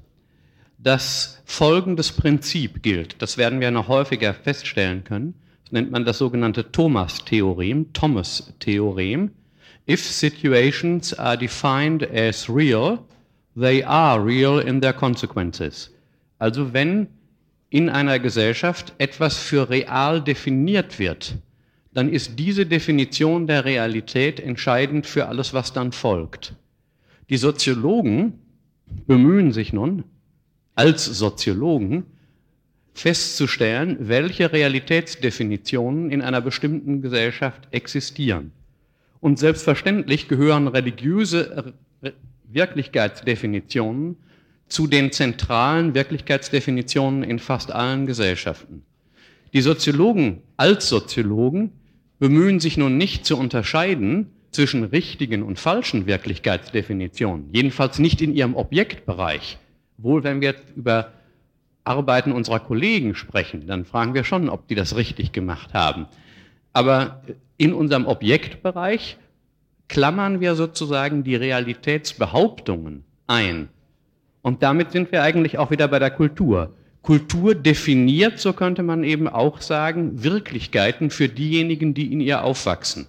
dass 0.78 1.42
folgendes 1.44 2.12
Prinzip 2.12 2.82
gilt. 2.82 3.20
Das 3.20 3.38
werden 3.38 3.60
wir 3.60 3.70
noch 3.70 3.88
häufiger 3.88 4.34
feststellen 4.34 5.04
können. 5.04 5.34
Das 5.64 5.72
nennt 5.72 5.90
man 5.90 6.04
das 6.04 6.18
sogenannte 6.18 6.70
Thomas-Theorem, 6.70 7.92
Thomas-Theorem. 7.92 9.30
If 9.88 10.04
situations 10.04 11.14
are 11.14 11.36
defined 11.36 12.08
as 12.12 12.48
real, 12.48 13.00
they 13.56 13.82
are 13.82 14.24
real 14.24 14.60
in 14.60 14.80
their 14.80 14.92
consequences. 14.92 15.92
Also 16.38 16.72
wenn 16.72 17.08
in 17.70 17.88
einer 17.88 18.18
Gesellschaft 18.18 18.92
etwas 18.98 19.38
für 19.38 19.70
real 19.70 20.22
definiert 20.22 20.98
wird, 20.98 21.36
dann 21.94 22.08
ist 22.08 22.38
diese 22.38 22.66
Definition 22.66 23.46
der 23.46 23.64
Realität 23.64 24.40
entscheidend 24.40 25.06
für 25.06 25.28
alles, 25.28 25.52
was 25.52 25.72
dann 25.72 25.92
folgt. 25.92 26.54
Die 27.28 27.36
Soziologen 27.36 28.38
bemühen 29.06 29.52
sich 29.52 29.72
nun, 29.72 30.04
als 30.74 31.04
Soziologen 31.04 32.04
festzustellen, 32.94 33.96
welche 34.00 34.52
Realitätsdefinitionen 34.52 36.10
in 36.10 36.22
einer 36.22 36.40
bestimmten 36.40 37.02
Gesellschaft 37.02 37.68
existieren. 37.70 38.52
Und 39.20 39.38
selbstverständlich 39.38 40.28
gehören 40.28 40.68
religiöse 40.68 41.74
Wirklichkeitsdefinitionen 42.44 44.16
zu 44.68 44.86
den 44.86 45.12
zentralen 45.12 45.94
Wirklichkeitsdefinitionen 45.94 47.22
in 47.22 47.38
fast 47.38 47.70
allen 47.70 48.06
Gesellschaften. 48.06 48.82
Die 49.52 49.60
Soziologen 49.60 50.42
als 50.56 50.88
Soziologen 50.88 51.72
bemühen 52.22 52.60
sich 52.60 52.76
nun 52.76 52.98
nicht 52.98 53.26
zu 53.26 53.36
unterscheiden 53.36 54.30
zwischen 54.52 54.84
richtigen 54.84 55.42
und 55.42 55.58
falschen 55.58 56.06
Wirklichkeitsdefinitionen, 56.06 57.48
jedenfalls 57.50 57.98
nicht 57.98 58.22
in 58.22 58.32
ihrem 58.32 58.54
Objektbereich. 58.54 59.58
Wohl, 59.98 60.22
wenn 60.22 60.40
wir 60.40 60.54
über 60.76 61.14
Arbeiten 61.82 62.30
unserer 62.30 62.60
Kollegen 62.60 63.16
sprechen, 63.16 63.66
dann 63.66 63.84
fragen 63.84 64.14
wir 64.14 64.22
schon, 64.22 64.48
ob 64.50 64.68
die 64.68 64.76
das 64.76 64.94
richtig 64.94 65.32
gemacht 65.32 65.74
haben. 65.74 66.06
Aber 66.72 67.24
in 67.56 67.74
unserem 67.74 68.06
Objektbereich 68.06 69.16
klammern 69.88 70.40
wir 70.40 70.54
sozusagen 70.54 71.24
die 71.24 71.34
Realitätsbehauptungen 71.34 73.02
ein. 73.26 73.68
Und 74.42 74.62
damit 74.62 74.92
sind 74.92 75.10
wir 75.10 75.24
eigentlich 75.24 75.58
auch 75.58 75.72
wieder 75.72 75.88
bei 75.88 75.98
der 75.98 76.12
Kultur. 76.12 76.72
Kultur 77.02 77.56
definiert, 77.56 78.38
so 78.38 78.52
könnte 78.52 78.82
man 78.82 79.02
eben 79.02 79.28
auch 79.28 79.60
sagen, 79.60 80.22
Wirklichkeiten 80.22 81.10
für 81.10 81.28
diejenigen, 81.28 81.94
die 81.94 82.12
in 82.12 82.20
ihr 82.20 82.44
aufwachsen. 82.44 83.06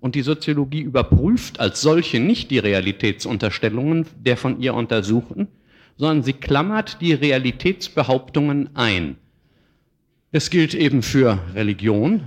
Und 0.00 0.14
die 0.14 0.22
Soziologie 0.22 0.80
überprüft 0.80 1.60
als 1.60 1.80
solche 1.80 2.20
nicht 2.20 2.50
die 2.50 2.58
Realitätsunterstellungen 2.58 4.06
der 4.18 4.36
von 4.36 4.60
ihr 4.60 4.74
Untersuchten, 4.74 5.48
sondern 5.96 6.22
sie 6.22 6.32
klammert 6.32 7.00
die 7.00 7.12
Realitätsbehauptungen 7.12 8.70
ein. 8.74 9.16
Das 10.32 10.50
gilt 10.50 10.74
eben 10.74 11.02
für 11.02 11.38
Religion. 11.54 12.22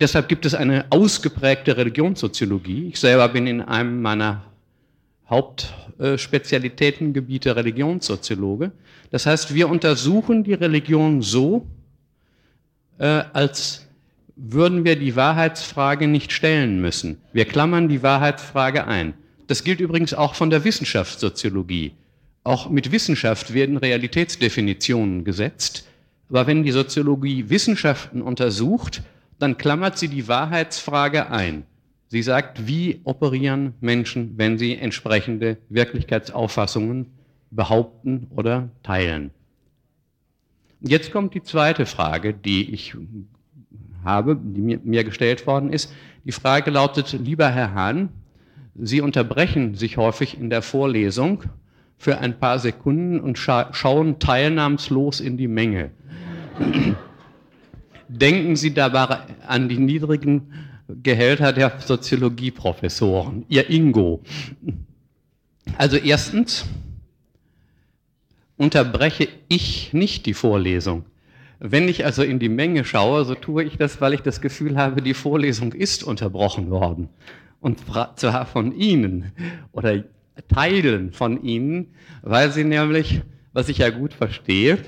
Deshalb 0.00 0.28
gibt 0.28 0.46
es 0.46 0.54
eine 0.54 0.86
ausgeprägte 0.90 1.76
Religionssoziologie. 1.76 2.88
Ich 2.88 3.00
selber 3.00 3.28
bin 3.28 3.46
in 3.46 3.60
einem 3.62 4.00
meiner 4.00 4.44
Hauptspezialitätengebiete 6.00 7.56
Religionssoziologe. 7.56 8.72
Das 9.10 9.26
heißt, 9.26 9.54
wir 9.54 9.68
untersuchen 9.68 10.44
die 10.44 10.54
Religion 10.54 11.22
so, 11.22 11.66
äh, 12.98 13.24
als 13.32 13.86
würden 14.36 14.84
wir 14.84 14.96
die 14.96 15.16
Wahrheitsfrage 15.16 16.06
nicht 16.06 16.32
stellen 16.32 16.80
müssen. 16.80 17.18
Wir 17.32 17.44
klammern 17.44 17.88
die 17.88 18.02
Wahrheitsfrage 18.02 18.86
ein. 18.86 19.14
Das 19.48 19.64
gilt 19.64 19.80
übrigens 19.80 20.14
auch 20.14 20.34
von 20.34 20.50
der 20.50 20.64
Wissenschaftssoziologie. 20.64 21.92
Auch 22.44 22.70
mit 22.70 22.92
Wissenschaft 22.92 23.52
werden 23.52 23.76
Realitätsdefinitionen 23.76 25.24
gesetzt. 25.24 25.86
Aber 26.28 26.46
wenn 26.46 26.62
die 26.62 26.70
Soziologie 26.70 27.48
Wissenschaften 27.48 28.22
untersucht, 28.22 29.02
dann 29.38 29.56
klammert 29.58 29.98
sie 29.98 30.08
die 30.08 30.28
Wahrheitsfrage 30.28 31.30
ein. 31.30 31.64
Sie 32.08 32.22
sagt, 32.22 32.66
wie 32.66 33.00
operieren 33.04 33.74
Menschen, 33.80 34.34
wenn 34.36 34.56
sie 34.56 34.76
entsprechende 34.76 35.58
Wirklichkeitsauffassungen 35.68 37.06
behaupten 37.50 38.28
oder 38.30 38.70
teilen. 38.82 39.30
Jetzt 40.80 41.12
kommt 41.12 41.34
die 41.34 41.42
zweite 41.42 41.84
Frage, 41.86 42.32
die 42.32 42.72
ich 42.72 42.94
habe, 44.04 44.38
die 44.40 44.78
mir, 44.82 45.04
gestellt 45.04 45.46
worden 45.46 45.72
ist. 45.72 45.92
Die 46.24 46.32
Frage 46.32 46.70
lautet, 46.70 47.12
lieber 47.12 47.50
Herr 47.50 47.74
Hahn, 47.74 48.10
Sie 48.80 49.00
unterbrechen 49.00 49.74
sich 49.74 49.96
häufig 49.96 50.38
in 50.38 50.50
der 50.50 50.62
Vorlesung 50.62 51.42
für 51.96 52.18
ein 52.18 52.38
paar 52.38 52.60
Sekunden 52.60 53.18
und 53.18 53.36
scha 53.36 53.74
schauen 53.74 54.20
teilnahmslos 54.20 55.18
in 55.18 55.36
die 55.36 55.48
Menge. 55.48 55.90
Denken 58.08 58.54
Sie 58.54 58.72
dabei 58.72 59.18
an 59.48 59.68
die 59.68 59.78
niedrigen 59.78 60.52
Gehälter 60.88 61.52
der 61.52 61.80
Soziologieprofessoren, 61.80 63.44
Ihr 63.48 63.68
Ingo. 63.68 64.22
Also 65.76 65.96
erstens 65.96 66.64
unterbreche 68.56 69.28
ich 69.48 69.92
nicht 69.92 70.24
die 70.26 70.34
Vorlesung. 70.34 71.04
Wenn 71.60 71.88
ich 71.88 72.04
also 72.04 72.22
in 72.22 72.38
die 72.38 72.48
Menge 72.48 72.84
schaue, 72.84 73.24
so 73.24 73.34
tue 73.34 73.64
ich 73.64 73.76
das, 73.76 74.00
weil 74.00 74.14
ich 74.14 74.20
das 74.20 74.40
Gefühl 74.40 74.76
habe, 74.76 75.02
die 75.02 75.14
Vorlesung 75.14 75.72
ist 75.72 76.04
unterbrochen 76.04 76.70
worden. 76.70 77.08
Und 77.60 77.80
zwar 78.16 78.46
von 78.46 78.72
Ihnen 78.72 79.32
oder 79.72 80.04
Teilen 80.48 81.12
von 81.12 81.42
Ihnen, 81.42 81.88
weil 82.22 82.52
Sie 82.52 82.64
nämlich, 82.64 83.22
was 83.52 83.68
ich 83.68 83.78
ja 83.78 83.90
gut 83.90 84.12
verstehe, 84.14 84.78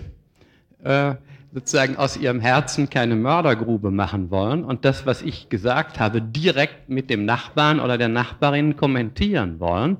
äh, 0.84 1.14
sozusagen 1.52 1.96
aus 1.96 2.16
Ihrem 2.16 2.40
Herzen 2.40 2.90
keine 2.90 3.16
Mördergrube 3.16 3.90
machen 3.90 4.30
wollen 4.30 4.64
und 4.64 4.84
das, 4.84 5.06
was 5.06 5.22
ich 5.22 5.48
gesagt 5.48 5.98
habe, 5.98 6.22
direkt 6.22 6.88
mit 6.88 7.10
dem 7.10 7.24
Nachbarn 7.24 7.80
oder 7.80 7.98
der 7.98 8.08
Nachbarin 8.08 8.76
kommentieren 8.76 9.58
wollen. 9.58 9.96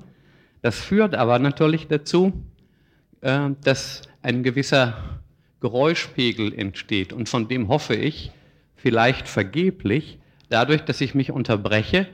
Das 0.61 0.79
führt 0.79 1.15
aber 1.15 1.39
natürlich 1.39 1.87
dazu, 1.87 2.33
äh, 3.21 3.49
dass 3.63 4.03
ein 4.21 4.43
gewisser 4.43 5.19
Geräuschpegel 5.59 6.53
entsteht 6.53 7.13
und 7.13 7.27
von 7.27 7.47
dem 7.47 7.67
hoffe 7.67 7.95
ich, 7.95 8.31
vielleicht 8.75 9.27
vergeblich, 9.27 10.19
dadurch, 10.49 10.81
dass 10.81 11.01
ich 11.01 11.13
mich 11.13 11.31
unterbreche, 11.31 12.07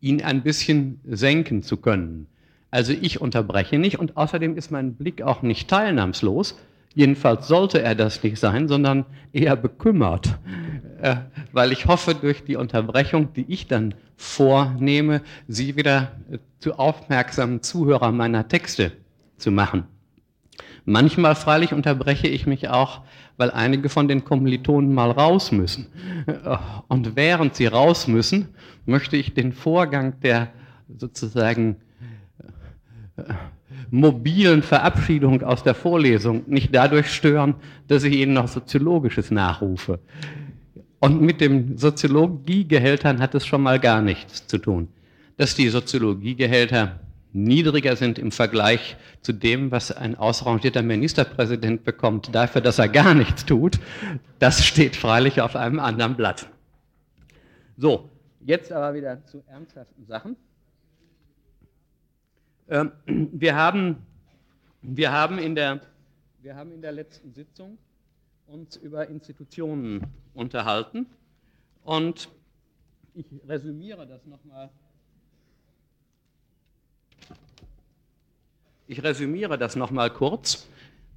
ihn 0.00 0.22
ein 0.22 0.42
bisschen 0.42 1.00
senken 1.04 1.62
zu 1.62 1.76
können. 1.76 2.26
Also 2.70 2.92
ich 2.92 3.20
unterbreche 3.20 3.78
nicht 3.78 3.98
und 3.98 4.16
außerdem 4.16 4.56
ist 4.56 4.70
mein 4.70 4.94
Blick 4.94 5.22
auch 5.22 5.42
nicht 5.42 5.68
teilnahmslos. 5.68 6.58
Jedenfalls 6.94 7.46
sollte 7.46 7.82
er 7.82 7.94
das 7.94 8.22
nicht 8.22 8.38
sein, 8.38 8.68
sondern 8.68 9.04
eher 9.32 9.56
bekümmert, 9.56 10.38
äh, 11.00 11.16
weil 11.52 11.72
ich 11.72 11.86
hoffe, 11.86 12.14
durch 12.14 12.44
die 12.44 12.56
Unterbrechung, 12.56 13.32
die 13.34 13.44
ich 13.48 13.66
dann 13.66 13.94
vornehme, 14.16 15.22
Sie 15.46 15.76
wieder 15.76 16.12
zu 16.58 16.74
aufmerksamen 16.78 17.62
Zuhörer 17.62 18.10
meiner 18.10 18.48
Texte 18.48 18.92
zu 19.36 19.50
machen. 19.50 19.84
Manchmal 20.84 21.34
freilich 21.34 21.72
unterbreche 21.72 22.28
ich 22.28 22.46
mich 22.46 22.68
auch, 22.68 23.02
weil 23.36 23.50
einige 23.50 23.90
von 23.90 24.08
den 24.08 24.24
Kommilitonen 24.24 24.94
mal 24.94 25.10
raus 25.10 25.52
müssen. 25.52 25.86
Und 26.88 27.14
während 27.14 27.54
sie 27.54 27.66
raus 27.66 28.08
müssen, 28.08 28.48
möchte 28.86 29.16
ich 29.16 29.34
den 29.34 29.52
Vorgang 29.52 30.18
der 30.20 30.48
sozusagen 30.96 31.76
äh, 31.76 31.87
mobilen 33.90 34.62
Verabschiedung 34.62 35.42
aus 35.42 35.62
der 35.62 35.74
Vorlesung 35.74 36.42
nicht 36.46 36.74
dadurch 36.74 37.12
stören, 37.12 37.54
dass 37.86 38.04
ich 38.04 38.14
ihnen 38.14 38.34
noch 38.34 38.48
Soziologisches 38.48 39.30
nachrufe. 39.30 39.98
Und 41.00 41.22
mit 41.22 41.40
den 41.40 41.78
Soziologiegehältern 41.78 43.20
hat 43.20 43.34
es 43.34 43.46
schon 43.46 43.62
mal 43.62 43.78
gar 43.78 44.02
nichts 44.02 44.46
zu 44.46 44.58
tun. 44.58 44.88
Dass 45.36 45.54
die 45.54 45.68
Soziologiegehälter 45.68 46.98
niedriger 47.32 47.94
sind 47.94 48.18
im 48.18 48.32
Vergleich 48.32 48.96
zu 49.20 49.32
dem, 49.32 49.70
was 49.70 49.92
ein 49.92 50.16
ausrangierter 50.16 50.82
Ministerpräsident 50.82 51.84
bekommt, 51.84 52.34
dafür, 52.34 52.60
dass 52.60 52.78
er 52.78 52.88
gar 52.88 53.14
nichts 53.14 53.44
tut, 53.44 53.78
das 54.38 54.64
steht 54.64 54.96
freilich 54.96 55.40
auf 55.40 55.54
einem 55.54 55.78
anderen 55.78 56.16
Blatt. 56.16 56.48
So, 57.76 58.10
jetzt 58.40 58.72
aber 58.72 58.94
wieder 58.94 59.24
zu 59.26 59.44
ernsthaften 59.46 60.04
Sachen. 60.06 60.36
Ähm, 62.68 62.92
wir, 63.06 63.54
haben, 63.56 64.06
wir, 64.82 65.12
haben 65.12 65.38
in 65.38 65.54
der, 65.54 65.80
wir 66.42 66.56
haben 66.56 66.72
in 66.72 66.82
der 66.82 66.92
letzten 66.92 67.32
Sitzung 67.32 67.78
uns 68.46 68.76
über 68.76 69.08
Institutionen 69.08 70.06
unterhalten 70.34 71.06
und 71.84 72.28
ich 73.14 73.26
resümiere 73.46 74.06
das 74.06 74.24
nochmal 74.26 74.70
Ich 78.90 79.02
resümiere 79.02 79.58
das 79.58 79.76
nochmal 79.76 80.08
kurz. 80.08 80.66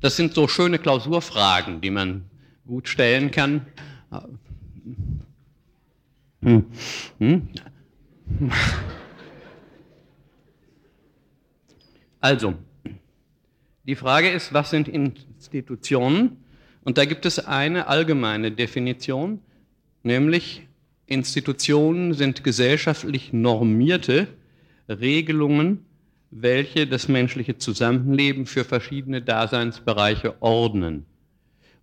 Das 0.01 0.17
sind 0.17 0.33
so 0.33 0.49
schöne 0.49 0.77
Klausurfragen, 0.77 1.79
die 1.79 1.89
man 1.89 2.29
gut 2.67 2.89
stellen 2.89 3.31
kann. 3.31 3.65
Hm. 6.41 6.65
Hm. 7.19 7.47
Also, 12.22 12.53
die 13.84 13.95
Frage 13.95 14.30
ist, 14.30 14.53
was 14.53 14.69
sind 14.69 14.88
Institutionen? 14.88 16.38
Und 16.84 16.97
da 16.97 17.05
gibt 17.05 17.26
es 17.26 17.45
eine 17.45 17.88
allgemeine 17.88 18.51
Definition, 18.51 19.41
nämlich 20.03 20.67
Institutionen 21.05 22.13
sind 22.13 22.43
gesellschaftlich 22.43 23.34
normierte 23.34 24.28
Regelungen 24.88 25.86
welche 26.32 26.88
das 26.88 27.09
menschliche 27.09 27.57
Zusammenleben 27.57 28.45
für 28.45 28.63
verschiedene 28.63 29.22
Daseinsbereiche 29.22 30.41
ordnen. 30.41 31.05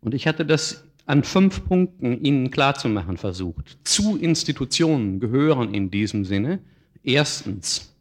Und 0.01 0.15
ich 0.15 0.27
hatte 0.27 0.47
das 0.47 0.85
an 1.07 1.23
fünf 1.23 1.65
Punkten 1.67 2.25
Ihnen 2.25 2.51
klarzumachen 2.51 3.19
versucht. 3.19 3.79
Zu 3.85 4.19
Institutionen 4.19 5.21
gehören 5.21 5.75
in 5.75 5.91
diesem 5.91 6.25
Sinne 6.25 6.61
erstens 7.03 7.95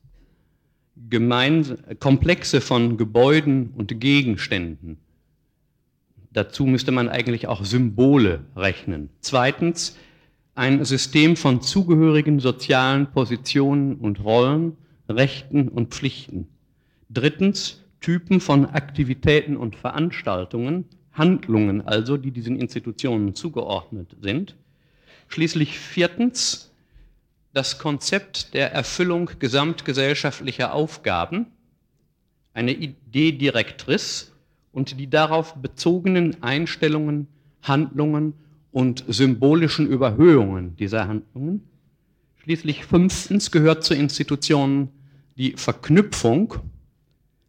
Komplexe 1.99 2.61
von 2.61 2.97
Gebäuden 2.97 3.73
und 3.75 3.99
Gegenständen. 3.99 4.97
Dazu 6.31 6.65
müsste 6.65 6.91
man 6.91 7.09
eigentlich 7.09 7.47
auch 7.47 7.63
Symbole 7.65 8.45
rechnen. 8.55 9.09
Zweitens 9.21 9.97
ein 10.55 10.83
System 10.85 11.35
von 11.35 11.61
zugehörigen 11.61 12.39
sozialen 12.39 13.11
Positionen 13.11 13.95
und 13.95 14.23
Rollen 14.23 14.75
Rechten 15.09 15.69
und 15.69 15.93
Pflichten. 15.93 16.47
Drittens 17.09 17.83
Typen 18.01 18.39
von 18.39 18.65
Aktivitäten 18.65 19.57
und 19.57 19.75
Veranstaltungen, 19.75 20.85
Handlungen 21.13 21.81
also, 21.81 22.17
die 22.17 22.31
diesen 22.31 22.59
Institutionen 22.59 23.33
zugeordnet 23.33 24.15
sind. 24.21 24.55
Schließlich 25.27 25.79
viertens 25.79 26.66
das 27.57 27.79
Konzept 27.79 28.53
der 28.53 28.71
Erfüllung 28.71 29.31
gesamtgesellschaftlicher 29.39 30.73
Aufgaben, 30.73 31.47
eine 32.53 32.71
Idee 32.71 33.31
Direktrice 33.31 34.27
und 34.71 34.99
die 34.99 35.09
darauf 35.09 35.55
bezogenen 35.55 36.43
Einstellungen, 36.43 37.27
Handlungen 37.63 38.35
und 38.71 39.03
symbolischen 39.07 39.87
Überhöhungen 39.87 40.75
dieser 40.75 41.07
Handlungen. 41.07 41.67
Schließlich 42.43 42.85
fünftens 42.85 43.49
gehört 43.49 43.83
zur 43.83 43.97
Institution 43.97 44.89
die 45.35 45.53
Verknüpfung 45.57 46.53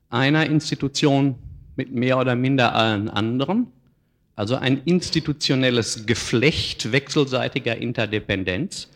einer 0.08 0.46
Institution 0.46 1.34
mit 1.76 1.92
mehr 1.92 2.18
oder 2.18 2.34
minder 2.34 2.74
allen 2.74 3.10
anderen, 3.10 3.66
also 4.36 4.56
ein 4.56 4.80
institutionelles 4.86 6.06
Geflecht 6.06 6.92
wechselseitiger 6.92 7.76
Interdependenz. 7.76 8.88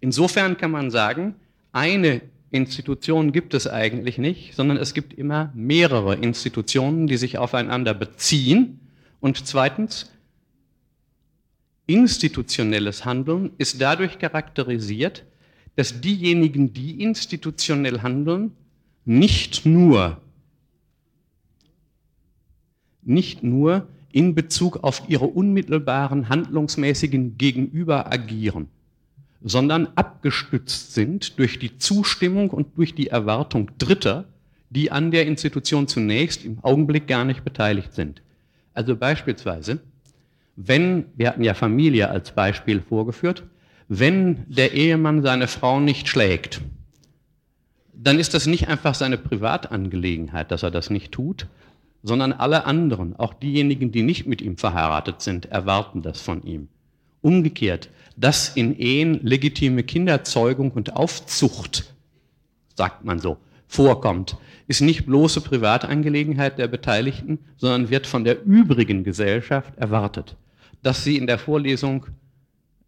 Insofern 0.00 0.56
kann 0.56 0.70
man 0.70 0.90
sagen, 0.90 1.34
eine 1.72 2.22
Institution 2.50 3.32
gibt 3.32 3.54
es 3.54 3.66
eigentlich 3.66 4.18
nicht, 4.18 4.54
sondern 4.54 4.76
es 4.76 4.94
gibt 4.94 5.12
immer 5.14 5.52
mehrere 5.54 6.14
Institutionen, 6.14 7.06
die 7.06 7.16
sich 7.16 7.38
aufeinander 7.38 7.94
beziehen. 7.94 8.80
Und 9.20 9.46
zweitens, 9.46 10.10
institutionelles 11.86 13.04
Handeln 13.04 13.50
ist 13.58 13.80
dadurch 13.80 14.18
charakterisiert, 14.18 15.24
dass 15.76 16.00
diejenigen, 16.00 16.72
die 16.72 17.02
institutionell 17.02 18.00
handeln, 18.00 18.52
nicht 19.04 19.66
nur, 19.66 20.20
nicht 23.02 23.42
nur 23.42 23.86
in 24.10 24.34
Bezug 24.34 24.82
auf 24.82 25.02
ihre 25.08 25.26
unmittelbaren 25.26 26.28
handlungsmäßigen 26.28 27.36
Gegenüber 27.36 28.10
agieren, 28.10 28.68
sondern 29.48 29.86
abgestützt 29.94 30.92
sind 30.92 31.38
durch 31.38 31.60
die 31.60 31.78
Zustimmung 31.78 32.50
und 32.50 32.76
durch 32.76 32.96
die 32.96 33.06
Erwartung 33.06 33.70
Dritter, 33.78 34.24
die 34.70 34.90
an 34.90 35.12
der 35.12 35.24
Institution 35.26 35.86
zunächst 35.86 36.44
im 36.44 36.58
Augenblick 36.64 37.06
gar 37.06 37.24
nicht 37.24 37.44
beteiligt 37.44 37.94
sind. 37.94 38.22
Also 38.74 38.96
beispielsweise, 38.96 39.78
wenn, 40.56 41.04
wir 41.14 41.28
hatten 41.28 41.44
ja 41.44 41.54
Familie 41.54 42.10
als 42.10 42.32
Beispiel 42.32 42.80
vorgeführt, 42.80 43.44
wenn 43.88 44.44
der 44.48 44.72
Ehemann 44.72 45.22
seine 45.22 45.46
Frau 45.46 45.78
nicht 45.78 46.08
schlägt, 46.08 46.60
dann 47.94 48.18
ist 48.18 48.34
das 48.34 48.46
nicht 48.46 48.66
einfach 48.66 48.96
seine 48.96 49.16
Privatangelegenheit, 49.16 50.50
dass 50.50 50.64
er 50.64 50.72
das 50.72 50.90
nicht 50.90 51.12
tut, 51.12 51.46
sondern 52.02 52.32
alle 52.32 52.64
anderen, 52.64 53.14
auch 53.14 53.32
diejenigen, 53.32 53.92
die 53.92 54.02
nicht 54.02 54.26
mit 54.26 54.42
ihm 54.42 54.56
verheiratet 54.56 55.22
sind, 55.22 55.46
erwarten 55.46 56.02
das 56.02 56.20
von 56.20 56.42
ihm. 56.42 56.66
Umgekehrt, 57.26 57.90
dass 58.16 58.50
in 58.50 58.78
Ehen 58.78 59.18
legitime 59.20 59.82
Kinderzeugung 59.82 60.70
und 60.70 60.94
Aufzucht, 60.94 61.92
sagt 62.76 63.04
man 63.04 63.18
so, 63.18 63.38
vorkommt, 63.66 64.36
ist 64.68 64.80
nicht 64.80 65.06
bloße 65.06 65.40
Privatangelegenheit 65.40 66.56
der 66.56 66.68
Beteiligten, 66.68 67.40
sondern 67.56 67.90
wird 67.90 68.06
von 68.06 68.22
der 68.22 68.44
übrigen 68.44 69.02
Gesellschaft 69.02 69.76
erwartet. 69.76 70.36
Dass 70.84 71.02
sie 71.02 71.16
in 71.16 71.26
der 71.26 71.40
Vorlesung 71.40 72.06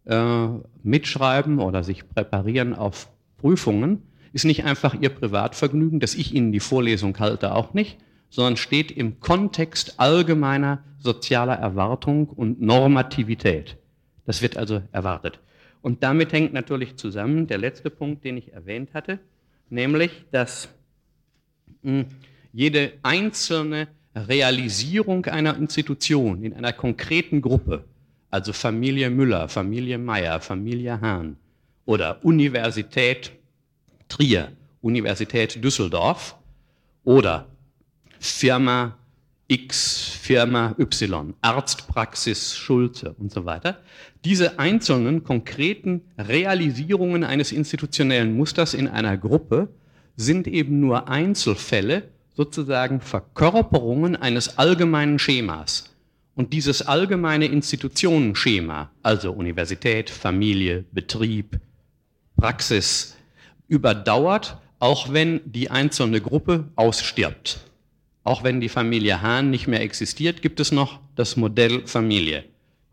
äh, 0.05 0.47
mitschreiben 0.83 1.59
oder 1.59 1.83
sich 1.83 2.07
präparieren 2.07 2.73
auf 2.73 3.09
Prüfungen, 3.39 4.03
ist 4.31 4.45
nicht 4.45 4.63
einfach 4.63 4.95
ihr 5.01 5.09
Privatvergnügen, 5.09 5.99
dass 5.99 6.15
ich 6.15 6.33
Ihnen 6.33 6.53
die 6.53 6.61
Vorlesung 6.61 7.19
halte, 7.19 7.53
auch 7.53 7.73
nicht, 7.73 7.97
sondern 8.29 8.55
steht 8.55 8.89
im 8.89 9.19
Kontext 9.19 9.99
allgemeiner 9.99 10.81
sozialer 10.97 11.55
Erwartung 11.55 12.29
und 12.29 12.61
Normativität. 12.61 13.75
Das 14.29 14.43
wird 14.43 14.57
also 14.57 14.83
erwartet. 14.91 15.39
Und 15.81 16.03
damit 16.03 16.33
hängt 16.33 16.53
natürlich 16.53 16.97
zusammen 16.97 17.47
der 17.47 17.57
letzte 17.57 17.89
Punkt, 17.89 18.23
den 18.23 18.37
ich 18.37 18.53
erwähnt 18.53 18.93
hatte, 18.93 19.17
nämlich, 19.71 20.11
dass 20.29 20.69
hm, 21.81 22.05
jede 22.53 22.93
einzelne 23.01 23.87
Realisierung 24.13 25.25
einer 25.25 25.57
Institution 25.57 26.43
in 26.43 26.53
einer 26.53 26.73
konkreten 26.73 27.41
Gruppe, 27.41 27.85
also 28.29 28.53
Familie 28.53 29.09
Müller, 29.09 29.49
Familie 29.49 29.97
Meyer, 29.97 30.39
Familie 30.41 31.01
Hahn 31.01 31.35
oder 31.85 32.23
Universität 32.23 33.31
Trier, 34.09 34.51
Universität 34.81 35.63
Düsseldorf 35.63 36.35
oder 37.03 37.47
Firma 38.19 38.95
X, 39.51 40.09
Firma 40.21 40.75
Y, 40.77 41.33
Arztpraxis 41.41 42.55
Schulze 42.55 43.15
und 43.17 43.31
so 43.31 43.45
weiter. 43.45 43.79
Diese 44.23 44.59
einzelnen 44.59 45.23
konkreten 45.23 46.01
Realisierungen 46.19 47.23
eines 47.23 47.51
institutionellen 47.51 48.37
Musters 48.37 48.75
in 48.75 48.87
einer 48.87 49.17
Gruppe 49.17 49.69
sind 50.15 50.47
eben 50.47 50.79
nur 50.79 51.09
Einzelfälle, 51.09 52.09
sozusagen 52.35 53.01
Verkörperungen 53.01 54.15
eines 54.15 54.59
allgemeinen 54.59 55.17
Schemas. 55.17 55.95
Und 56.35 56.53
dieses 56.53 56.83
allgemeine 56.83 57.47
Institutionenschema, 57.47 58.91
also 59.01 59.31
Universität, 59.31 60.11
Familie, 60.11 60.85
Betrieb, 60.91 61.59
Praxis, 62.37 63.17
überdauert, 63.67 64.57
auch 64.77 65.11
wenn 65.11 65.41
die 65.43 65.71
einzelne 65.71 66.21
Gruppe 66.21 66.65
ausstirbt. 66.75 67.68
Auch 68.23 68.43
wenn 68.43 68.59
die 68.59 68.69
Familie 68.69 69.21
Hahn 69.21 69.49
nicht 69.49 69.67
mehr 69.67 69.81
existiert, 69.81 70.41
gibt 70.41 70.59
es 70.59 70.71
noch 70.71 70.99
das 71.15 71.37
Modell 71.37 71.87
Familie. 71.87 72.45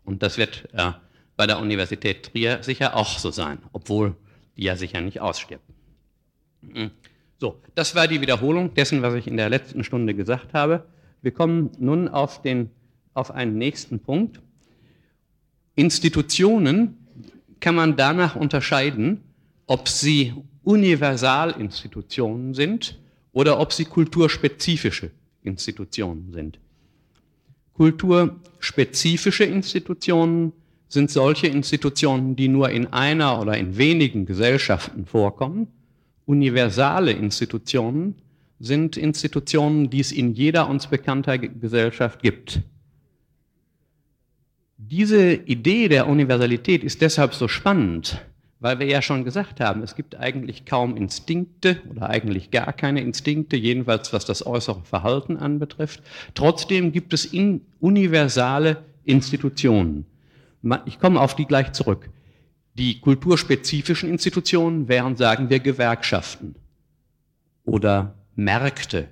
Und 0.03 0.23
das 0.23 0.37
wird 0.37 0.69
äh, 0.73 0.91
bei 1.35 1.47
der 1.47 1.59
Universität 1.59 2.31
Trier 2.31 2.63
sicher 2.63 2.95
auch 2.95 3.19
so 3.19 3.31
sein, 3.31 3.59
obwohl 3.73 4.15
die 4.55 4.63
ja 4.63 4.75
sicher 4.75 5.01
nicht 5.01 5.19
ausstirbt. 5.19 5.63
Hm. 6.61 6.91
So, 7.39 7.61
das 7.75 7.93
war 7.93 8.07
die 8.07 8.21
Wiederholung 8.21 8.73
dessen, 8.73 9.01
was 9.03 9.13
ich 9.13 9.27
in 9.27 9.37
der 9.37 9.49
letzten 9.49 9.83
Stunde 9.83 10.15
gesagt 10.15 10.53
habe. 10.53 10.85
Wir 11.21 11.31
kommen 11.31 11.71
nun 11.77 12.07
auf, 12.07 12.41
den, 12.41 12.71
auf 13.13 13.31
einen 13.31 13.57
nächsten 13.57 13.99
Punkt. 13.99 14.41
Institutionen 15.75 16.97
kann 17.59 17.75
man 17.75 17.95
danach 17.95 18.35
unterscheiden, 18.35 19.23
ob 19.67 19.87
sie 19.87 20.33
Universalinstitutionen 20.63 22.55
sind 22.55 22.97
oder 23.37 23.59
ob 23.59 23.71
sie 23.71 23.85
kulturspezifische 23.85 25.11
Institutionen 25.43 26.31
sind. 26.33 26.57
Kulturspezifische 27.73 29.43
Institutionen 29.43 30.53
sind 30.87 31.11
solche 31.11 31.45
Institutionen, 31.45 32.35
die 32.35 32.47
nur 32.47 32.71
in 32.71 32.87
einer 32.87 33.39
oder 33.39 33.55
in 33.55 33.77
wenigen 33.77 34.25
Gesellschaften 34.25 35.05
vorkommen. 35.05 35.67
Universale 36.25 37.11
Institutionen 37.11 38.15
sind 38.59 38.97
Institutionen, 38.97 39.91
die 39.91 39.99
es 39.99 40.11
in 40.11 40.33
jeder 40.33 40.67
uns 40.67 40.87
bekannter 40.87 41.37
Gesellschaft 41.37 42.23
gibt. 42.23 42.61
Diese 44.77 45.35
Idee 45.35 45.89
der 45.89 46.07
Universalität 46.07 46.83
ist 46.83 47.01
deshalb 47.01 47.35
so 47.35 47.47
spannend, 47.47 48.19
weil 48.59 48.79
wir 48.79 48.87
ja 48.87 49.01
schon 49.01 49.23
gesagt 49.23 49.59
haben, 49.59 49.83
es 49.83 49.95
gibt 49.95 50.15
eigentlich 50.15 50.65
kaum 50.65 50.97
Instinkte 50.97 51.81
oder 51.89 52.09
eigentlich 52.09 52.49
gar 52.49 52.73
keine 52.73 53.01
Instinkte, 53.01 53.55
jedenfalls 53.55 54.13
was 54.13 54.25
das 54.25 54.45
äußere 54.45 54.83
Verhalten 54.83 55.37
anbetrifft. 55.37 56.01
Trotzdem 56.33 56.91
gibt 56.91 57.13
es 57.13 57.25
in 57.25 57.61
universale 57.79 58.83
Institutionen. 59.03 60.05
Ich 60.85 60.99
komme 60.99 61.21
auf 61.21 61.35
die 61.35 61.45
gleich 61.45 61.73
zurück. 61.73 62.09
Die 62.73 62.99
kulturspezifischen 62.99 64.09
Institutionen 64.09 64.87
wären, 64.87 65.15
sagen 65.15 65.49
wir, 65.49 65.59
Gewerkschaften 65.59 66.55
oder 67.63 68.15
Märkte 68.35 69.07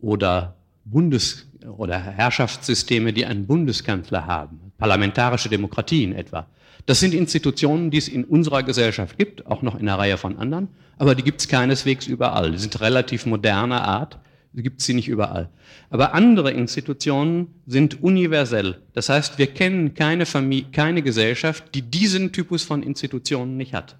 oder 0.00 0.56
Bundes- 0.84 1.46
oder 1.76 1.98
Herrschaftssysteme, 1.98 3.12
die 3.12 3.26
einen 3.26 3.46
Bundeskanzler 3.46 4.26
haben, 4.26 4.72
parlamentarische 4.78 5.48
Demokratien 5.48 6.14
etwa. 6.14 6.46
Das 6.86 7.00
sind 7.00 7.14
Institutionen, 7.14 7.90
die 7.90 7.98
es 7.98 8.08
in 8.08 8.24
unserer 8.24 8.62
Gesellschaft 8.62 9.18
gibt, 9.18 9.46
auch 9.46 9.62
noch 9.62 9.74
in 9.74 9.88
einer 9.88 9.98
Reihe 9.98 10.16
von 10.16 10.38
anderen, 10.38 10.68
aber 10.98 11.14
die 11.14 11.22
gibt 11.22 11.40
es 11.40 11.48
keineswegs 11.48 12.06
überall. 12.06 12.52
Die 12.52 12.58
sind 12.58 12.80
relativ 12.80 13.26
moderner 13.26 13.84
Art, 13.84 14.18
gibt 14.54 14.80
es 14.80 14.86
sie 14.86 14.94
nicht 14.94 15.08
überall. 15.08 15.50
Aber 15.90 16.14
andere 16.14 16.50
Institutionen 16.50 17.48
sind 17.66 18.02
universell. 18.02 18.82
Das 18.92 19.08
heißt, 19.08 19.38
wir 19.38 19.46
kennen 19.46 19.94
keine, 19.94 20.26
Familie, 20.26 20.70
keine 20.72 21.02
Gesellschaft, 21.02 21.74
die 21.74 21.82
diesen 21.82 22.32
Typus 22.32 22.64
von 22.64 22.82
Institutionen 22.82 23.56
nicht 23.56 23.74
hat. 23.74 23.96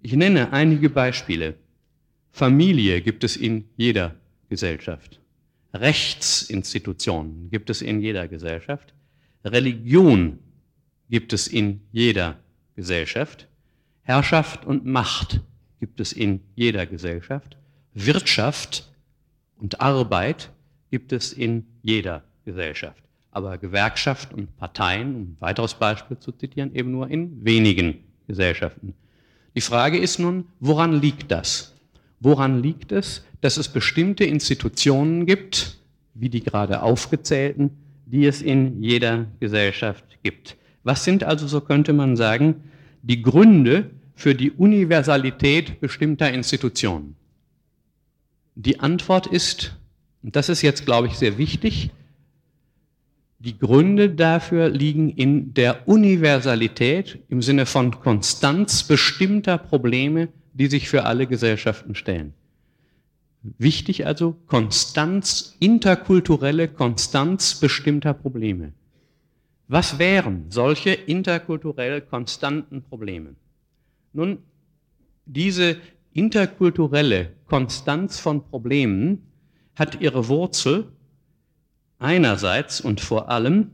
Ich 0.00 0.12
nenne 0.12 0.52
einige 0.52 0.90
Beispiele. 0.90 1.54
Familie 2.30 3.02
gibt 3.02 3.24
es 3.24 3.36
in 3.36 3.64
jeder 3.76 4.14
Gesellschaft. 4.48 5.18
Rechtsinstitutionen 5.74 7.50
gibt 7.50 7.68
es 7.68 7.82
in 7.82 8.00
jeder 8.00 8.28
Gesellschaft. 8.28 8.94
Religion 9.44 10.38
gibt 11.10 11.32
es 11.32 11.46
in 11.46 11.80
jeder 11.92 12.36
Gesellschaft. 12.76 13.48
Herrschaft 14.02 14.64
und 14.64 14.86
Macht 14.86 15.40
gibt 15.80 16.00
es 16.00 16.12
in 16.12 16.40
jeder 16.54 16.86
Gesellschaft. 16.86 17.56
Wirtschaft 17.94 18.90
und 19.58 19.80
Arbeit 19.80 20.50
gibt 20.90 21.12
es 21.12 21.32
in 21.32 21.66
jeder 21.82 22.22
Gesellschaft. 22.44 23.02
Aber 23.30 23.58
Gewerkschaft 23.58 24.32
und 24.32 24.56
Parteien, 24.56 25.14
um 25.14 25.22
ein 25.22 25.36
weiteres 25.40 25.74
Beispiel 25.74 26.18
zu 26.18 26.32
zitieren, 26.32 26.74
eben 26.74 26.90
nur 26.90 27.08
in 27.08 27.44
wenigen 27.44 27.98
Gesellschaften. 28.26 28.94
Die 29.54 29.60
Frage 29.60 29.98
ist 29.98 30.18
nun, 30.18 30.46
woran 30.60 31.00
liegt 31.00 31.30
das? 31.30 31.74
Woran 32.20 32.62
liegt 32.62 32.92
es, 32.92 33.24
dass 33.40 33.56
es 33.56 33.68
bestimmte 33.68 34.24
Institutionen 34.24 35.26
gibt, 35.26 35.78
wie 36.14 36.28
die 36.28 36.42
gerade 36.42 36.82
aufgezählten, 36.82 37.70
die 38.06 38.26
es 38.26 38.42
in 38.42 38.82
jeder 38.82 39.26
Gesellschaft 39.40 40.04
gibt? 40.22 40.56
Was 40.88 41.04
sind 41.04 41.22
also, 41.22 41.46
so 41.46 41.60
könnte 41.60 41.92
man 41.92 42.16
sagen, 42.16 42.62
die 43.02 43.20
Gründe 43.20 43.90
für 44.14 44.34
die 44.34 44.50
Universalität 44.50 45.82
bestimmter 45.82 46.32
Institutionen? 46.32 47.14
Die 48.54 48.80
Antwort 48.80 49.26
ist, 49.26 49.76
und 50.22 50.34
das 50.34 50.48
ist 50.48 50.62
jetzt, 50.62 50.86
glaube 50.86 51.08
ich, 51.08 51.18
sehr 51.18 51.36
wichtig, 51.36 51.90
die 53.38 53.58
Gründe 53.58 54.08
dafür 54.08 54.70
liegen 54.70 55.10
in 55.10 55.52
der 55.52 55.86
Universalität 55.86 57.18
im 57.28 57.42
Sinne 57.42 57.66
von 57.66 57.90
Konstanz 58.00 58.82
bestimmter 58.82 59.58
Probleme, 59.58 60.28
die 60.54 60.68
sich 60.68 60.88
für 60.88 61.04
alle 61.04 61.26
Gesellschaften 61.26 61.96
stellen. 61.96 62.32
Wichtig 63.42 64.06
also 64.06 64.36
Konstanz, 64.46 65.54
interkulturelle 65.60 66.66
Konstanz 66.66 67.56
bestimmter 67.56 68.14
Probleme. 68.14 68.72
Was 69.68 69.98
wären 69.98 70.46
solche 70.48 70.90
interkulturell 70.90 72.00
konstanten 72.00 72.82
Probleme? 72.82 73.34
Nun, 74.14 74.38
diese 75.26 75.76
interkulturelle 76.14 77.34
Konstanz 77.44 78.18
von 78.18 78.48
Problemen 78.48 79.26
hat 79.74 80.00
ihre 80.00 80.28
Wurzel 80.28 80.90
einerseits 81.98 82.80
und 82.80 83.02
vor 83.02 83.28
allem 83.30 83.72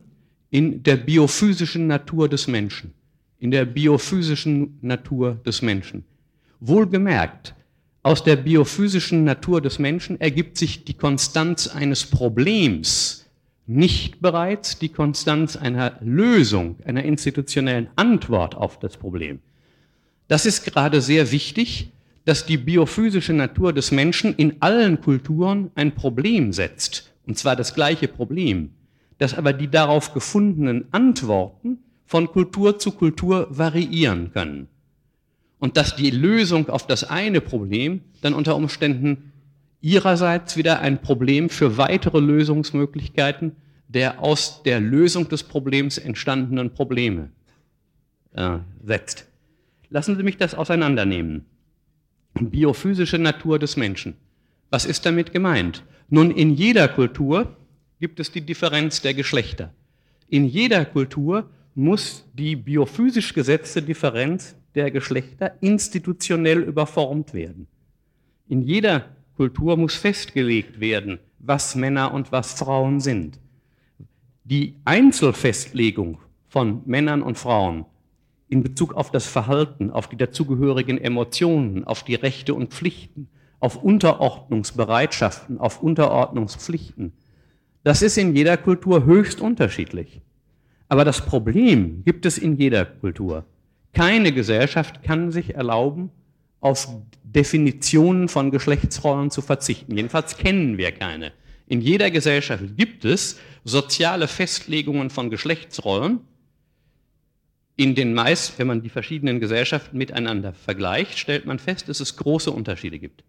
in 0.50 0.82
der 0.82 0.96
biophysischen 0.96 1.86
Natur 1.86 2.28
des 2.28 2.48
Menschen, 2.48 2.92
in 3.38 3.52
der 3.52 3.64
biophysischen 3.64 4.78
Natur 4.82 5.36
des 5.46 5.62
Menschen. 5.62 6.04
Wohlgemerkt, 6.58 7.54
aus 8.02 8.24
der 8.24 8.36
biophysischen 8.36 9.22
Natur 9.22 9.60
des 9.60 9.78
Menschen 9.78 10.20
ergibt 10.20 10.58
sich 10.58 10.84
die 10.84 10.94
Konstanz 10.94 11.68
eines 11.68 12.04
Problems, 12.04 13.23
nicht 13.66 14.20
bereits 14.20 14.78
die 14.78 14.90
Konstanz 14.90 15.56
einer 15.56 15.98
Lösung, 16.00 16.76
einer 16.84 17.04
institutionellen 17.04 17.88
Antwort 17.96 18.54
auf 18.54 18.78
das 18.78 18.96
Problem. 18.96 19.40
Das 20.28 20.46
ist 20.46 20.64
gerade 20.64 21.00
sehr 21.00 21.32
wichtig, 21.32 21.92
dass 22.24 22.46
die 22.46 22.56
biophysische 22.56 23.32
Natur 23.32 23.72
des 23.72 23.90
Menschen 23.90 24.34
in 24.34 24.56
allen 24.60 25.00
Kulturen 25.00 25.70
ein 25.74 25.94
Problem 25.94 26.52
setzt, 26.52 27.12
und 27.26 27.38
zwar 27.38 27.56
das 27.56 27.74
gleiche 27.74 28.08
Problem, 28.08 28.70
dass 29.18 29.34
aber 29.34 29.52
die 29.52 29.68
darauf 29.68 30.14
gefundenen 30.14 30.86
Antworten 30.92 31.78
von 32.06 32.28
Kultur 32.28 32.78
zu 32.78 32.92
Kultur 32.92 33.46
variieren 33.50 34.32
können. 34.32 34.68
und 35.64 35.78
dass 35.78 35.96
die 35.96 36.10
Lösung 36.10 36.68
auf 36.68 36.86
das 36.86 37.04
eine 37.04 37.40
Problem 37.40 38.02
dann 38.20 38.34
unter 38.34 38.54
Umständen 38.54 39.32
ihrerseits 39.84 40.56
wieder 40.56 40.80
ein 40.80 41.00
Problem 41.02 41.48
für 41.50 41.76
weitere 41.76 42.18
Lösungsmöglichkeiten 42.18 43.56
der 43.94 44.20
aus 44.20 44.62
der 44.64 44.80
Lösung 44.80 45.28
des 45.28 45.44
Problems 45.44 45.98
entstandenen 45.98 46.74
Probleme 46.74 47.30
äh, 48.32 48.58
setzt. 48.82 49.28
Lassen 49.88 50.16
Sie 50.16 50.24
mich 50.24 50.36
das 50.36 50.54
auseinandernehmen. 50.54 51.44
Biophysische 52.34 53.18
Natur 53.18 53.60
des 53.60 53.76
Menschen. 53.76 54.16
Was 54.70 54.84
ist 54.84 55.06
damit 55.06 55.32
gemeint? 55.32 55.84
Nun, 56.08 56.32
in 56.32 56.50
jeder 56.50 56.88
Kultur 56.88 57.56
gibt 58.00 58.18
es 58.18 58.32
die 58.32 58.40
Differenz 58.40 59.02
der 59.02 59.14
Geschlechter. 59.14 59.72
In 60.28 60.46
jeder 60.46 60.84
Kultur 60.84 61.48
muss 61.76 62.28
die 62.34 62.56
biophysisch 62.56 63.34
gesetzte 63.34 63.82
Differenz 63.82 64.56
der 64.74 64.90
Geschlechter 64.90 65.54
institutionell 65.60 66.62
überformt 66.62 67.32
werden. 67.32 67.68
In 68.48 68.62
jeder 68.62 69.04
Kultur 69.36 69.76
muss 69.76 69.94
festgelegt 69.94 70.80
werden, 70.80 71.18
was 71.38 71.74
Männer 71.74 72.12
und 72.12 72.32
was 72.32 72.54
Frauen 72.54 73.00
sind. 73.00 73.38
Die 74.44 74.76
Einzelfestlegung 74.84 76.18
von 76.48 76.82
Männern 76.86 77.22
und 77.22 77.38
Frauen 77.38 77.86
in 78.48 78.62
Bezug 78.62 78.94
auf 78.94 79.10
das 79.10 79.26
Verhalten, 79.26 79.90
auf 79.90 80.08
die 80.08 80.16
dazugehörigen 80.16 80.98
Emotionen, 80.98 81.84
auf 81.84 82.04
die 82.04 82.14
Rechte 82.14 82.54
und 82.54 82.72
Pflichten, 82.72 83.28
auf 83.58 83.82
Unterordnungsbereitschaften, 83.82 85.58
auf 85.58 85.82
Unterordnungspflichten, 85.82 87.12
das 87.84 88.00
ist 88.00 88.16
in 88.16 88.34
jeder 88.34 88.56
Kultur 88.56 89.04
höchst 89.04 89.40
unterschiedlich. 89.40 90.22
Aber 90.88 91.04
das 91.04 91.24
Problem 91.24 92.02
gibt 92.04 92.24
es 92.24 92.38
in 92.38 92.56
jeder 92.56 92.84
Kultur. 92.86 93.44
Keine 93.92 94.32
Gesellschaft 94.32 95.02
kann 95.02 95.30
sich 95.30 95.54
erlauben, 95.54 96.10
auf 96.64 96.88
Definitionen 97.22 98.28
von 98.28 98.50
Geschlechtsrollen 98.50 99.30
zu 99.30 99.42
verzichten. 99.42 99.94
Jedenfalls 99.94 100.38
kennen 100.38 100.78
wir 100.78 100.92
keine. 100.92 101.32
In 101.66 101.82
jeder 101.82 102.10
Gesellschaft 102.10 102.64
gibt 102.78 103.04
es 103.04 103.38
soziale 103.64 104.28
Festlegungen 104.28 105.10
von 105.10 105.28
Geschlechtsrollen. 105.28 106.20
In 107.76 107.94
den 107.94 108.14
meist, 108.14 108.58
wenn 108.58 108.66
man 108.66 108.82
die 108.82 108.88
verschiedenen 108.88 109.40
Gesellschaften 109.40 109.98
miteinander 109.98 110.54
vergleicht, 110.54 111.18
stellt 111.18 111.44
man 111.44 111.58
fest, 111.58 111.90
dass 111.90 112.00
es 112.00 112.16
große 112.16 112.50
Unterschiede 112.50 112.98
gibt. 112.98 113.24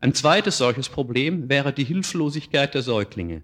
Ein 0.00 0.14
zweites 0.14 0.56
solches 0.56 0.88
Problem 0.88 1.50
wäre 1.50 1.74
die 1.74 1.84
Hilflosigkeit 1.84 2.72
der 2.74 2.82
Säuglinge. 2.82 3.42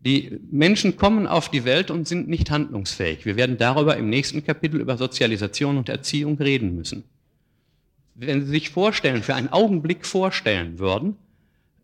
Die 0.00 0.38
Menschen 0.50 0.98
kommen 0.98 1.26
auf 1.26 1.50
die 1.50 1.64
Welt 1.64 1.90
und 1.90 2.06
sind 2.06 2.28
nicht 2.28 2.50
handlungsfähig. 2.50 3.24
Wir 3.24 3.36
werden 3.36 3.56
darüber 3.56 3.96
im 3.96 4.10
nächsten 4.10 4.44
Kapitel 4.44 4.80
über 4.82 4.98
Sozialisation 4.98 5.78
und 5.78 5.88
Erziehung 5.88 6.36
reden 6.36 6.76
müssen. 6.76 7.04
Wenn 8.22 8.44
Sie 8.44 8.50
sich 8.50 8.68
vorstellen, 8.68 9.22
für 9.22 9.34
einen 9.34 9.48
Augenblick 9.48 10.04
vorstellen 10.04 10.78
würden, 10.78 11.16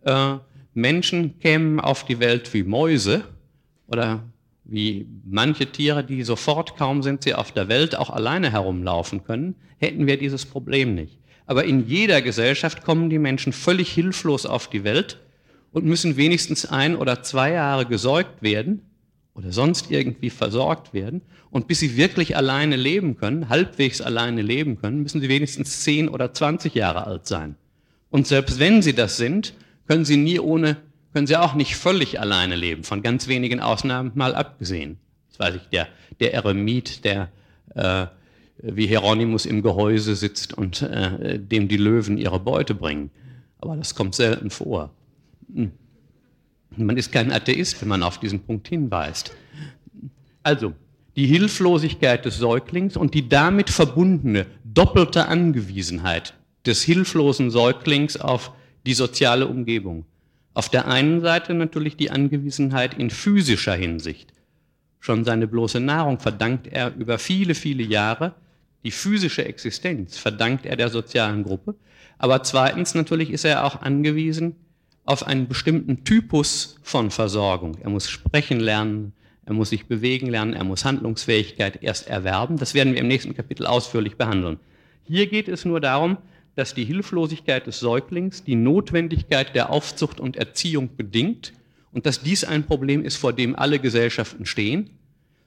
äh, 0.03 0.35
Menschen 0.75 1.39
kämen 1.41 1.81
auf 1.81 2.05
die 2.05 2.21
Welt 2.21 2.53
wie 2.53 2.63
Mäuse 2.63 3.25
oder 3.87 4.23
wie 4.65 5.07
manche 5.25 5.65
Tiere, 5.73 6.05
die 6.05 6.23
sofort 6.25 6.77
kaum 6.77 7.03
sind 7.03 7.23
sie 7.23 7.33
auf 7.33 7.53
der 7.53 7.69
Welt 7.69 7.97
auch 7.97 8.11
alleine 8.11 8.53
herumlaufen 8.53 9.25
können, 9.25 9.55
hätten 9.79 10.07
wir 10.07 10.19
dieses 10.19 10.45
Problem 10.45 10.95
nicht. 10.95 11.19
Aber 11.47 11.65
in 11.65 11.87
jeder 11.87 12.21
Gesellschaft 12.21 12.85
kommen 12.85 13.09
die 13.09 13.19
Menschen 13.19 13.55
völlig 13.55 13.91
hilflos 13.91 14.45
auf 14.45 14.69
die 14.69 14.85
Welt 14.85 15.19
und 15.73 15.87
müssen 15.87 16.19
wenigstens 16.19 16.67
ein 16.67 16.97
oder 16.97 17.23
zwei 17.23 17.53
Jahre 17.53 17.87
gesäugt 17.87 18.43
werden 18.43 18.83
oder 19.33 19.53
sonst 19.53 19.91
irgendwie 19.91 20.29
versorgt 20.29 20.93
werden. 20.93 21.23
Und 21.57 21.69
bis 21.69 21.79
sie 21.79 21.97
wirklich 21.97 22.37
alleine 22.37 22.77
leben 22.77 23.17
können, 23.17 23.49
halbwegs 23.49 24.03
alleine 24.03 24.43
leben 24.43 24.79
können, 24.79 25.03
müssen 25.03 25.23
sie 25.23 25.31
wenigstens 25.31 25.81
zehn 25.81 26.07
oder 26.07 26.35
zwanzig 26.35 26.75
Jahre 26.75 27.07
alt 27.07 27.27
sein. 27.27 27.55
Und 28.11 28.27
selbst 28.27 28.59
wenn 28.59 28.83
sie 28.83 28.93
das 28.93 29.17
sind, 29.17 29.55
können 29.89 30.05
sie 30.05 30.19
nie 30.19 30.39
ohne, 30.39 30.77
können 31.15 31.27
sie 31.27 31.39
auch 31.39 31.55
nicht 31.55 31.77
völlig 31.77 32.21
alleine 32.21 32.57
leben, 32.57 32.85
von 32.85 33.01
ganz 33.01 33.27
wenigen 33.27 33.61
Ausnahmen 33.61 34.13
mal 34.15 34.35
abgesehen. 34.35 34.99
Das 35.31 35.39
weiß 35.39 35.55
ich, 35.55 35.63
der, 35.71 35.89
der 36.21 36.35
Eremit, 36.35 37.07
der 37.07 37.31
äh, 37.75 38.09
wie 38.59 38.87
Hieronymus 38.87 39.47
im 39.47 39.63
Gehäuse 39.63 40.15
sitzt 40.15 40.53
und 40.53 40.83
äh, 40.83 41.39
dem 41.39 41.69
die 41.69 41.79
Löwen 41.79 42.19
ihre 42.19 42.39
Beute 42.39 42.75
bringen. 42.75 43.09
Aber 43.61 43.77
das 43.79 43.95
kommt 43.95 44.15
selten 44.15 44.51
vor. 44.51 44.91
Hm. 45.55 45.73
Man 46.77 46.99
ist 46.99 47.13
kein 47.13 47.33
Atheist, 47.33 47.81
wenn 47.81 47.89
man 47.89 48.03
auf 48.03 48.21
diesen 48.21 48.41
Punkt 48.41 48.69
hinweist. 48.69 49.33
Also, 50.43 50.75
die 51.17 51.27
Hilflosigkeit 51.27 52.25
des 52.25 52.37
Säuglings 52.37 52.97
und 52.97 53.15
die 53.15 53.29
damit 53.29 53.71
verbundene 53.71 54.47
doppelte 54.65 55.27
Angewiesenheit 55.27 56.35
des 56.67 56.83
hilflosen 56.83 57.51
Säuglings 57.51 58.19
auf 58.19 58.53
die 58.85 58.95
soziale 58.95 59.47
Umgebung. 59.47 60.05
Auf 60.53 60.69
der 60.69 60.89
einen 60.89 61.21
Seite 61.21 61.55
natürlich 61.55 61.97
die 61.97 62.11
Angewiesenheit 62.11 62.95
in 62.95 63.11
physischer 63.11 63.75
Hinsicht. 63.75 64.33
Schon 65.01 65.25
seine 65.25 65.47
bloße 65.47 65.81
Nahrung 65.81 66.19
verdankt 66.19 66.67
er 66.67 66.95
über 66.95 67.19
viele, 67.19 67.55
viele 67.55 67.83
Jahre. 67.83 68.35
Die 68.85 68.91
physische 68.91 69.45
Existenz 69.45 70.19
verdankt 70.19 70.67
er 70.67 70.77
der 70.77 70.89
sozialen 70.89 71.45
Gruppe. 71.45 71.77
Aber 72.19 72.43
zweitens 72.43 72.95
natürlich 72.95 73.31
ist 73.31 73.45
er 73.45 73.65
auch 73.65 73.83
angewiesen 73.83 74.57
auf 75.05 75.27
einen 75.27 75.47
bestimmten 75.47 76.05
Typus 76.05 76.77
von 76.83 77.11
Versorgung. 77.11 77.79
Er 77.81 77.91
muss 77.91 78.11
sprechen 78.11 78.61
lernen, 78.61 79.13
er 79.47 79.55
muss 79.55 79.71
sich 79.71 79.87
bewegen 79.87 80.27
lernen, 80.27 80.55
er 80.55 80.65
muss 80.65 80.85
Handlungsfähigkeit 80.85 81.83
erst 81.83 82.09
erwerben. 82.09 82.59
Das 82.59 82.75
werden 82.75 82.93
wir 82.93 83.01
im 83.01 83.09
nächsten 83.09 83.35
Kapitel 83.35 83.65
ausführlich 83.65 84.17
behandeln. 84.17 84.59
Hier 85.05 85.29
geht 85.29 85.47
es 85.49 85.65
nur 85.65 85.81
darum, 85.81 86.19
dass 86.57 86.75
die 86.75 86.85
Hilflosigkeit 86.85 87.67
des 87.67 87.79
Säuglings 87.79 88.43
die 88.43 88.57
Notwendigkeit 88.57 89.55
der 89.55 89.71
Aufzucht 89.71 90.19
und 90.19 90.37
Erziehung 90.37 90.97
bedingt 90.97 91.53
und 91.93 92.07
dass 92.07 92.23
dies 92.23 92.43
ein 92.43 92.67
Problem 92.67 93.05
ist, 93.05 93.17
vor 93.17 93.33
dem 93.33 93.55
alle 93.55 93.79
Gesellschaften 93.79 94.47
stehen. 94.47 94.91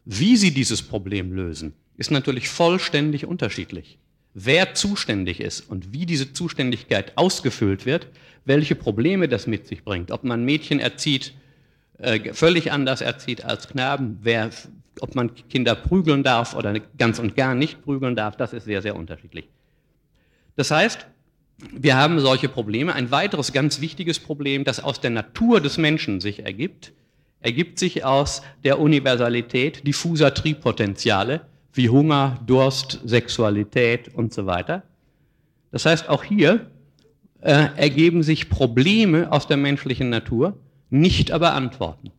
Wie 0.05 0.37
sie 0.37 0.51
dieses 0.51 0.81
Problem 0.81 1.33
lösen, 1.33 1.73
ist 1.97 2.09
natürlich 2.09 2.47
vollständig 2.47 3.25
unterschiedlich. 3.25 3.97
Wer 4.33 4.75
zuständig 4.75 5.41
ist 5.41 5.69
und 5.69 5.91
wie 5.91 6.05
diese 6.05 6.31
Zuständigkeit 6.31 7.17
ausgefüllt 7.17 7.85
wird, 7.85 8.07
welche 8.45 8.75
Probleme 8.75 9.27
das 9.27 9.45
mit 9.45 9.67
sich 9.67 9.83
bringt, 9.83 10.11
ob 10.11 10.23
man 10.23 10.45
Mädchen 10.45 10.79
erzieht, 10.79 11.33
äh, 11.99 12.33
völlig 12.33 12.71
anders 12.71 13.01
erzieht 13.01 13.43
als 13.43 13.67
Knaben, 13.67 14.19
wer, 14.21 14.49
ob 15.01 15.15
man 15.15 15.31
Kinder 15.49 15.75
prügeln 15.75 16.23
darf 16.23 16.55
oder 16.55 16.79
ganz 16.97 17.19
und 17.19 17.35
gar 17.35 17.55
nicht 17.55 17.81
prügeln 17.83 18.15
darf, 18.15 18.37
das 18.37 18.53
ist 18.53 18.65
sehr, 18.65 18.81
sehr 18.81 18.95
unterschiedlich. 18.95 19.49
Das 20.55 20.71
heißt, 20.71 21.05
wir 21.71 21.97
haben 21.97 22.19
solche 22.19 22.49
Probleme. 22.49 22.93
Ein 22.93 23.11
weiteres 23.11 23.51
ganz 23.51 23.81
wichtiges 23.81 24.19
Problem, 24.19 24.63
das 24.63 24.81
aus 24.81 25.01
der 25.01 25.11
Natur 25.11 25.59
des 25.59 25.77
Menschen 25.77 26.21
sich 26.21 26.45
ergibt, 26.45 26.93
ergibt 27.41 27.79
sich 27.79 28.05
aus 28.05 28.41
der 28.63 28.79
Universalität 28.79 29.85
diffuser 29.85 30.33
Triebpotenziale 30.33 31.41
wie 31.73 31.89
Hunger, 31.89 32.39
Durst, 32.45 32.99
Sexualität 33.05 34.13
und 34.13 34.33
so 34.33 34.45
weiter. 34.45 34.83
Das 35.71 35.85
heißt, 35.85 36.09
auch 36.09 36.23
hier 36.23 36.71
äh, 37.41 37.67
ergeben 37.75 38.23
sich 38.23 38.49
Probleme 38.49 39.31
aus 39.31 39.47
der 39.47 39.57
menschlichen 39.57 40.09
Natur, 40.09 40.57
nicht 40.89 41.31
aber 41.31 41.53
Antworten. 41.53 42.11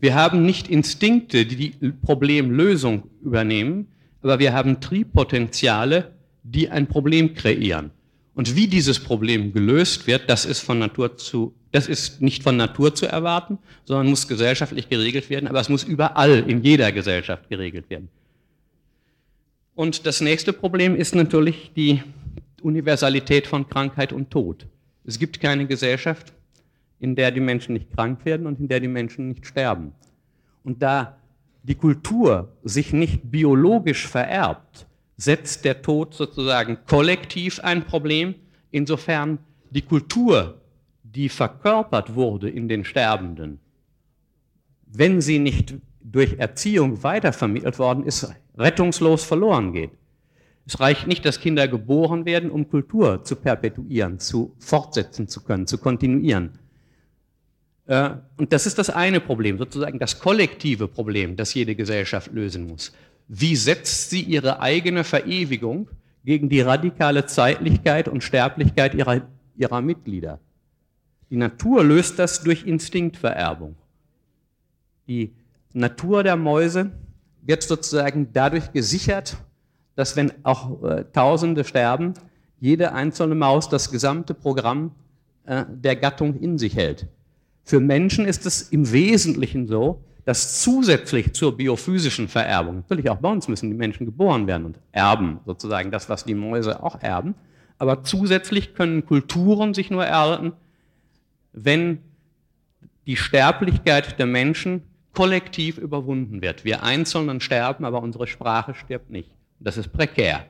Wir 0.00 0.14
haben 0.14 0.44
nicht 0.44 0.68
Instinkte, 0.68 1.44
die 1.44 1.56
die 1.56 1.90
Problemlösung 1.90 3.04
übernehmen, 3.22 3.88
aber 4.22 4.38
wir 4.38 4.52
haben 4.52 4.80
Triebpotenziale, 4.80 6.12
die 6.42 6.70
ein 6.70 6.86
Problem 6.86 7.34
kreieren. 7.34 7.90
Und 8.34 8.54
wie 8.54 8.68
dieses 8.68 9.00
Problem 9.00 9.52
gelöst 9.52 10.06
wird, 10.06 10.30
das 10.30 10.44
ist 10.44 10.60
von 10.60 10.78
Natur 10.78 11.16
zu, 11.16 11.54
das 11.72 11.88
ist 11.88 12.22
nicht 12.22 12.44
von 12.44 12.56
Natur 12.56 12.94
zu 12.94 13.06
erwarten, 13.06 13.58
sondern 13.84 14.08
muss 14.08 14.28
gesellschaftlich 14.28 14.88
geregelt 14.88 15.28
werden, 15.28 15.48
aber 15.48 15.60
es 15.60 15.68
muss 15.68 15.82
überall 15.82 16.44
in 16.46 16.62
jeder 16.62 16.92
Gesellschaft 16.92 17.48
geregelt 17.48 17.90
werden. 17.90 18.08
Und 19.74 20.06
das 20.06 20.20
nächste 20.20 20.52
Problem 20.52 20.94
ist 20.94 21.14
natürlich 21.16 21.72
die 21.74 22.02
Universalität 22.62 23.46
von 23.46 23.68
Krankheit 23.68 24.12
und 24.12 24.30
Tod. 24.30 24.66
Es 25.04 25.18
gibt 25.18 25.40
keine 25.40 25.66
Gesellschaft, 25.66 26.32
in 27.00 27.14
der 27.14 27.30
die 27.30 27.40
Menschen 27.40 27.74
nicht 27.74 27.92
krank 27.92 28.24
werden 28.24 28.46
und 28.46 28.58
in 28.60 28.68
der 28.68 28.80
die 28.80 28.88
Menschen 28.88 29.28
nicht 29.28 29.46
sterben. 29.46 29.92
Und 30.64 30.82
da 30.82 31.16
die 31.62 31.74
Kultur 31.74 32.52
sich 32.64 32.92
nicht 32.92 33.30
biologisch 33.30 34.06
vererbt, 34.06 34.86
setzt 35.16 35.64
der 35.64 35.82
Tod 35.82 36.14
sozusagen 36.14 36.78
kollektiv 36.86 37.60
ein 37.60 37.84
Problem, 37.84 38.34
insofern 38.70 39.38
die 39.70 39.82
Kultur, 39.82 40.60
die 41.02 41.28
verkörpert 41.28 42.14
wurde 42.14 42.48
in 42.48 42.68
den 42.68 42.84
Sterbenden, 42.84 43.58
wenn 44.86 45.20
sie 45.20 45.38
nicht 45.38 45.74
durch 46.00 46.38
Erziehung 46.38 47.02
weitervermittelt 47.02 47.78
worden 47.78 48.04
ist, 48.04 48.32
rettungslos 48.56 49.24
verloren 49.24 49.72
geht. 49.72 49.90
Es 50.66 50.80
reicht 50.80 51.06
nicht, 51.06 51.24
dass 51.24 51.40
Kinder 51.40 51.66
geboren 51.66 52.24
werden, 52.24 52.50
um 52.50 52.68
Kultur 52.68 53.24
zu 53.24 53.36
perpetuieren, 53.36 54.18
zu 54.18 54.54
fortsetzen 54.58 55.26
zu 55.26 55.42
können, 55.42 55.66
zu 55.66 55.78
kontinuieren. 55.78 56.58
Äh, 57.88 58.10
und 58.36 58.52
das 58.52 58.66
ist 58.66 58.78
das 58.78 58.90
eine 58.90 59.18
Problem, 59.18 59.58
sozusagen 59.58 59.98
das 59.98 60.20
kollektive 60.20 60.86
Problem, 60.86 61.34
das 61.34 61.52
jede 61.54 61.74
Gesellschaft 61.74 62.32
lösen 62.32 62.68
muss. 62.68 62.92
Wie 63.26 63.56
setzt 63.56 64.10
sie 64.10 64.22
ihre 64.22 64.60
eigene 64.60 65.02
Verewigung 65.02 65.88
gegen 66.28 66.50
die 66.50 66.60
radikale 66.60 67.24
Zeitlichkeit 67.24 68.06
und 68.06 68.22
Sterblichkeit 68.22 68.94
ihrer, 68.94 69.22
ihrer 69.56 69.80
Mitglieder. 69.80 70.38
Die 71.30 71.36
Natur 71.36 71.82
löst 71.82 72.18
das 72.18 72.42
durch 72.42 72.66
Instinktvererbung. 72.66 73.76
Die 75.06 75.34
Natur 75.72 76.22
der 76.22 76.36
Mäuse 76.36 76.90
wird 77.40 77.62
sozusagen 77.62 78.28
dadurch 78.34 78.72
gesichert, 78.72 79.38
dass 79.94 80.16
wenn 80.16 80.32
auch 80.44 80.82
äh, 80.82 81.04
Tausende 81.14 81.64
sterben, 81.64 82.12
jede 82.60 82.92
einzelne 82.92 83.34
Maus 83.34 83.70
das 83.70 83.90
gesamte 83.90 84.34
Programm 84.34 84.92
äh, 85.46 85.64
der 85.66 85.96
Gattung 85.96 86.38
in 86.38 86.58
sich 86.58 86.76
hält. 86.76 87.06
Für 87.68 87.80
Menschen 87.80 88.24
ist 88.24 88.46
es 88.46 88.62
im 88.62 88.92
Wesentlichen 88.92 89.66
so, 89.66 90.02
dass 90.24 90.62
zusätzlich 90.62 91.34
zur 91.34 91.54
biophysischen 91.54 92.26
Vererbung, 92.26 92.76
natürlich 92.76 93.10
auch 93.10 93.18
bei 93.18 93.30
uns 93.30 93.46
müssen 93.46 93.68
die 93.68 93.76
Menschen 93.76 94.06
geboren 94.06 94.46
werden 94.46 94.64
und 94.64 94.78
erben 94.90 95.40
sozusagen 95.44 95.90
das, 95.90 96.08
was 96.08 96.24
die 96.24 96.34
Mäuse 96.34 96.82
auch 96.82 97.02
erben, 97.02 97.34
aber 97.76 98.04
zusätzlich 98.04 98.72
können 98.72 99.04
Kulturen 99.04 99.74
sich 99.74 99.90
nur 99.90 100.02
erhalten, 100.02 100.54
wenn 101.52 101.98
die 103.06 103.16
Sterblichkeit 103.16 104.18
der 104.18 104.24
Menschen 104.24 104.84
kollektiv 105.12 105.76
überwunden 105.76 106.40
wird. 106.40 106.64
Wir 106.64 106.82
Einzelnen 106.82 107.42
sterben, 107.42 107.84
aber 107.84 108.02
unsere 108.02 108.28
Sprache 108.28 108.72
stirbt 108.72 109.10
nicht. 109.10 109.28
Das 109.60 109.76
ist 109.76 109.92
prekär. 109.92 110.46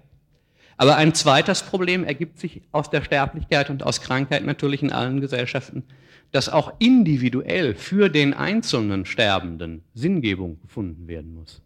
Aber 0.77 0.95
ein 0.95 1.15
zweites 1.15 1.65
Problem 1.65 2.05
ergibt 2.05 2.39
sich 2.39 2.63
aus 2.71 2.91
der 2.91 3.03
Sterblichkeit 3.03 3.71
und 3.71 3.83
aus 3.83 4.03
Krankheit 4.03 4.47
natürlich 4.47 4.85
in 4.85 4.93
allen 4.93 5.21
Gesellschaften, 5.21 5.83
dass 6.31 6.49
auch 6.49 6.73
individuell 6.79 7.75
für 7.75 8.09
den 8.09 8.35
einzelnen 8.35 9.07
Sterbenden 9.07 9.83
Sinngebung 9.95 10.61
gefunden 10.61 11.09
werden 11.09 11.35
muss. 11.35 11.63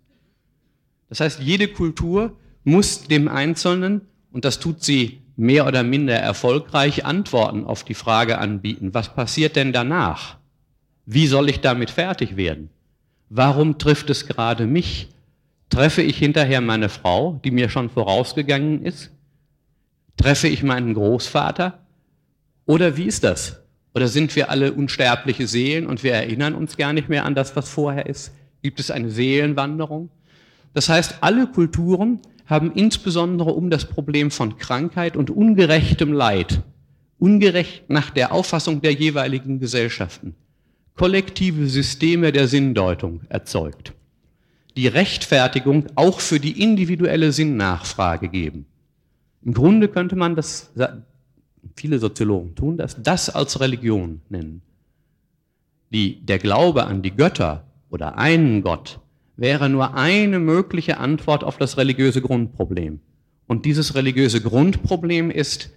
Das 1.08 1.20
heißt, 1.20 1.40
jede 1.40 1.68
Kultur 1.68 2.36
muss 2.64 3.04
dem 3.04 3.28
Einzelnen, 3.28 4.02
und 4.32 4.44
das 4.44 4.60
tut 4.60 4.82
sie 4.82 5.20
mehr 5.36 5.66
oder 5.66 5.82
minder 5.82 6.14
erfolgreich, 6.14 7.04
Antworten 7.04 7.64
auf 7.64 7.84
die 7.84 7.94
Frage 7.94 8.38
anbieten, 8.38 8.94
was 8.94 9.14
passiert 9.14 9.56
denn 9.56 9.72
danach? 9.72 10.38
Wie 11.04 11.26
soll 11.26 11.48
ich 11.48 11.60
damit 11.60 11.90
fertig 11.90 12.36
werden? 12.36 12.70
Warum 13.28 13.78
trifft 13.78 14.10
es 14.10 14.26
gerade 14.26 14.66
mich? 14.66 15.08
Treffe 15.68 16.02
ich 16.02 16.18
hinterher 16.18 16.60
meine 16.60 16.88
Frau, 16.88 17.40
die 17.44 17.50
mir 17.50 17.68
schon 17.68 17.90
vorausgegangen 17.90 18.84
ist? 18.84 19.10
Treffe 20.16 20.48
ich 20.48 20.62
meinen 20.62 20.94
Großvater? 20.94 21.78
Oder 22.66 22.96
wie 22.96 23.06
ist 23.06 23.24
das? 23.24 23.61
Oder 23.94 24.08
sind 24.08 24.34
wir 24.36 24.50
alle 24.50 24.72
unsterbliche 24.72 25.46
Seelen 25.46 25.86
und 25.86 26.02
wir 26.02 26.12
erinnern 26.14 26.54
uns 26.54 26.76
gar 26.76 26.92
nicht 26.92 27.08
mehr 27.08 27.24
an 27.24 27.34
das, 27.34 27.54
was 27.56 27.68
vorher 27.68 28.06
ist? 28.06 28.32
Gibt 28.62 28.80
es 28.80 28.90
eine 28.90 29.10
Seelenwanderung? 29.10 30.08
Das 30.72 30.88
heißt, 30.88 31.16
alle 31.20 31.46
Kulturen 31.46 32.20
haben 32.46 32.72
insbesondere 32.72 33.52
um 33.52 33.70
das 33.70 33.84
Problem 33.84 34.30
von 34.30 34.56
Krankheit 34.56 35.16
und 35.16 35.30
ungerechtem 35.30 36.12
Leid, 36.12 36.62
ungerecht 37.18 37.84
nach 37.88 38.10
der 38.10 38.32
Auffassung 38.32 38.80
der 38.80 38.92
jeweiligen 38.92 39.60
Gesellschaften, 39.60 40.34
kollektive 40.96 41.66
Systeme 41.66 42.32
der 42.32 42.48
Sinndeutung 42.48 43.20
erzeugt 43.28 43.92
die 44.76 44.86
Rechtfertigung 44.86 45.86
auch 45.94 46.20
für 46.20 46.40
die 46.40 46.62
individuelle 46.62 47.32
Sinnnachfrage 47.32 48.28
geben. 48.28 48.66
Im 49.44 49.54
Grunde 49.54 49.88
könnte 49.88 50.16
man 50.16 50.36
das, 50.36 50.72
viele 51.76 51.98
Soziologen 51.98 52.54
tun 52.54 52.76
das, 52.76 53.02
das 53.02 53.30
als 53.30 53.60
Religion 53.60 54.20
nennen. 54.28 54.62
Die, 55.92 56.24
der 56.24 56.38
Glaube 56.38 56.86
an 56.86 57.02
die 57.02 57.10
Götter 57.10 57.64
oder 57.90 58.18
einen 58.18 58.62
Gott 58.62 59.00
wäre 59.36 59.68
nur 59.68 59.94
eine 59.94 60.38
mögliche 60.38 60.98
Antwort 60.98 61.44
auf 61.44 61.58
das 61.58 61.76
religiöse 61.76 62.22
Grundproblem. 62.22 63.00
Und 63.46 63.64
dieses 63.66 63.94
religiöse 63.94 64.40
Grundproblem 64.40 65.30
ist, 65.30 65.70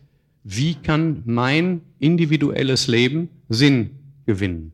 wie 0.43 0.75
kann 0.75 1.23
mein 1.25 1.81
individuelles 1.99 2.87
Leben 2.87 3.29
Sinn 3.49 3.91
gewinnen? 4.25 4.71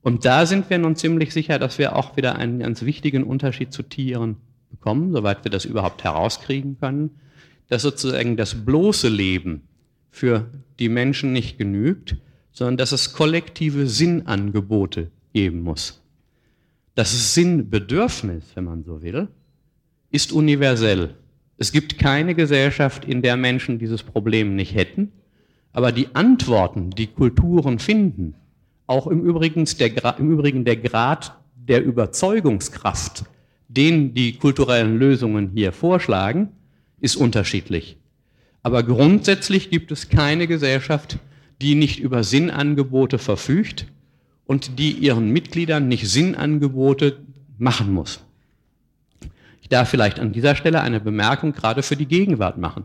Und 0.00 0.24
da 0.24 0.46
sind 0.46 0.70
wir 0.70 0.78
nun 0.78 0.96
ziemlich 0.96 1.32
sicher, 1.32 1.58
dass 1.58 1.78
wir 1.78 1.96
auch 1.96 2.16
wieder 2.16 2.36
einen 2.36 2.60
ganz 2.60 2.82
wichtigen 2.82 3.24
Unterschied 3.24 3.72
zu 3.72 3.82
Tieren 3.82 4.36
bekommen, 4.70 5.12
soweit 5.12 5.44
wir 5.44 5.50
das 5.50 5.64
überhaupt 5.64 6.02
herauskriegen 6.04 6.78
können, 6.78 7.10
dass 7.68 7.82
sozusagen 7.82 8.36
das 8.36 8.64
bloße 8.64 9.08
Leben 9.08 9.62
für 10.12 10.46
die 10.78 10.88
Menschen 10.88 11.32
nicht 11.32 11.58
genügt, 11.58 12.16
sondern 12.52 12.76
dass 12.76 12.92
es 12.92 13.14
kollektive 13.14 13.88
Sinnangebote 13.88 15.10
geben 15.32 15.62
muss. 15.62 16.00
Das 16.94 17.34
Sinnbedürfnis, 17.34 18.44
wenn 18.54 18.64
man 18.64 18.84
so 18.84 19.02
will, 19.02 19.28
ist 20.10 20.30
universell. 20.30 21.14
Es 21.56 21.72
gibt 21.72 21.98
keine 21.98 22.34
Gesellschaft, 22.34 23.06
in 23.06 23.22
der 23.22 23.36
Menschen 23.36 23.78
dieses 23.78 24.02
Problem 24.02 24.54
nicht 24.54 24.74
hätten, 24.74 25.10
aber 25.72 25.90
die 25.90 26.14
Antworten, 26.14 26.90
die 26.90 27.06
Kulturen 27.06 27.78
finden, 27.78 28.34
auch 28.86 29.06
im 29.06 29.22
Übrigen 29.22 29.64
der, 29.64 30.18
im 30.18 30.30
Übrigen 30.30 30.66
der 30.66 30.76
Grad 30.76 31.34
der 31.56 31.82
Überzeugungskraft, 31.82 33.24
den 33.68 34.12
die 34.12 34.34
kulturellen 34.34 34.98
Lösungen 34.98 35.52
hier 35.54 35.72
vorschlagen, 35.72 36.48
ist 37.00 37.16
unterschiedlich. 37.16 37.96
Aber 38.62 38.82
grundsätzlich 38.82 39.70
gibt 39.70 39.90
es 39.92 40.08
keine 40.08 40.46
Gesellschaft, 40.46 41.18
die 41.60 41.74
nicht 41.74 42.00
über 42.00 42.24
Sinnangebote 42.24 43.18
verfügt 43.18 43.86
und 44.46 44.78
die 44.78 44.92
ihren 44.92 45.30
Mitgliedern 45.30 45.88
nicht 45.88 46.08
Sinnangebote 46.08 47.18
machen 47.58 47.92
muss. 47.92 48.20
Ich 49.60 49.68
darf 49.68 49.88
vielleicht 49.88 50.20
an 50.20 50.32
dieser 50.32 50.56
Stelle 50.56 50.80
eine 50.80 51.00
Bemerkung 51.00 51.52
gerade 51.52 51.82
für 51.82 51.96
die 51.96 52.06
Gegenwart 52.06 52.58
machen. 52.58 52.84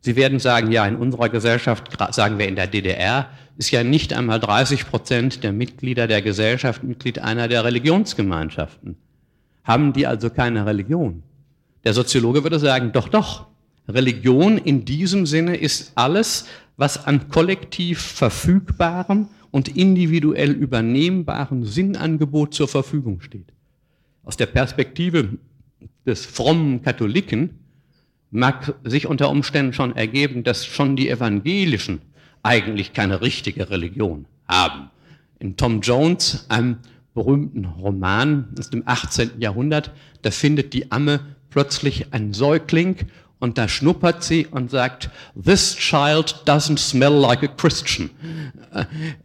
Sie 0.00 0.16
werden 0.16 0.38
sagen, 0.38 0.70
ja, 0.70 0.86
in 0.86 0.96
unserer 0.96 1.28
Gesellschaft, 1.28 1.88
sagen 2.12 2.38
wir 2.38 2.48
in 2.48 2.56
der 2.56 2.66
DDR, 2.66 3.30
ist 3.56 3.70
ja 3.72 3.82
nicht 3.82 4.12
einmal 4.12 4.38
30 4.38 4.88
Prozent 4.88 5.42
der 5.42 5.52
Mitglieder 5.52 6.06
der 6.06 6.22
Gesellschaft 6.22 6.84
Mitglied 6.84 7.18
einer 7.18 7.48
der 7.48 7.64
Religionsgemeinschaften. 7.64 8.96
Haben 9.64 9.92
die 9.92 10.06
also 10.06 10.30
keine 10.30 10.64
Religion? 10.64 11.22
Der 11.84 11.92
Soziologe 11.92 12.42
würde 12.42 12.58
sagen, 12.58 12.92
doch, 12.92 13.08
doch. 13.08 13.46
Religion 13.88 14.58
in 14.58 14.84
diesem 14.84 15.26
Sinne 15.26 15.56
ist 15.56 15.92
alles, 15.94 16.46
was 16.76 17.06
an 17.06 17.28
kollektiv 17.28 18.00
verfügbarem 18.00 19.28
und 19.50 19.76
individuell 19.76 20.52
übernehmbarem 20.52 21.64
Sinnangebot 21.64 22.54
zur 22.54 22.68
Verfügung 22.68 23.20
steht. 23.20 23.52
Aus 24.22 24.36
der 24.36 24.46
Perspektive 24.46 25.38
des 26.06 26.26
frommen 26.26 26.82
Katholiken 26.82 27.58
mag 28.30 28.74
sich 28.84 29.06
unter 29.06 29.30
Umständen 29.30 29.72
schon 29.72 29.96
ergeben, 29.96 30.44
dass 30.44 30.66
schon 30.66 30.96
die 30.96 31.08
Evangelischen 31.08 32.00
eigentlich 32.42 32.92
keine 32.92 33.22
richtige 33.22 33.70
Religion 33.70 34.26
haben. 34.46 34.90
In 35.38 35.56
Tom 35.56 35.80
Jones, 35.80 36.46
einem 36.48 36.78
berühmten 37.14 37.64
Roman 37.64 38.48
aus 38.58 38.70
dem 38.70 38.82
18. 38.86 39.40
Jahrhundert, 39.40 39.92
da 40.22 40.30
findet 40.30 40.74
die 40.74 40.92
Amme 40.92 41.20
plötzlich 41.50 42.12
einen 42.12 42.34
Säugling 42.34 42.96
und 43.40 43.56
da 43.56 43.68
schnuppert 43.68 44.24
sie 44.24 44.46
und 44.46 44.70
sagt, 44.70 45.10
this 45.40 45.76
child 45.76 46.42
doesn't 46.44 46.78
smell 46.78 47.12
like 47.12 47.42
a 47.42 47.46
Christian. 47.46 48.10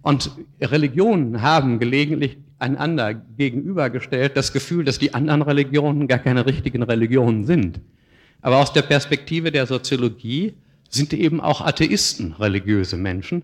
Und 0.02 0.32
Religionen 0.62 1.42
haben 1.42 1.80
gelegentlich 1.80 2.38
einander 2.60 3.14
gegenübergestellt 3.14 4.38
das 4.38 4.54
Gefühl, 4.54 4.86
dass 4.86 5.00
die 5.00 5.14
anderen 5.14 5.42
Religionen 5.42 6.08
gar 6.08 6.20
keine 6.20 6.46
richtigen 6.46 6.84
Religionen 6.84 7.46
sind. 7.46 7.82
Aber 8.42 8.58
aus 8.58 8.72
der 8.72 8.84
Perspektive 8.84 9.52
der 9.52 9.66
Soziologie 9.66 10.54
sind 10.90 11.14
eben 11.14 11.42
auch 11.42 11.62
Atheisten 11.62 12.34
religiöse 12.34 12.98
Menschen, 12.98 13.42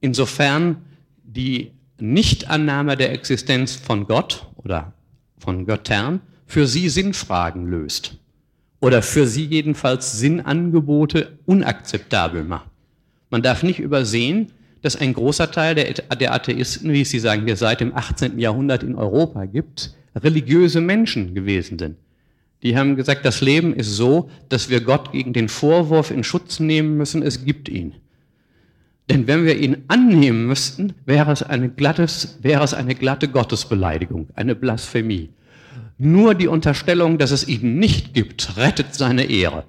insofern 0.00 0.82
die 1.24 1.72
Nichtannahme 1.98 2.96
der 2.96 3.12
Existenz 3.12 3.74
von 3.74 4.06
Gott 4.06 4.46
oder 4.56 4.92
von 5.38 5.64
Göttern 5.64 6.20
für 6.46 6.66
sie 6.66 6.88
Sinnfragen 6.88 7.66
löst 7.66 8.18
oder 8.82 9.00
für 9.00 9.28
sie 9.28 9.44
jedenfalls 9.44 10.18
Sinnangebote 10.18 11.38
unakzeptabel 11.46 12.42
macht. 12.42 12.68
Man 13.30 13.40
darf 13.40 13.62
nicht 13.62 13.78
übersehen, 13.78 14.48
dass 14.82 14.96
ein 14.96 15.14
großer 15.14 15.52
Teil 15.52 15.76
der, 15.76 15.92
der 15.92 16.34
Atheisten, 16.34 16.92
wie 16.92 17.04
Sie 17.04 17.20
sagen, 17.20 17.46
der 17.46 17.56
seit 17.56 17.80
dem 17.80 17.96
18. 17.96 18.40
Jahrhundert 18.40 18.82
in 18.82 18.96
Europa 18.96 19.44
gibt, 19.44 19.94
religiöse 20.16 20.80
Menschen 20.80 21.32
gewesen 21.32 21.78
sind. 21.78 21.96
Die 22.64 22.76
haben 22.76 22.96
gesagt, 22.96 23.24
das 23.24 23.40
Leben 23.40 23.72
ist 23.72 23.94
so, 23.94 24.28
dass 24.48 24.68
wir 24.68 24.80
Gott 24.80 25.12
gegen 25.12 25.32
den 25.32 25.48
Vorwurf 25.48 26.10
in 26.10 26.24
Schutz 26.24 26.58
nehmen 26.58 26.96
müssen, 26.96 27.22
es 27.22 27.44
gibt 27.44 27.68
ihn. 27.68 27.94
Denn 29.08 29.28
wenn 29.28 29.44
wir 29.44 29.58
ihn 29.58 29.84
annehmen 29.86 30.46
müssten, 30.46 30.94
wäre 31.06 31.30
es 31.30 31.44
eine, 31.44 31.68
glattes, 31.68 32.38
wäre 32.42 32.64
es 32.64 32.74
eine 32.74 32.96
glatte 32.96 33.28
Gottesbeleidigung, 33.28 34.28
eine 34.34 34.56
Blasphemie. 34.56 35.30
Nur 35.98 36.34
die 36.34 36.48
Unterstellung, 36.48 37.18
dass 37.18 37.30
es 37.30 37.46
ihn 37.46 37.78
nicht 37.78 38.14
gibt, 38.14 38.56
rettet 38.56 38.94
seine 38.94 39.24
Ehre. 39.24 39.64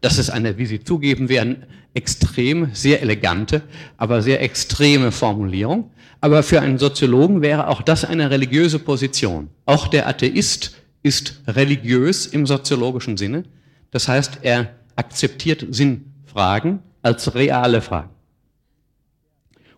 Das 0.00 0.18
ist 0.18 0.30
eine, 0.30 0.58
wie 0.58 0.66
Sie 0.66 0.84
zugeben 0.84 1.28
werden, 1.28 1.64
extrem, 1.94 2.74
sehr 2.74 3.02
elegante, 3.02 3.62
aber 3.96 4.22
sehr 4.22 4.42
extreme 4.42 5.10
Formulierung. 5.10 5.90
Aber 6.20 6.42
für 6.42 6.60
einen 6.60 6.78
Soziologen 6.78 7.42
wäre 7.42 7.68
auch 7.68 7.82
das 7.82 8.04
eine 8.04 8.30
religiöse 8.30 8.78
Position. 8.78 9.48
Auch 9.64 9.88
der 9.88 10.06
Atheist 10.06 10.76
ist 11.02 11.42
religiös 11.46 12.26
im 12.26 12.46
soziologischen 12.46 13.16
Sinne. 13.16 13.44
Das 13.90 14.08
heißt, 14.08 14.40
er 14.42 14.70
akzeptiert 14.96 15.66
Sinnfragen 15.70 16.80
als 17.02 17.34
reale 17.34 17.80
Fragen. 17.80 18.10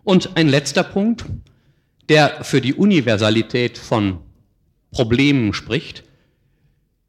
Und 0.03 0.35
ein 0.37 0.47
letzter 0.47 0.83
Punkt, 0.83 1.25
der 2.09 2.43
für 2.43 2.61
die 2.61 2.73
Universalität 2.73 3.77
von 3.77 4.19
Problemen 4.91 5.53
spricht, 5.53 6.03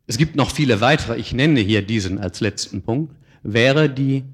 es 0.07 0.18
gibt 0.18 0.35
noch 0.35 0.51
viele 0.51 0.81
weitere, 0.81 1.18
ich 1.18 1.33
nenne 1.33 1.61
hier 1.61 1.83
diesen 1.83 2.18
als 2.18 2.41
letzten 2.41 2.83
Punkt, 2.83 3.14
wäre 3.43 3.89
die 3.89 4.24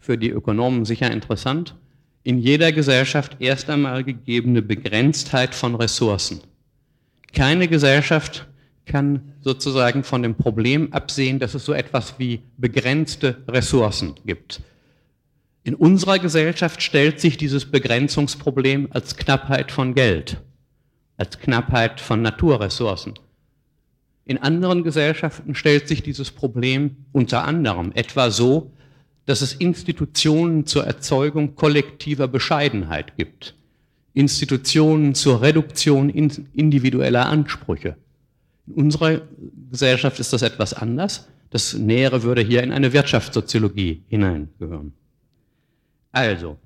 für 0.00 0.18
die 0.18 0.30
Ökonomen 0.30 0.84
sicher 0.84 1.10
interessant, 1.10 1.76
in 2.24 2.38
jeder 2.38 2.72
Gesellschaft 2.72 3.36
erst 3.38 3.70
einmal 3.70 4.02
gegebene 4.02 4.62
Begrenztheit 4.62 5.54
von 5.54 5.76
Ressourcen. 5.76 6.40
Keine 7.32 7.68
Gesellschaft 7.68 8.48
kann 8.84 9.32
sozusagen 9.42 10.02
von 10.02 10.22
dem 10.22 10.34
Problem 10.34 10.92
absehen, 10.92 11.38
dass 11.38 11.54
es 11.54 11.64
so 11.64 11.72
etwas 11.72 12.18
wie 12.18 12.40
begrenzte 12.56 13.44
Ressourcen 13.46 14.14
gibt. 14.24 14.60
In 15.62 15.74
unserer 15.74 16.18
Gesellschaft 16.18 16.82
stellt 16.82 17.20
sich 17.20 17.36
dieses 17.36 17.64
Begrenzungsproblem 17.66 18.88
als 18.90 19.16
Knappheit 19.16 19.70
von 19.70 19.94
Geld, 19.94 20.38
als 21.16 21.38
Knappheit 21.38 22.00
von 22.00 22.22
Naturressourcen. 22.22 23.14
In 24.24 24.38
anderen 24.38 24.82
Gesellschaften 24.82 25.54
stellt 25.54 25.88
sich 25.88 26.02
dieses 26.02 26.30
Problem 26.30 26.96
unter 27.12 27.44
anderem 27.44 27.92
etwa 27.94 28.30
so, 28.30 28.72
dass 29.24 29.40
es 29.40 29.52
Institutionen 29.54 30.66
zur 30.66 30.84
Erzeugung 30.84 31.54
kollektiver 31.54 32.28
Bescheidenheit 32.28 33.16
gibt, 33.16 33.54
Institutionen 34.14 35.14
zur 35.14 35.42
Reduktion 35.42 36.08
individueller 36.08 37.26
Ansprüche. 37.26 37.96
In 38.66 38.74
unserer 38.74 39.22
Gesellschaft 39.70 40.18
ist 40.20 40.32
das 40.32 40.42
etwas 40.42 40.72
anders. 40.74 41.28
Das 41.50 41.74
Nähere 41.74 42.22
würde 42.22 42.42
hier 42.42 42.62
in 42.62 42.72
eine 42.72 42.92
Wirtschaftssoziologie 42.92 44.02
hineingehören. 44.08 44.92
Also, 46.12 46.56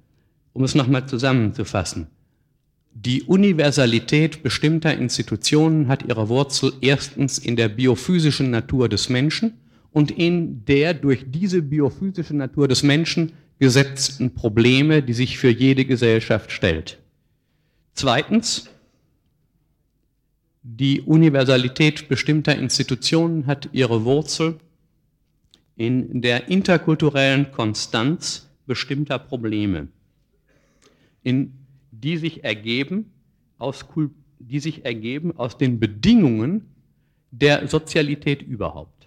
um 0.53 0.65
es 0.65 0.75
nochmal 0.75 1.07
zusammenzufassen. 1.07 2.07
Die 2.93 3.23
Universalität 3.23 4.43
bestimmter 4.43 4.97
Institutionen 4.97 5.89
hat 5.89 6.05
ihre 6.07 6.29
Wurzel 6.29 6.73
erstens 6.81 7.39
in 7.39 7.57
der 7.57 7.69
biophysischen 7.69 8.51
Natur 8.51 8.89
des 8.89 9.09
Menschen 9.09 9.55
und 9.93 10.11
in 10.11 10.65
der 10.65 10.95
durch 10.95 11.25
diese 11.29 11.63
biophysische 11.63 12.37
Natur 12.37 12.69
des 12.69 12.83
Menschen 12.83 13.33
gesetzten 13.59 14.35
Probleme, 14.35 15.03
die 15.03 15.13
sich 15.13 15.39
für 15.39 15.51
jede 15.51 15.85
Gesellschaft 15.85 16.51
stellt. 16.51 16.99
Zweitens, 17.95 18.69
die 20.63 21.01
Universalität 21.01 22.09
bestimmter 22.09 22.57
Institutionen 22.57 23.47
hat 23.47 23.69
ihre 23.73 24.05
Wurzel 24.05 24.59
in 25.77 26.21
der 26.21 26.49
interkulturellen 26.49 27.51
Konstanz 27.53 28.49
bestimmter 28.67 29.19
Probleme, 29.19 29.89
in 31.23 31.60
die 32.03 32.17
sich 32.17 32.45
ergeben 32.45 33.13
aus, 33.59 33.85
die 34.39 34.61
sich 34.61 34.85
ergeben 34.85 35.37
aus 35.37 35.59
den 35.59 35.79
Bedingungen 35.79 36.67
der 37.31 37.69
Sozialität 37.69 38.43
überhaupt. 38.43 39.07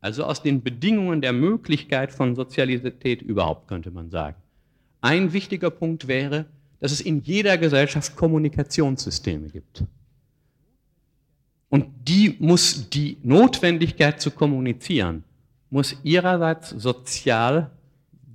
Also 0.00 0.24
aus 0.24 0.42
den 0.42 0.62
Bedingungen 0.62 1.20
der 1.20 1.32
Möglichkeit 1.32 2.12
von 2.12 2.36
Sozialität 2.36 3.22
überhaupt, 3.22 3.66
könnte 3.66 3.90
man 3.90 4.10
sagen. 4.10 4.36
Ein 5.00 5.32
wichtiger 5.32 5.70
Punkt 5.70 6.06
wäre, 6.06 6.46
dass 6.80 6.92
es 6.92 7.00
in 7.00 7.22
jeder 7.22 7.58
Gesellschaft 7.58 8.14
Kommunikationssysteme 8.14 9.48
gibt. 9.48 9.84
Und 11.68 11.86
die 12.06 12.36
muss 12.38 12.88
die 12.88 13.18
Notwendigkeit 13.22 14.20
zu 14.20 14.30
kommunizieren, 14.30 15.24
muss 15.70 15.96
ihrerseits 16.02 16.70
sozial 16.70 17.70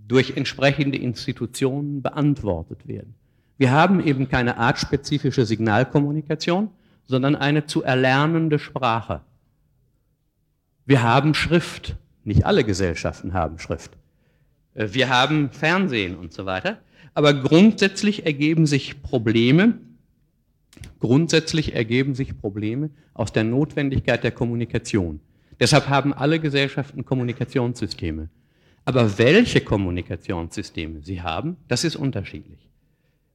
durch 0.07 0.35
entsprechende 0.35 0.97
Institutionen 0.97 2.01
beantwortet 2.01 2.87
werden. 2.87 3.15
Wir 3.63 3.71
haben 3.71 4.05
eben 4.05 4.27
keine 4.27 4.57
artspezifische 4.57 5.45
Signalkommunikation, 5.45 6.69
sondern 7.05 7.37
eine 7.37 7.65
zu 7.65 7.81
erlernende 7.81 8.59
Sprache. 8.59 9.21
Wir 10.85 11.01
haben 11.01 11.33
Schrift. 11.33 11.95
Nicht 12.25 12.45
alle 12.45 12.65
Gesellschaften 12.65 13.31
haben 13.31 13.59
Schrift. 13.59 13.91
Äh, 14.73 14.89
wir 14.91 15.07
haben 15.07 15.49
Fernsehen 15.51 16.17
und 16.17 16.33
so 16.33 16.45
weiter. 16.45 16.79
Aber 17.13 17.33
grundsätzlich 17.33 18.25
ergeben 18.25 18.65
sich 18.65 19.01
Probleme, 19.01 19.75
grundsätzlich 20.99 21.73
ergeben 21.73 22.15
sich 22.15 22.37
Probleme 22.37 22.89
aus 23.13 23.31
der 23.31 23.45
Notwendigkeit 23.45 24.25
der 24.25 24.31
Kommunikation. 24.31 25.21
Deshalb 25.61 25.87
haben 25.87 26.13
alle 26.13 26.41
Gesellschaften 26.41 27.05
Kommunikationssysteme. 27.05 28.27
Aber 28.83 29.17
welche 29.17 29.61
Kommunikationssysteme 29.61 31.01
sie 31.01 31.21
haben, 31.21 31.55
das 31.69 31.85
ist 31.85 31.95
unterschiedlich. 31.95 32.72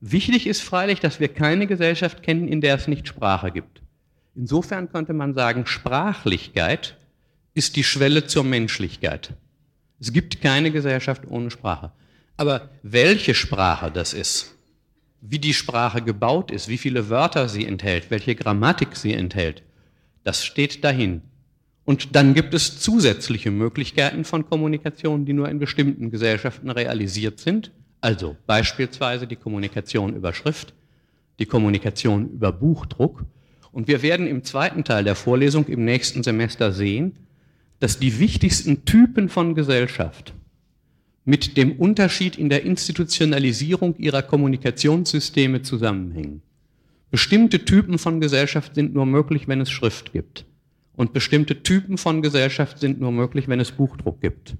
Wichtig 0.00 0.46
ist 0.46 0.62
freilich, 0.62 1.00
dass 1.00 1.18
wir 1.18 1.28
keine 1.28 1.66
Gesellschaft 1.66 2.22
kennen, 2.22 2.46
in 2.46 2.60
der 2.60 2.76
es 2.76 2.86
nicht 2.86 3.08
Sprache 3.08 3.50
gibt. 3.50 3.82
Insofern 4.34 4.90
könnte 4.90 5.12
man 5.12 5.34
sagen, 5.34 5.66
Sprachlichkeit 5.66 6.96
ist 7.54 7.74
die 7.74 7.82
Schwelle 7.82 8.26
zur 8.26 8.44
Menschlichkeit. 8.44 9.34
Es 9.98 10.12
gibt 10.12 10.40
keine 10.40 10.70
Gesellschaft 10.70 11.22
ohne 11.28 11.50
Sprache. 11.50 11.90
Aber 12.36 12.70
welche 12.84 13.34
Sprache 13.34 13.90
das 13.90 14.14
ist, 14.14 14.54
wie 15.20 15.40
die 15.40 15.54
Sprache 15.54 16.02
gebaut 16.02 16.52
ist, 16.52 16.68
wie 16.68 16.78
viele 16.78 17.08
Wörter 17.08 17.48
sie 17.48 17.66
enthält, 17.66 18.10
welche 18.10 18.36
Grammatik 18.36 18.94
sie 18.94 19.12
enthält, 19.12 19.64
das 20.22 20.44
steht 20.44 20.84
dahin. 20.84 21.22
Und 21.84 22.14
dann 22.14 22.34
gibt 22.34 22.54
es 22.54 22.78
zusätzliche 22.80 23.50
Möglichkeiten 23.50 24.24
von 24.24 24.48
Kommunikation, 24.48 25.24
die 25.24 25.32
nur 25.32 25.48
in 25.48 25.58
bestimmten 25.58 26.10
Gesellschaften 26.10 26.70
realisiert 26.70 27.40
sind. 27.40 27.72
Also 28.00 28.36
beispielsweise 28.46 29.26
die 29.26 29.36
Kommunikation 29.36 30.14
über 30.14 30.32
Schrift, 30.32 30.74
die 31.38 31.46
Kommunikation 31.46 32.30
über 32.30 32.52
Buchdruck. 32.52 33.24
Und 33.72 33.88
wir 33.88 34.02
werden 34.02 34.26
im 34.26 34.44
zweiten 34.44 34.84
Teil 34.84 35.04
der 35.04 35.14
Vorlesung 35.14 35.66
im 35.66 35.84
nächsten 35.84 36.22
Semester 36.22 36.72
sehen, 36.72 37.16
dass 37.80 37.98
die 37.98 38.18
wichtigsten 38.18 38.84
Typen 38.84 39.28
von 39.28 39.54
Gesellschaft 39.54 40.34
mit 41.24 41.56
dem 41.56 41.72
Unterschied 41.72 42.36
in 42.36 42.48
der 42.48 42.64
Institutionalisierung 42.64 43.96
ihrer 43.98 44.22
Kommunikationssysteme 44.22 45.62
zusammenhängen. 45.62 46.40
Bestimmte 47.10 47.64
Typen 47.64 47.98
von 47.98 48.20
Gesellschaft 48.20 48.74
sind 48.74 48.94
nur 48.94 49.06
möglich, 49.06 49.46
wenn 49.46 49.60
es 49.60 49.70
Schrift 49.70 50.12
gibt. 50.12 50.46
Und 50.96 51.12
bestimmte 51.12 51.62
Typen 51.62 51.98
von 51.98 52.22
Gesellschaft 52.22 52.80
sind 52.80 53.00
nur 53.00 53.12
möglich, 53.12 53.46
wenn 53.46 53.60
es 53.60 53.72
Buchdruck 53.72 54.20
gibt. 54.20 54.56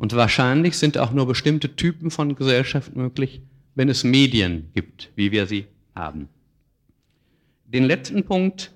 Und 0.00 0.16
wahrscheinlich 0.16 0.78
sind 0.78 0.96
auch 0.96 1.12
nur 1.12 1.26
bestimmte 1.26 1.76
Typen 1.76 2.10
von 2.10 2.34
Gesellschaft 2.34 2.96
möglich, 2.96 3.42
wenn 3.74 3.90
es 3.90 4.02
Medien 4.02 4.70
gibt, 4.72 5.10
wie 5.14 5.30
wir 5.30 5.46
sie 5.46 5.66
haben. 5.94 6.30
Den 7.66 7.84
letzten 7.84 8.24
Punkt 8.24 8.72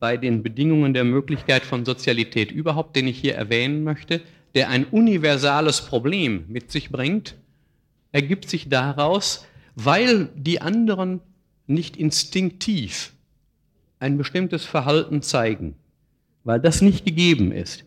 bei 0.00 0.18
den 0.18 0.42
Bedingungen 0.42 0.92
der 0.92 1.04
Möglichkeit 1.04 1.62
von 1.62 1.86
Sozialität 1.86 2.52
überhaupt, 2.52 2.94
den 2.94 3.08
ich 3.08 3.18
hier 3.18 3.36
erwähnen 3.36 3.84
möchte, 3.84 4.20
der 4.54 4.68
ein 4.68 4.84
universales 4.84 5.80
Problem 5.80 6.44
mit 6.48 6.70
sich 6.70 6.90
bringt, 6.90 7.36
ergibt 8.12 8.50
sich 8.50 8.68
daraus, 8.68 9.46
weil 9.76 10.28
die 10.36 10.60
anderen 10.60 11.20
nicht 11.68 11.96
instinktiv 11.96 13.14
ein 13.98 14.18
bestimmtes 14.18 14.66
Verhalten 14.66 15.22
zeigen, 15.22 15.76
weil 16.44 16.60
das 16.60 16.82
nicht 16.82 17.06
gegeben 17.06 17.50
ist, 17.50 17.86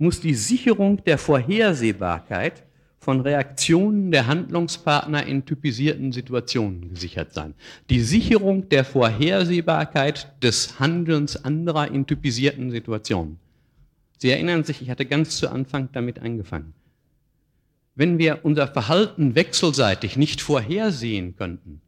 muss 0.00 0.18
die 0.18 0.34
Sicherung 0.34 1.04
der 1.04 1.18
Vorhersehbarkeit 1.18 2.64
von 2.98 3.20
Reaktionen 3.20 4.10
der 4.10 4.26
Handlungspartner 4.26 5.26
in 5.26 5.44
typisierten 5.44 6.10
Situationen 6.10 6.88
gesichert 6.88 7.34
sein. 7.34 7.54
Die 7.90 8.00
Sicherung 8.00 8.70
der 8.70 8.84
Vorhersehbarkeit 8.84 10.32
des 10.42 10.80
Handelns 10.80 11.44
anderer 11.44 11.88
in 11.90 12.06
typisierten 12.06 12.70
Situationen. 12.70 13.38
Sie 14.16 14.30
erinnern 14.30 14.64
sich, 14.64 14.80
ich 14.80 14.88
hatte 14.88 15.04
ganz 15.04 15.36
zu 15.36 15.50
Anfang 15.50 15.90
damit 15.92 16.18
angefangen. 16.18 16.72
Wenn 17.94 18.18
wir 18.18 18.40
unser 18.42 18.68
Verhalten 18.68 19.34
wechselseitig 19.34 20.16
nicht 20.16 20.40
vorhersehen 20.40 21.36
könnten, 21.36 21.82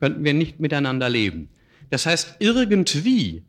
könnten 0.00 0.22
wir 0.22 0.34
nicht 0.34 0.60
miteinander 0.60 1.08
leben. 1.08 1.48
Das 1.88 2.04
heißt, 2.04 2.36
irgendwie 2.40 3.42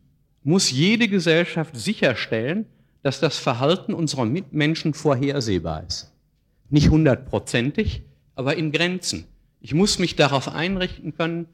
muss 0.44 0.72
jede 0.72 1.10
Gesellschaft 1.10 1.76
sicherstellen, 1.76 2.66
dass 3.06 3.20
das 3.20 3.38
Verhalten 3.38 3.94
unserer 3.94 4.26
Mitmenschen 4.26 4.96
vorhersehbar 4.96 5.84
ist. 5.88 6.12
Nicht 6.72 6.90
hundertprozentig, 6.90 8.02
aber 8.34 8.56
in 8.56 8.72
Grenzen. 8.72 9.26
Ich 9.62 9.76
muss 9.76 10.00
mich 10.00 10.16
darauf 10.16 10.52
einrichten 10.52 11.16
können, 11.16 11.46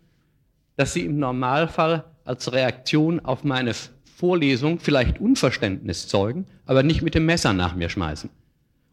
dass 0.78 0.94
sie 0.94 1.04
im 1.04 1.20
Normalfall 1.20 2.06
als 2.24 2.54
Reaktion 2.54 3.20
auf 3.20 3.44
meine 3.44 3.74
Vorlesung 4.16 4.80
vielleicht 4.80 5.20
Unverständnis 5.20 6.08
zeugen, 6.08 6.46
aber 6.66 6.84
nicht 6.84 7.02
mit 7.02 7.16
dem 7.16 7.26
Messer 7.26 7.52
nach 7.52 7.76
mir 7.76 7.90
schmeißen 7.90 8.30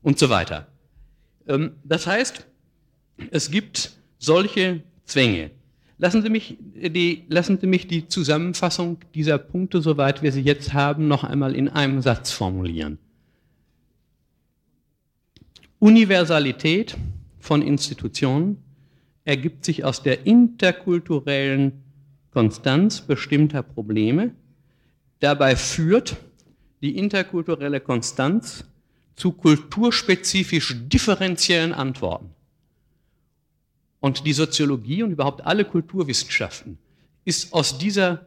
und 0.03 0.19
so 0.19 0.29
weiter. 0.29 0.67
Ähm, 1.47 1.77
das 1.85 2.09
heißt, 2.09 2.45
es 3.31 3.53
gibt 3.53 3.93
solche 4.19 4.83
Zwänge. 5.05 5.53
Lassen 5.99 6.23
Sie 6.23 6.31
mich 6.31 6.57
die, 6.61 7.25
lassen 7.29 7.59
Sie 7.61 7.66
mich 7.66 7.89
die 7.89 8.07
Zusammenfassung 8.07 8.99
dieser 9.15 9.37
Punkte, 9.37 9.81
soweit 9.83 10.23
wir 10.23 10.31
sie 10.31 10.43
jetzt 10.43 10.73
haben, 10.73 11.09
noch 11.09 11.25
einmal 11.25 11.57
in 11.57 11.69
einem 11.69 12.01
Satz 12.03 12.31
formulieren. 12.31 12.99
Universalität 15.81 16.97
von 17.41 17.62
Institutionen 17.62 18.59
ergibt 19.25 19.65
sich 19.65 19.85
aus 19.85 20.03
der 20.03 20.25
interkulturellen 20.25 21.83
Konstanz 22.31 23.01
bestimmter 23.01 23.62
Probleme. 23.62 24.35
Dabei 25.19 25.57
führt 25.57 26.16
die 26.81 26.97
interkulturelle 26.97 27.81
Konstanz 27.81 28.65
zu 29.16 29.33
kulturspezifisch 29.33 30.77
differenziellen 30.89 31.73
Antworten. 31.73 32.31
Und 34.01 34.27
die 34.27 34.33
Soziologie 34.33 35.03
und 35.03 35.12
überhaupt 35.12 35.45
alle 35.45 35.65
Kulturwissenschaften 35.65 36.79
ist 37.25 37.53
aus 37.53 37.79
dieser 37.79 38.27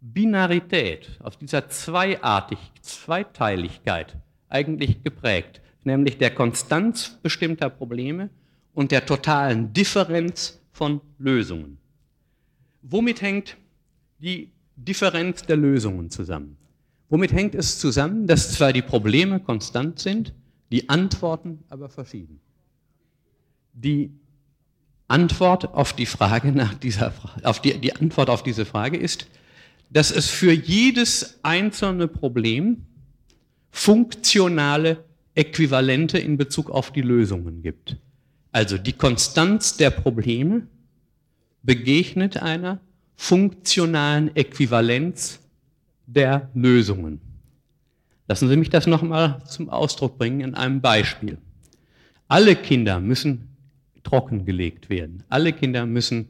Binarität, 0.00 1.18
aus 1.20 1.38
dieser 1.38 1.68
Zweiartig, 1.68 2.58
Zweiteiligkeit 2.82 4.16
eigentlich 4.48 5.02
geprägt, 5.02 5.60
nämlich 5.84 6.18
der 6.18 6.34
Konstanz 6.34 7.18
bestimmter 7.22 7.70
Probleme 7.70 8.30
und 8.74 8.92
der 8.92 9.04
totalen 9.04 9.72
Differenz 9.72 10.60
von 10.70 11.00
Lösungen. 11.18 11.78
Womit 12.82 13.22
hängt 13.22 13.56
die 14.18 14.52
Differenz 14.76 15.42
der 15.42 15.56
Lösungen 15.56 16.10
zusammen? 16.10 16.56
Womit 17.08 17.32
hängt 17.32 17.54
es 17.54 17.78
zusammen, 17.80 18.26
dass 18.26 18.52
zwar 18.52 18.72
die 18.72 18.82
Probleme 18.82 19.40
konstant 19.40 19.98
sind, 19.98 20.34
die 20.70 20.88
Antworten 20.88 21.64
aber 21.68 21.88
verschieden? 21.88 22.40
Die 23.72 24.12
Antwort 25.08 25.74
auf 25.74 25.94
die 25.94 26.06
Frage 26.06 26.52
nach 26.52 26.74
dieser, 26.74 27.12
auf 27.42 27.60
die, 27.60 27.78
die 27.78 27.96
Antwort 27.96 28.30
auf 28.30 28.42
diese 28.42 28.66
Frage 28.66 28.98
ist, 28.98 29.26
dass 29.90 30.10
es 30.10 30.28
für 30.28 30.52
jedes 30.52 31.40
einzelne 31.42 32.08
Problem 32.08 32.84
funktionale 33.70 35.04
Äquivalente 35.34 36.18
in 36.18 36.36
Bezug 36.36 36.70
auf 36.70 36.92
die 36.92 37.00
Lösungen 37.00 37.62
gibt. 37.62 37.96
Also 38.52 38.76
die 38.76 38.92
Konstanz 38.92 39.76
der 39.76 39.90
Probleme 39.90 40.66
begegnet 41.62 42.42
einer 42.42 42.80
funktionalen 43.16 44.34
Äquivalenz 44.36 45.40
der 46.06 46.50
Lösungen. 46.54 47.20
Lassen 48.26 48.48
Sie 48.48 48.56
mich 48.56 48.70
das 48.70 48.86
nochmal 48.86 49.42
zum 49.46 49.70
Ausdruck 49.70 50.18
bringen 50.18 50.40
in 50.40 50.54
einem 50.54 50.80
Beispiel. 50.80 51.38
Alle 52.28 52.56
Kinder 52.56 53.00
müssen 53.00 53.47
trockengelegt 54.02 54.90
werden. 54.90 55.22
Alle 55.28 55.52
Kinder 55.52 55.86
müssen 55.86 56.28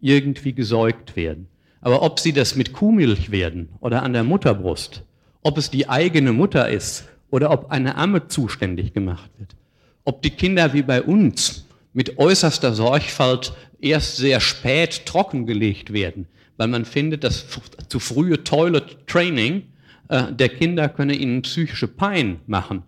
irgendwie 0.00 0.52
gesäugt 0.52 1.16
werden. 1.16 1.48
Aber 1.80 2.02
ob 2.02 2.20
sie 2.20 2.32
das 2.32 2.56
mit 2.56 2.72
Kuhmilch 2.72 3.30
werden 3.30 3.68
oder 3.80 4.02
an 4.02 4.12
der 4.12 4.24
Mutterbrust, 4.24 5.02
ob 5.42 5.58
es 5.58 5.70
die 5.70 5.88
eigene 5.88 6.32
Mutter 6.32 6.68
ist 6.68 7.08
oder 7.30 7.50
ob 7.50 7.70
eine 7.70 7.96
Amme 7.96 8.28
zuständig 8.28 8.92
gemacht 8.92 9.30
wird, 9.38 9.54
ob 10.04 10.22
die 10.22 10.30
Kinder 10.30 10.72
wie 10.72 10.82
bei 10.82 11.02
uns 11.02 11.66
mit 11.92 12.18
äußerster 12.18 12.74
Sorgfalt 12.74 13.52
erst 13.80 14.16
sehr 14.16 14.40
spät 14.40 15.06
trockengelegt 15.06 15.92
werden, 15.92 16.26
weil 16.56 16.68
man 16.68 16.84
findet, 16.84 17.24
dass 17.24 17.46
zu 17.88 18.00
frühe 18.00 18.42
Toilet 18.42 19.06
Training 19.06 19.62
äh, 20.08 20.32
der 20.32 20.48
Kinder 20.48 20.88
könne 20.88 21.14
ihnen 21.14 21.42
psychische 21.42 21.88
Pein 21.88 22.40
machen. 22.46 22.82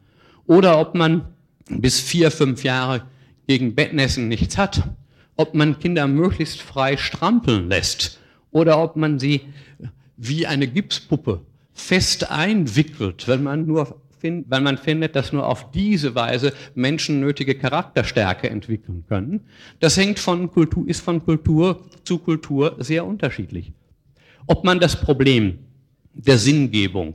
Oder 0.46 0.80
ob 0.80 0.94
man 0.94 1.26
bis 1.68 2.00
vier, 2.00 2.30
fünf 2.30 2.64
Jahre 2.64 3.02
gegen 3.50 3.74
Bettnässen 3.74 4.28
nichts 4.28 4.56
hat, 4.58 4.84
ob 5.34 5.54
man 5.54 5.80
Kinder 5.80 6.06
möglichst 6.06 6.62
frei 6.62 6.96
strampeln 6.96 7.68
lässt 7.68 8.20
oder 8.52 8.80
ob 8.80 8.94
man 8.94 9.18
sie 9.18 9.40
wie 10.16 10.46
eine 10.46 10.68
Gipspuppe 10.68 11.40
fest 11.72 12.30
einwickelt, 12.30 13.26
wenn 13.26 13.42
man 13.42 13.66
nur 13.66 14.00
find, 14.20 14.48
weil 14.48 14.60
man 14.60 14.78
findet, 14.78 15.16
dass 15.16 15.32
nur 15.32 15.48
auf 15.48 15.72
diese 15.72 16.14
Weise 16.14 16.52
Menschen 16.76 17.18
nötige 17.18 17.56
Charakterstärke 17.56 18.48
entwickeln 18.48 19.02
können. 19.08 19.40
Das 19.80 19.96
hängt 19.96 20.20
von 20.20 20.48
Kultur, 20.52 20.86
ist 20.86 21.00
von 21.00 21.24
Kultur 21.24 21.82
zu 22.04 22.18
Kultur 22.18 22.76
sehr 22.78 23.04
unterschiedlich. 23.04 23.72
Ob 24.46 24.62
man 24.62 24.78
das 24.78 25.00
Problem 25.00 25.58
der 26.14 26.38
Sinngebung 26.38 27.14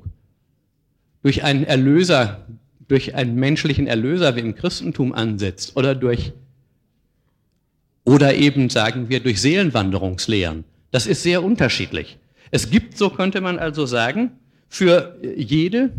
durch 1.24 1.46
einen 1.46 1.64
Erlöser, 1.64 2.46
durch 2.88 3.16
einen 3.16 3.36
menschlichen 3.36 3.88
Erlöser 3.88 4.36
wie 4.36 4.42
im 4.42 4.56
Christentum 4.56 5.14
ansetzt 5.14 5.76
oder 5.76 5.96
durch 5.96 6.34
oder 8.06 8.36
eben 8.36 8.70
sagen 8.70 9.10
wir 9.10 9.20
durch 9.20 9.42
Seelenwanderungslehren. 9.42 10.64
Das 10.92 11.08
ist 11.08 11.24
sehr 11.24 11.44
unterschiedlich. 11.44 12.20
Es 12.52 12.70
gibt, 12.70 12.98
so 12.98 13.10
könnte 13.10 13.42
man 13.42 13.58
also 13.58 13.88
sagen, 13.88 14.32
für 14.70 15.18
jede 15.36 15.92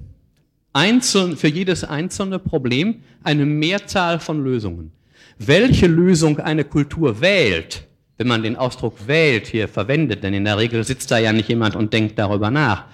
einzeln, 0.73 1.37
für 1.37 1.49
jedes 1.49 1.85
einzelne 1.85 2.39
Problem 2.39 3.03
eine 3.25 3.45
Mehrzahl 3.45 4.21
von 4.21 4.45
Lösungen. 4.45 4.93
Welche 5.39 5.87
Lösung 5.87 6.39
eine 6.39 6.65
Kultur 6.65 7.21
wählt, 7.21 7.85
wenn 8.19 8.29
man 8.29 8.43
den 8.43 8.57
Ausdruck 8.57 9.07
wählt 9.07 9.47
hier 9.49 9.69
verwendet, 9.69 10.23
denn 10.23 10.33
in 10.33 10.45
der 10.45 10.59
Regel 10.59 10.85
sitzt 10.85 11.11
da 11.11 11.19
ja 11.19 11.33
nicht 11.33 11.49
jemand 11.49 11.77
und 11.77 11.93
denkt 11.93 12.19
darüber 12.19 12.51
nach. 12.51 12.85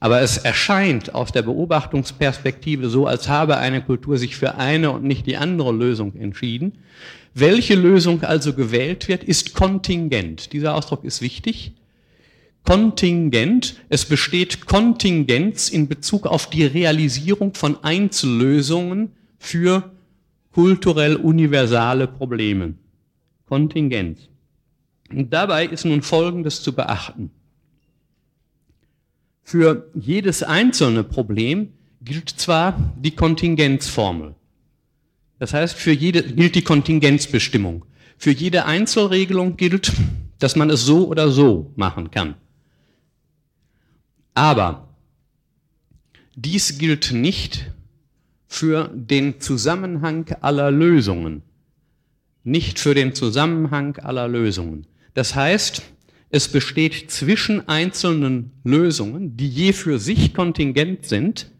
Aber 0.00 0.20
es 0.20 0.38
erscheint 0.38 1.14
aus 1.14 1.32
der 1.32 1.42
Beobachtungsperspektive 1.42 2.88
so, 2.88 3.06
als 3.06 3.28
habe 3.28 3.56
eine 3.56 3.82
Kultur 3.82 4.16
sich 4.16 4.36
für 4.36 4.54
eine 4.54 4.92
und 4.92 5.04
nicht 5.04 5.26
die 5.26 5.36
andere 5.36 5.72
Lösung 5.72 6.14
entschieden. 6.14 6.78
Welche 7.34 7.74
Lösung 7.74 8.22
also 8.22 8.52
gewählt 8.52 9.08
wird, 9.08 9.24
ist 9.24 9.54
kontingent. 9.54 10.52
Dieser 10.52 10.74
Ausdruck 10.74 11.04
ist 11.04 11.20
wichtig. 11.20 11.72
Kontingent. 12.64 13.76
Es 13.88 14.04
besteht 14.04 14.66
Kontingenz 14.66 15.68
in 15.68 15.88
Bezug 15.88 16.26
auf 16.26 16.50
die 16.50 16.64
Realisierung 16.64 17.54
von 17.54 17.82
Einzellösungen 17.82 19.12
für 19.38 19.90
kulturell 20.52 21.16
universale 21.16 22.06
Probleme. 22.06 22.74
Kontingenz. 23.46 24.28
Und 25.10 25.32
dabei 25.32 25.66
ist 25.66 25.84
nun 25.84 26.02
Folgendes 26.02 26.62
zu 26.62 26.74
beachten. 26.74 27.30
Für 29.48 29.88
jedes 29.94 30.42
einzelne 30.42 31.02
Problem 31.02 31.72
gilt 32.02 32.28
zwar 32.28 32.92
die 32.98 33.12
Kontingenzformel. 33.12 34.34
Das 35.38 35.54
heißt, 35.54 35.74
für 35.74 35.90
jede 35.90 36.22
gilt 36.22 36.54
die 36.54 36.60
Kontingenzbestimmung. 36.60 37.86
Für 38.18 38.30
jede 38.30 38.66
Einzelregelung 38.66 39.56
gilt, 39.56 39.90
dass 40.38 40.54
man 40.54 40.68
es 40.68 40.84
so 40.84 41.08
oder 41.08 41.30
so 41.30 41.72
machen 41.76 42.10
kann. 42.10 42.34
Aber 44.34 44.90
dies 46.36 46.76
gilt 46.76 47.12
nicht 47.12 47.70
für 48.48 48.90
den 48.92 49.40
Zusammenhang 49.40 50.26
aller 50.42 50.70
Lösungen. 50.70 51.40
Nicht 52.44 52.78
für 52.78 52.94
den 52.94 53.14
Zusammenhang 53.14 53.96
aller 53.96 54.28
Lösungen. 54.28 54.86
Das 55.14 55.34
heißt, 55.34 55.80
es 56.30 56.48
besteht 56.48 57.10
zwischen 57.10 57.68
einzelnen 57.68 58.50
Lösungen, 58.64 59.36
die 59.36 59.48
je 59.48 59.72
für 59.72 59.98
sich 59.98 60.34
kontingent 60.34 61.06
sind, 61.06 61.50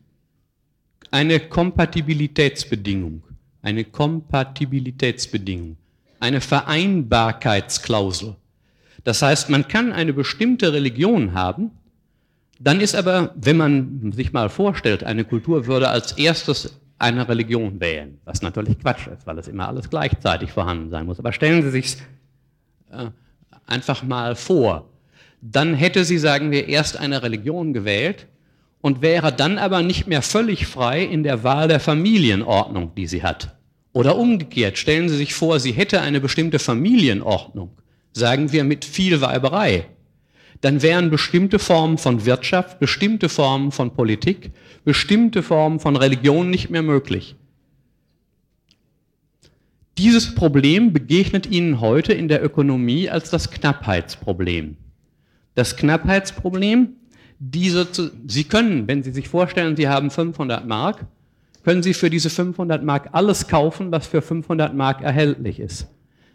eine 1.10 1.40
Kompatibilitätsbedingung. 1.40 3.22
Eine 3.62 3.84
Kompatibilitätsbedingung. 3.84 5.76
Eine 6.20 6.40
Vereinbarkeitsklausel. 6.40 8.36
Das 9.04 9.22
heißt, 9.22 9.48
man 9.48 9.68
kann 9.68 9.92
eine 9.92 10.12
bestimmte 10.12 10.72
Religion 10.72 11.32
haben, 11.32 11.70
dann 12.60 12.80
ist 12.80 12.94
aber, 12.94 13.32
wenn 13.36 13.56
man 13.56 14.12
sich 14.12 14.32
mal 14.32 14.48
vorstellt, 14.48 15.04
eine 15.04 15.24
Kultur 15.24 15.66
würde 15.66 15.88
als 15.88 16.12
erstes 16.12 16.78
eine 16.98 17.28
Religion 17.28 17.80
wählen, 17.80 18.18
was 18.24 18.42
natürlich 18.42 18.80
Quatsch 18.80 19.06
ist, 19.06 19.26
weil 19.26 19.38
es 19.38 19.46
immer 19.46 19.68
alles 19.68 19.88
gleichzeitig 19.88 20.50
vorhanden 20.50 20.90
sein 20.90 21.06
muss. 21.06 21.20
Aber 21.20 21.32
stellen 21.32 21.62
Sie 21.62 21.70
sich 21.70 21.96
äh, 22.90 23.10
einfach 23.68 24.02
mal 24.02 24.34
vor, 24.34 24.88
dann 25.40 25.74
hätte 25.74 26.04
sie, 26.04 26.18
sagen 26.18 26.50
wir, 26.50 26.68
erst 26.68 26.96
eine 26.96 27.22
Religion 27.22 27.72
gewählt 27.72 28.26
und 28.80 29.02
wäre 29.02 29.32
dann 29.32 29.58
aber 29.58 29.82
nicht 29.82 30.06
mehr 30.06 30.22
völlig 30.22 30.66
frei 30.66 31.02
in 31.04 31.22
der 31.22 31.44
Wahl 31.44 31.68
der 31.68 31.80
Familienordnung, 31.80 32.92
die 32.96 33.06
sie 33.06 33.22
hat. 33.22 33.56
Oder 33.92 34.16
umgekehrt, 34.16 34.78
stellen 34.78 35.08
Sie 35.08 35.16
sich 35.16 35.34
vor, 35.34 35.60
sie 35.60 35.72
hätte 35.72 36.00
eine 36.00 36.20
bestimmte 36.20 36.58
Familienordnung, 36.58 37.70
sagen 38.12 38.52
wir 38.52 38.64
mit 38.64 38.84
viel 38.84 39.20
Weiberei 39.20 39.86
dann 40.60 40.82
wären 40.82 41.10
bestimmte 41.10 41.58
Formen 41.58 41.98
von 41.98 42.24
Wirtschaft, 42.24 42.78
bestimmte 42.78 43.28
Formen 43.28 43.70
von 43.70 43.92
Politik, 43.92 44.50
bestimmte 44.84 45.42
Formen 45.42 45.78
von 45.80 45.96
Religion 45.96 46.50
nicht 46.50 46.70
mehr 46.70 46.82
möglich. 46.82 47.36
Dieses 49.98 50.32
Problem 50.32 50.92
begegnet 50.92 51.50
Ihnen 51.50 51.80
heute 51.80 52.12
in 52.12 52.28
der 52.28 52.44
Ökonomie 52.44 53.10
als 53.10 53.30
das 53.30 53.50
Knappheitsproblem. 53.50 54.76
Das 55.56 55.76
Knappheitsproblem, 55.76 56.90
diese, 57.40 57.88
Sie 58.28 58.44
können, 58.44 58.86
wenn 58.86 59.02
Sie 59.02 59.10
sich 59.10 59.28
vorstellen, 59.28 59.74
Sie 59.74 59.88
haben 59.88 60.12
500 60.12 60.68
Mark, 60.68 61.04
können 61.64 61.82
Sie 61.82 61.94
für 61.94 62.10
diese 62.10 62.30
500 62.30 62.84
Mark 62.84 63.08
alles 63.10 63.48
kaufen, 63.48 63.90
was 63.90 64.06
für 64.06 64.22
500 64.22 64.72
Mark 64.72 65.02
erhältlich 65.02 65.58
ist. 65.58 65.88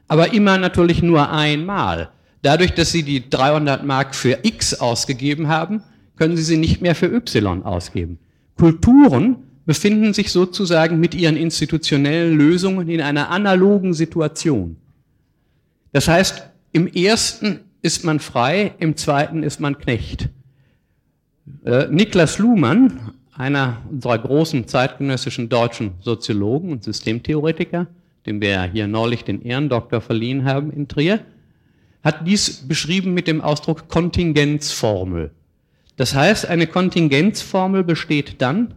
Aber 0.10 0.34
immer 0.34 0.58
natürlich 0.58 1.02
nur 1.02 1.32
einmal. 1.32 2.10
Dadurch, 2.42 2.74
dass 2.74 2.92
Sie 2.92 3.04
die 3.04 3.30
300 3.30 3.86
Mark 3.86 4.14
für 4.14 4.40
X 4.44 4.74
ausgegeben 4.74 5.48
haben, 5.48 5.84
können 6.18 6.36
Sie 6.36 6.44
sie 6.44 6.58
nicht 6.58 6.82
mehr 6.82 6.96
für 6.96 7.08
Y 7.08 7.64
ausgeben. 7.64 8.20
Kulturen 8.58 9.38
befinden 9.66 10.14
sich 10.14 10.32
sozusagen 10.32 11.00
mit 11.00 11.16
ihren 11.16 11.38
institutionellen 11.38 12.38
Lösungen 12.38 12.90
in 12.90 13.02
einer 13.02 13.30
analogen 13.30 13.94
Situation. 13.94 14.78
Das 15.92 16.08
heißt, 16.08 16.44
im 16.72 16.88
ersten 16.88 17.60
ist 17.82 18.04
man 18.04 18.20
frei, 18.20 18.74
im 18.80 18.98
zweiten 18.98 19.44
ist 19.44 19.60
man 19.60 19.78
Knecht. 19.78 20.30
Äh, 21.66 21.88
Niklas 21.88 22.40
Luhmann, 22.40 23.12
einer 23.34 23.82
unserer 23.90 24.18
großen 24.18 24.68
zeitgenössischen 24.68 25.50
deutschen 25.50 25.92
Soziologen 26.02 26.72
und 26.72 26.84
Systemtheoretiker, 26.84 27.88
dem 28.26 28.42
wir 28.42 28.50
ja 28.50 28.64
hier 28.64 28.88
neulich 28.88 29.24
den 29.24 29.42
Ehrendoktor 29.42 30.02
verliehen 30.02 30.46
haben 30.46 30.72
in 30.72 30.88
Trier, 30.88 31.20
hat 32.04 32.28
dies 32.28 32.68
beschrieben 32.68 33.14
mit 33.14 33.28
dem 33.28 33.42
Ausdruck 33.42 33.88
Kontingenzformel. 33.88 35.32
Das 35.96 36.16
heißt, 36.16 36.48
eine 36.48 36.68
Kontingenzformel 36.68 37.84
besteht 37.84 38.42
dann, 38.42 38.74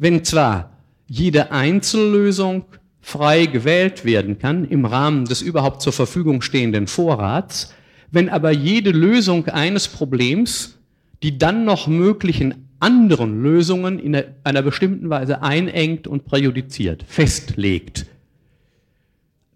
wenn 0.00 0.24
zwar 0.24 0.72
jede 1.06 1.52
Einzellösung 1.52 2.64
frei 3.00 3.46
gewählt 3.46 4.04
werden 4.04 4.38
kann 4.38 4.64
im 4.64 4.84
Rahmen 4.84 5.26
des 5.26 5.42
überhaupt 5.42 5.82
zur 5.82 5.92
Verfügung 5.92 6.42
stehenden 6.42 6.88
Vorrats, 6.88 7.72
wenn 8.10 8.28
aber 8.28 8.50
jede 8.50 8.90
Lösung 8.90 9.46
eines 9.46 9.86
Problems 9.86 10.76
die 11.22 11.38
dann 11.38 11.64
noch 11.64 11.86
möglichen 11.86 12.68
anderen 12.80 13.42
Lösungen 13.42 13.98
in 13.98 14.16
einer 14.42 14.62
bestimmten 14.62 15.10
Weise 15.10 15.42
einengt 15.42 16.06
und 16.06 16.24
präjudiziert, 16.24 17.04
festlegt. 17.06 18.06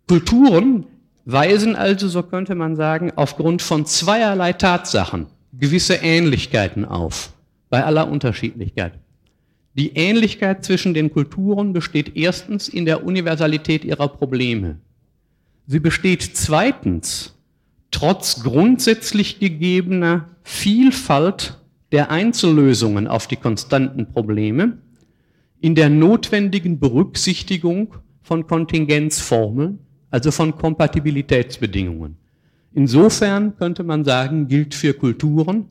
Kulturen 0.06 0.84
weisen 1.24 1.74
also, 1.74 2.06
so 2.08 2.22
könnte 2.22 2.54
man 2.54 2.76
sagen, 2.76 3.12
aufgrund 3.16 3.62
von 3.62 3.86
zweierlei 3.86 4.52
Tatsachen 4.52 5.26
gewisse 5.54 5.94
Ähnlichkeiten 5.94 6.84
auf, 6.84 7.32
bei 7.70 7.82
aller 7.82 8.10
Unterschiedlichkeit. 8.10 8.92
Die 9.74 9.96
Ähnlichkeit 9.96 10.64
zwischen 10.64 10.94
den 10.94 11.12
Kulturen 11.12 11.72
besteht 11.72 12.16
erstens 12.16 12.68
in 12.68 12.84
der 12.84 13.04
Universalität 13.04 13.84
ihrer 13.84 14.08
Probleme. 14.08 14.78
Sie 15.66 15.80
besteht 15.80 16.22
zweitens 16.22 17.34
trotz 17.90 18.42
grundsätzlich 18.42 19.38
gegebener 19.38 20.28
Vielfalt 20.42 21.60
der 21.92 22.10
Einzellösungen 22.10 23.08
auf 23.08 23.26
die 23.26 23.36
konstanten 23.36 24.06
Probleme 24.06 24.78
in 25.60 25.74
der 25.74 25.88
notwendigen 25.88 26.78
Berücksichtigung 26.78 27.94
von 28.22 28.46
Kontingenzformeln, 28.46 29.78
also 30.10 30.30
von 30.30 30.56
Kompatibilitätsbedingungen. 30.56 32.16
Insofern 32.74 33.56
könnte 33.56 33.82
man 33.82 34.04
sagen, 34.04 34.48
gilt 34.48 34.74
für 34.74 34.92
Kulturen 34.92 35.66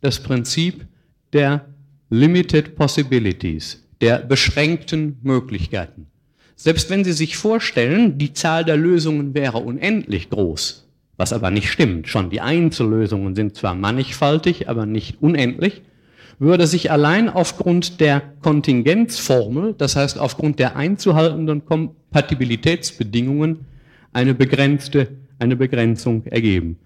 das 0.00 0.22
Prinzip 0.22 0.86
der 1.32 1.66
Limited 2.14 2.76
Possibilities, 2.76 3.88
der 4.02 4.18
beschränkten 4.18 5.16
Möglichkeiten. 5.22 6.08
Selbst 6.56 6.90
wenn 6.90 7.04
Sie 7.04 7.14
sich 7.14 7.38
vorstellen, 7.38 8.18
die 8.18 8.34
Zahl 8.34 8.66
der 8.66 8.76
Lösungen 8.76 9.32
wäre 9.32 9.56
unendlich 9.56 10.28
groß, 10.28 10.86
was 11.16 11.32
aber 11.32 11.50
nicht 11.50 11.70
stimmt. 11.70 12.08
Schon 12.08 12.28
die 12.28 12.42
Einzellösungen 12.42 13.34
sind 13.34 13.56
zwar 13.56 13.74
mannigfaltig, 13.74 14.68
aber 14.68 14.84
nicht 14.84 15.22
unendlich, 15.22 15.80
würde 16.38 16.66
sich 16.66 16.90
allein 16.90 17.30
aufgrund 17.30 17.98
der 17.98 18.20
Kontingenzformel, 18.42 19.74
das 19.78 19.96
heißt 19.96 20.18
aufgrund 20.18 20.58
der 20.58 20.76
einzuhaltenden 20.76 21.64
Kompatibilitätsbedingungen, 21.64 23.60
eine 24.12 24.34
begrenzte, 24.34 25.08
eine 25.38 25.56
Begrenzung 25.56 26.26
ergeben. 26.26 26.76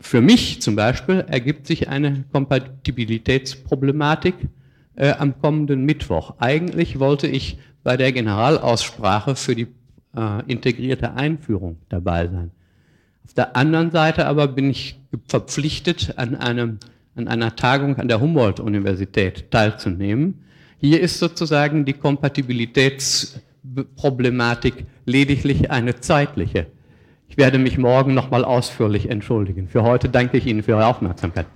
Für 0.00 0.20
mich 0.20 0.60
zum 0.62 0.76
Beispiel 0.76 1.24
ergibt 1.28 1.66
sich 1.66 1.88
eine 1.88 2.24
Kompatibilitätsproblematik 2.32 4.34
äh, 4.94 5.12
am 5.12 5.38
kommenden 5.40 5.84
Mittwoch. 5.84 6.34
Eigentlich 6.38 6.98
wollte 6.98 7.26
ich 7.26 7.58
bei 7.82 7.96
der 7.96 8.12
Generalaussprache 8.12 9.36
für 9.36 9.54
die 9.54 9.68
äh, 10.16 10.42
integrierte 10.46 11.14
Einführung 11.14 11.78
dabei 11.88 12.28
sein. 12.28 12.50
Auf 13.24 13.32
der 13.34 13.56
anderen 13.56 13.90
Seite 13.90 14.26
aber 14.26 14.46
bin 14.48 14.70
ich 14.70 15.00
verpflichtet, 15.28 16.14
an, 16.16 16.34
einem, 16.36 16.78
an 17.14 17.28
einer 17.28 17.54
Tagung 17.56 17.96
an 17.96 18.08
der 18.08 18.20
Humboldt-Universität 18.20 19.50
teilzunehmen. 19.50 20.42
Hier 20.78 21.00
ist 21.00 21.18
sozusagen 21.18 21.84
die 21.84 21.94
Kompatibilitätsproblematik 21.94 24.86
lediglich 25.06 25.70
eine 25.70 26.00
zeitliche. 26.00 26.66
Ich 27.28 27.36
werde 27.36 27.58
mich 27.58 27.78
morgen 27.78 28.14
nochmal 28.14 28.44
ausführlich 28.44 29.10
entschuldigen. 29.10 29.68
Für 29.68 29.82
heute 29.82 30.08
danke 30.08 30.36
ich 30.36 30.46
Ihnen 30.46 30.62
für 30.62 30.72
Ihre 30.72 30.86
Aufmerksamkeit. 30.86 31.46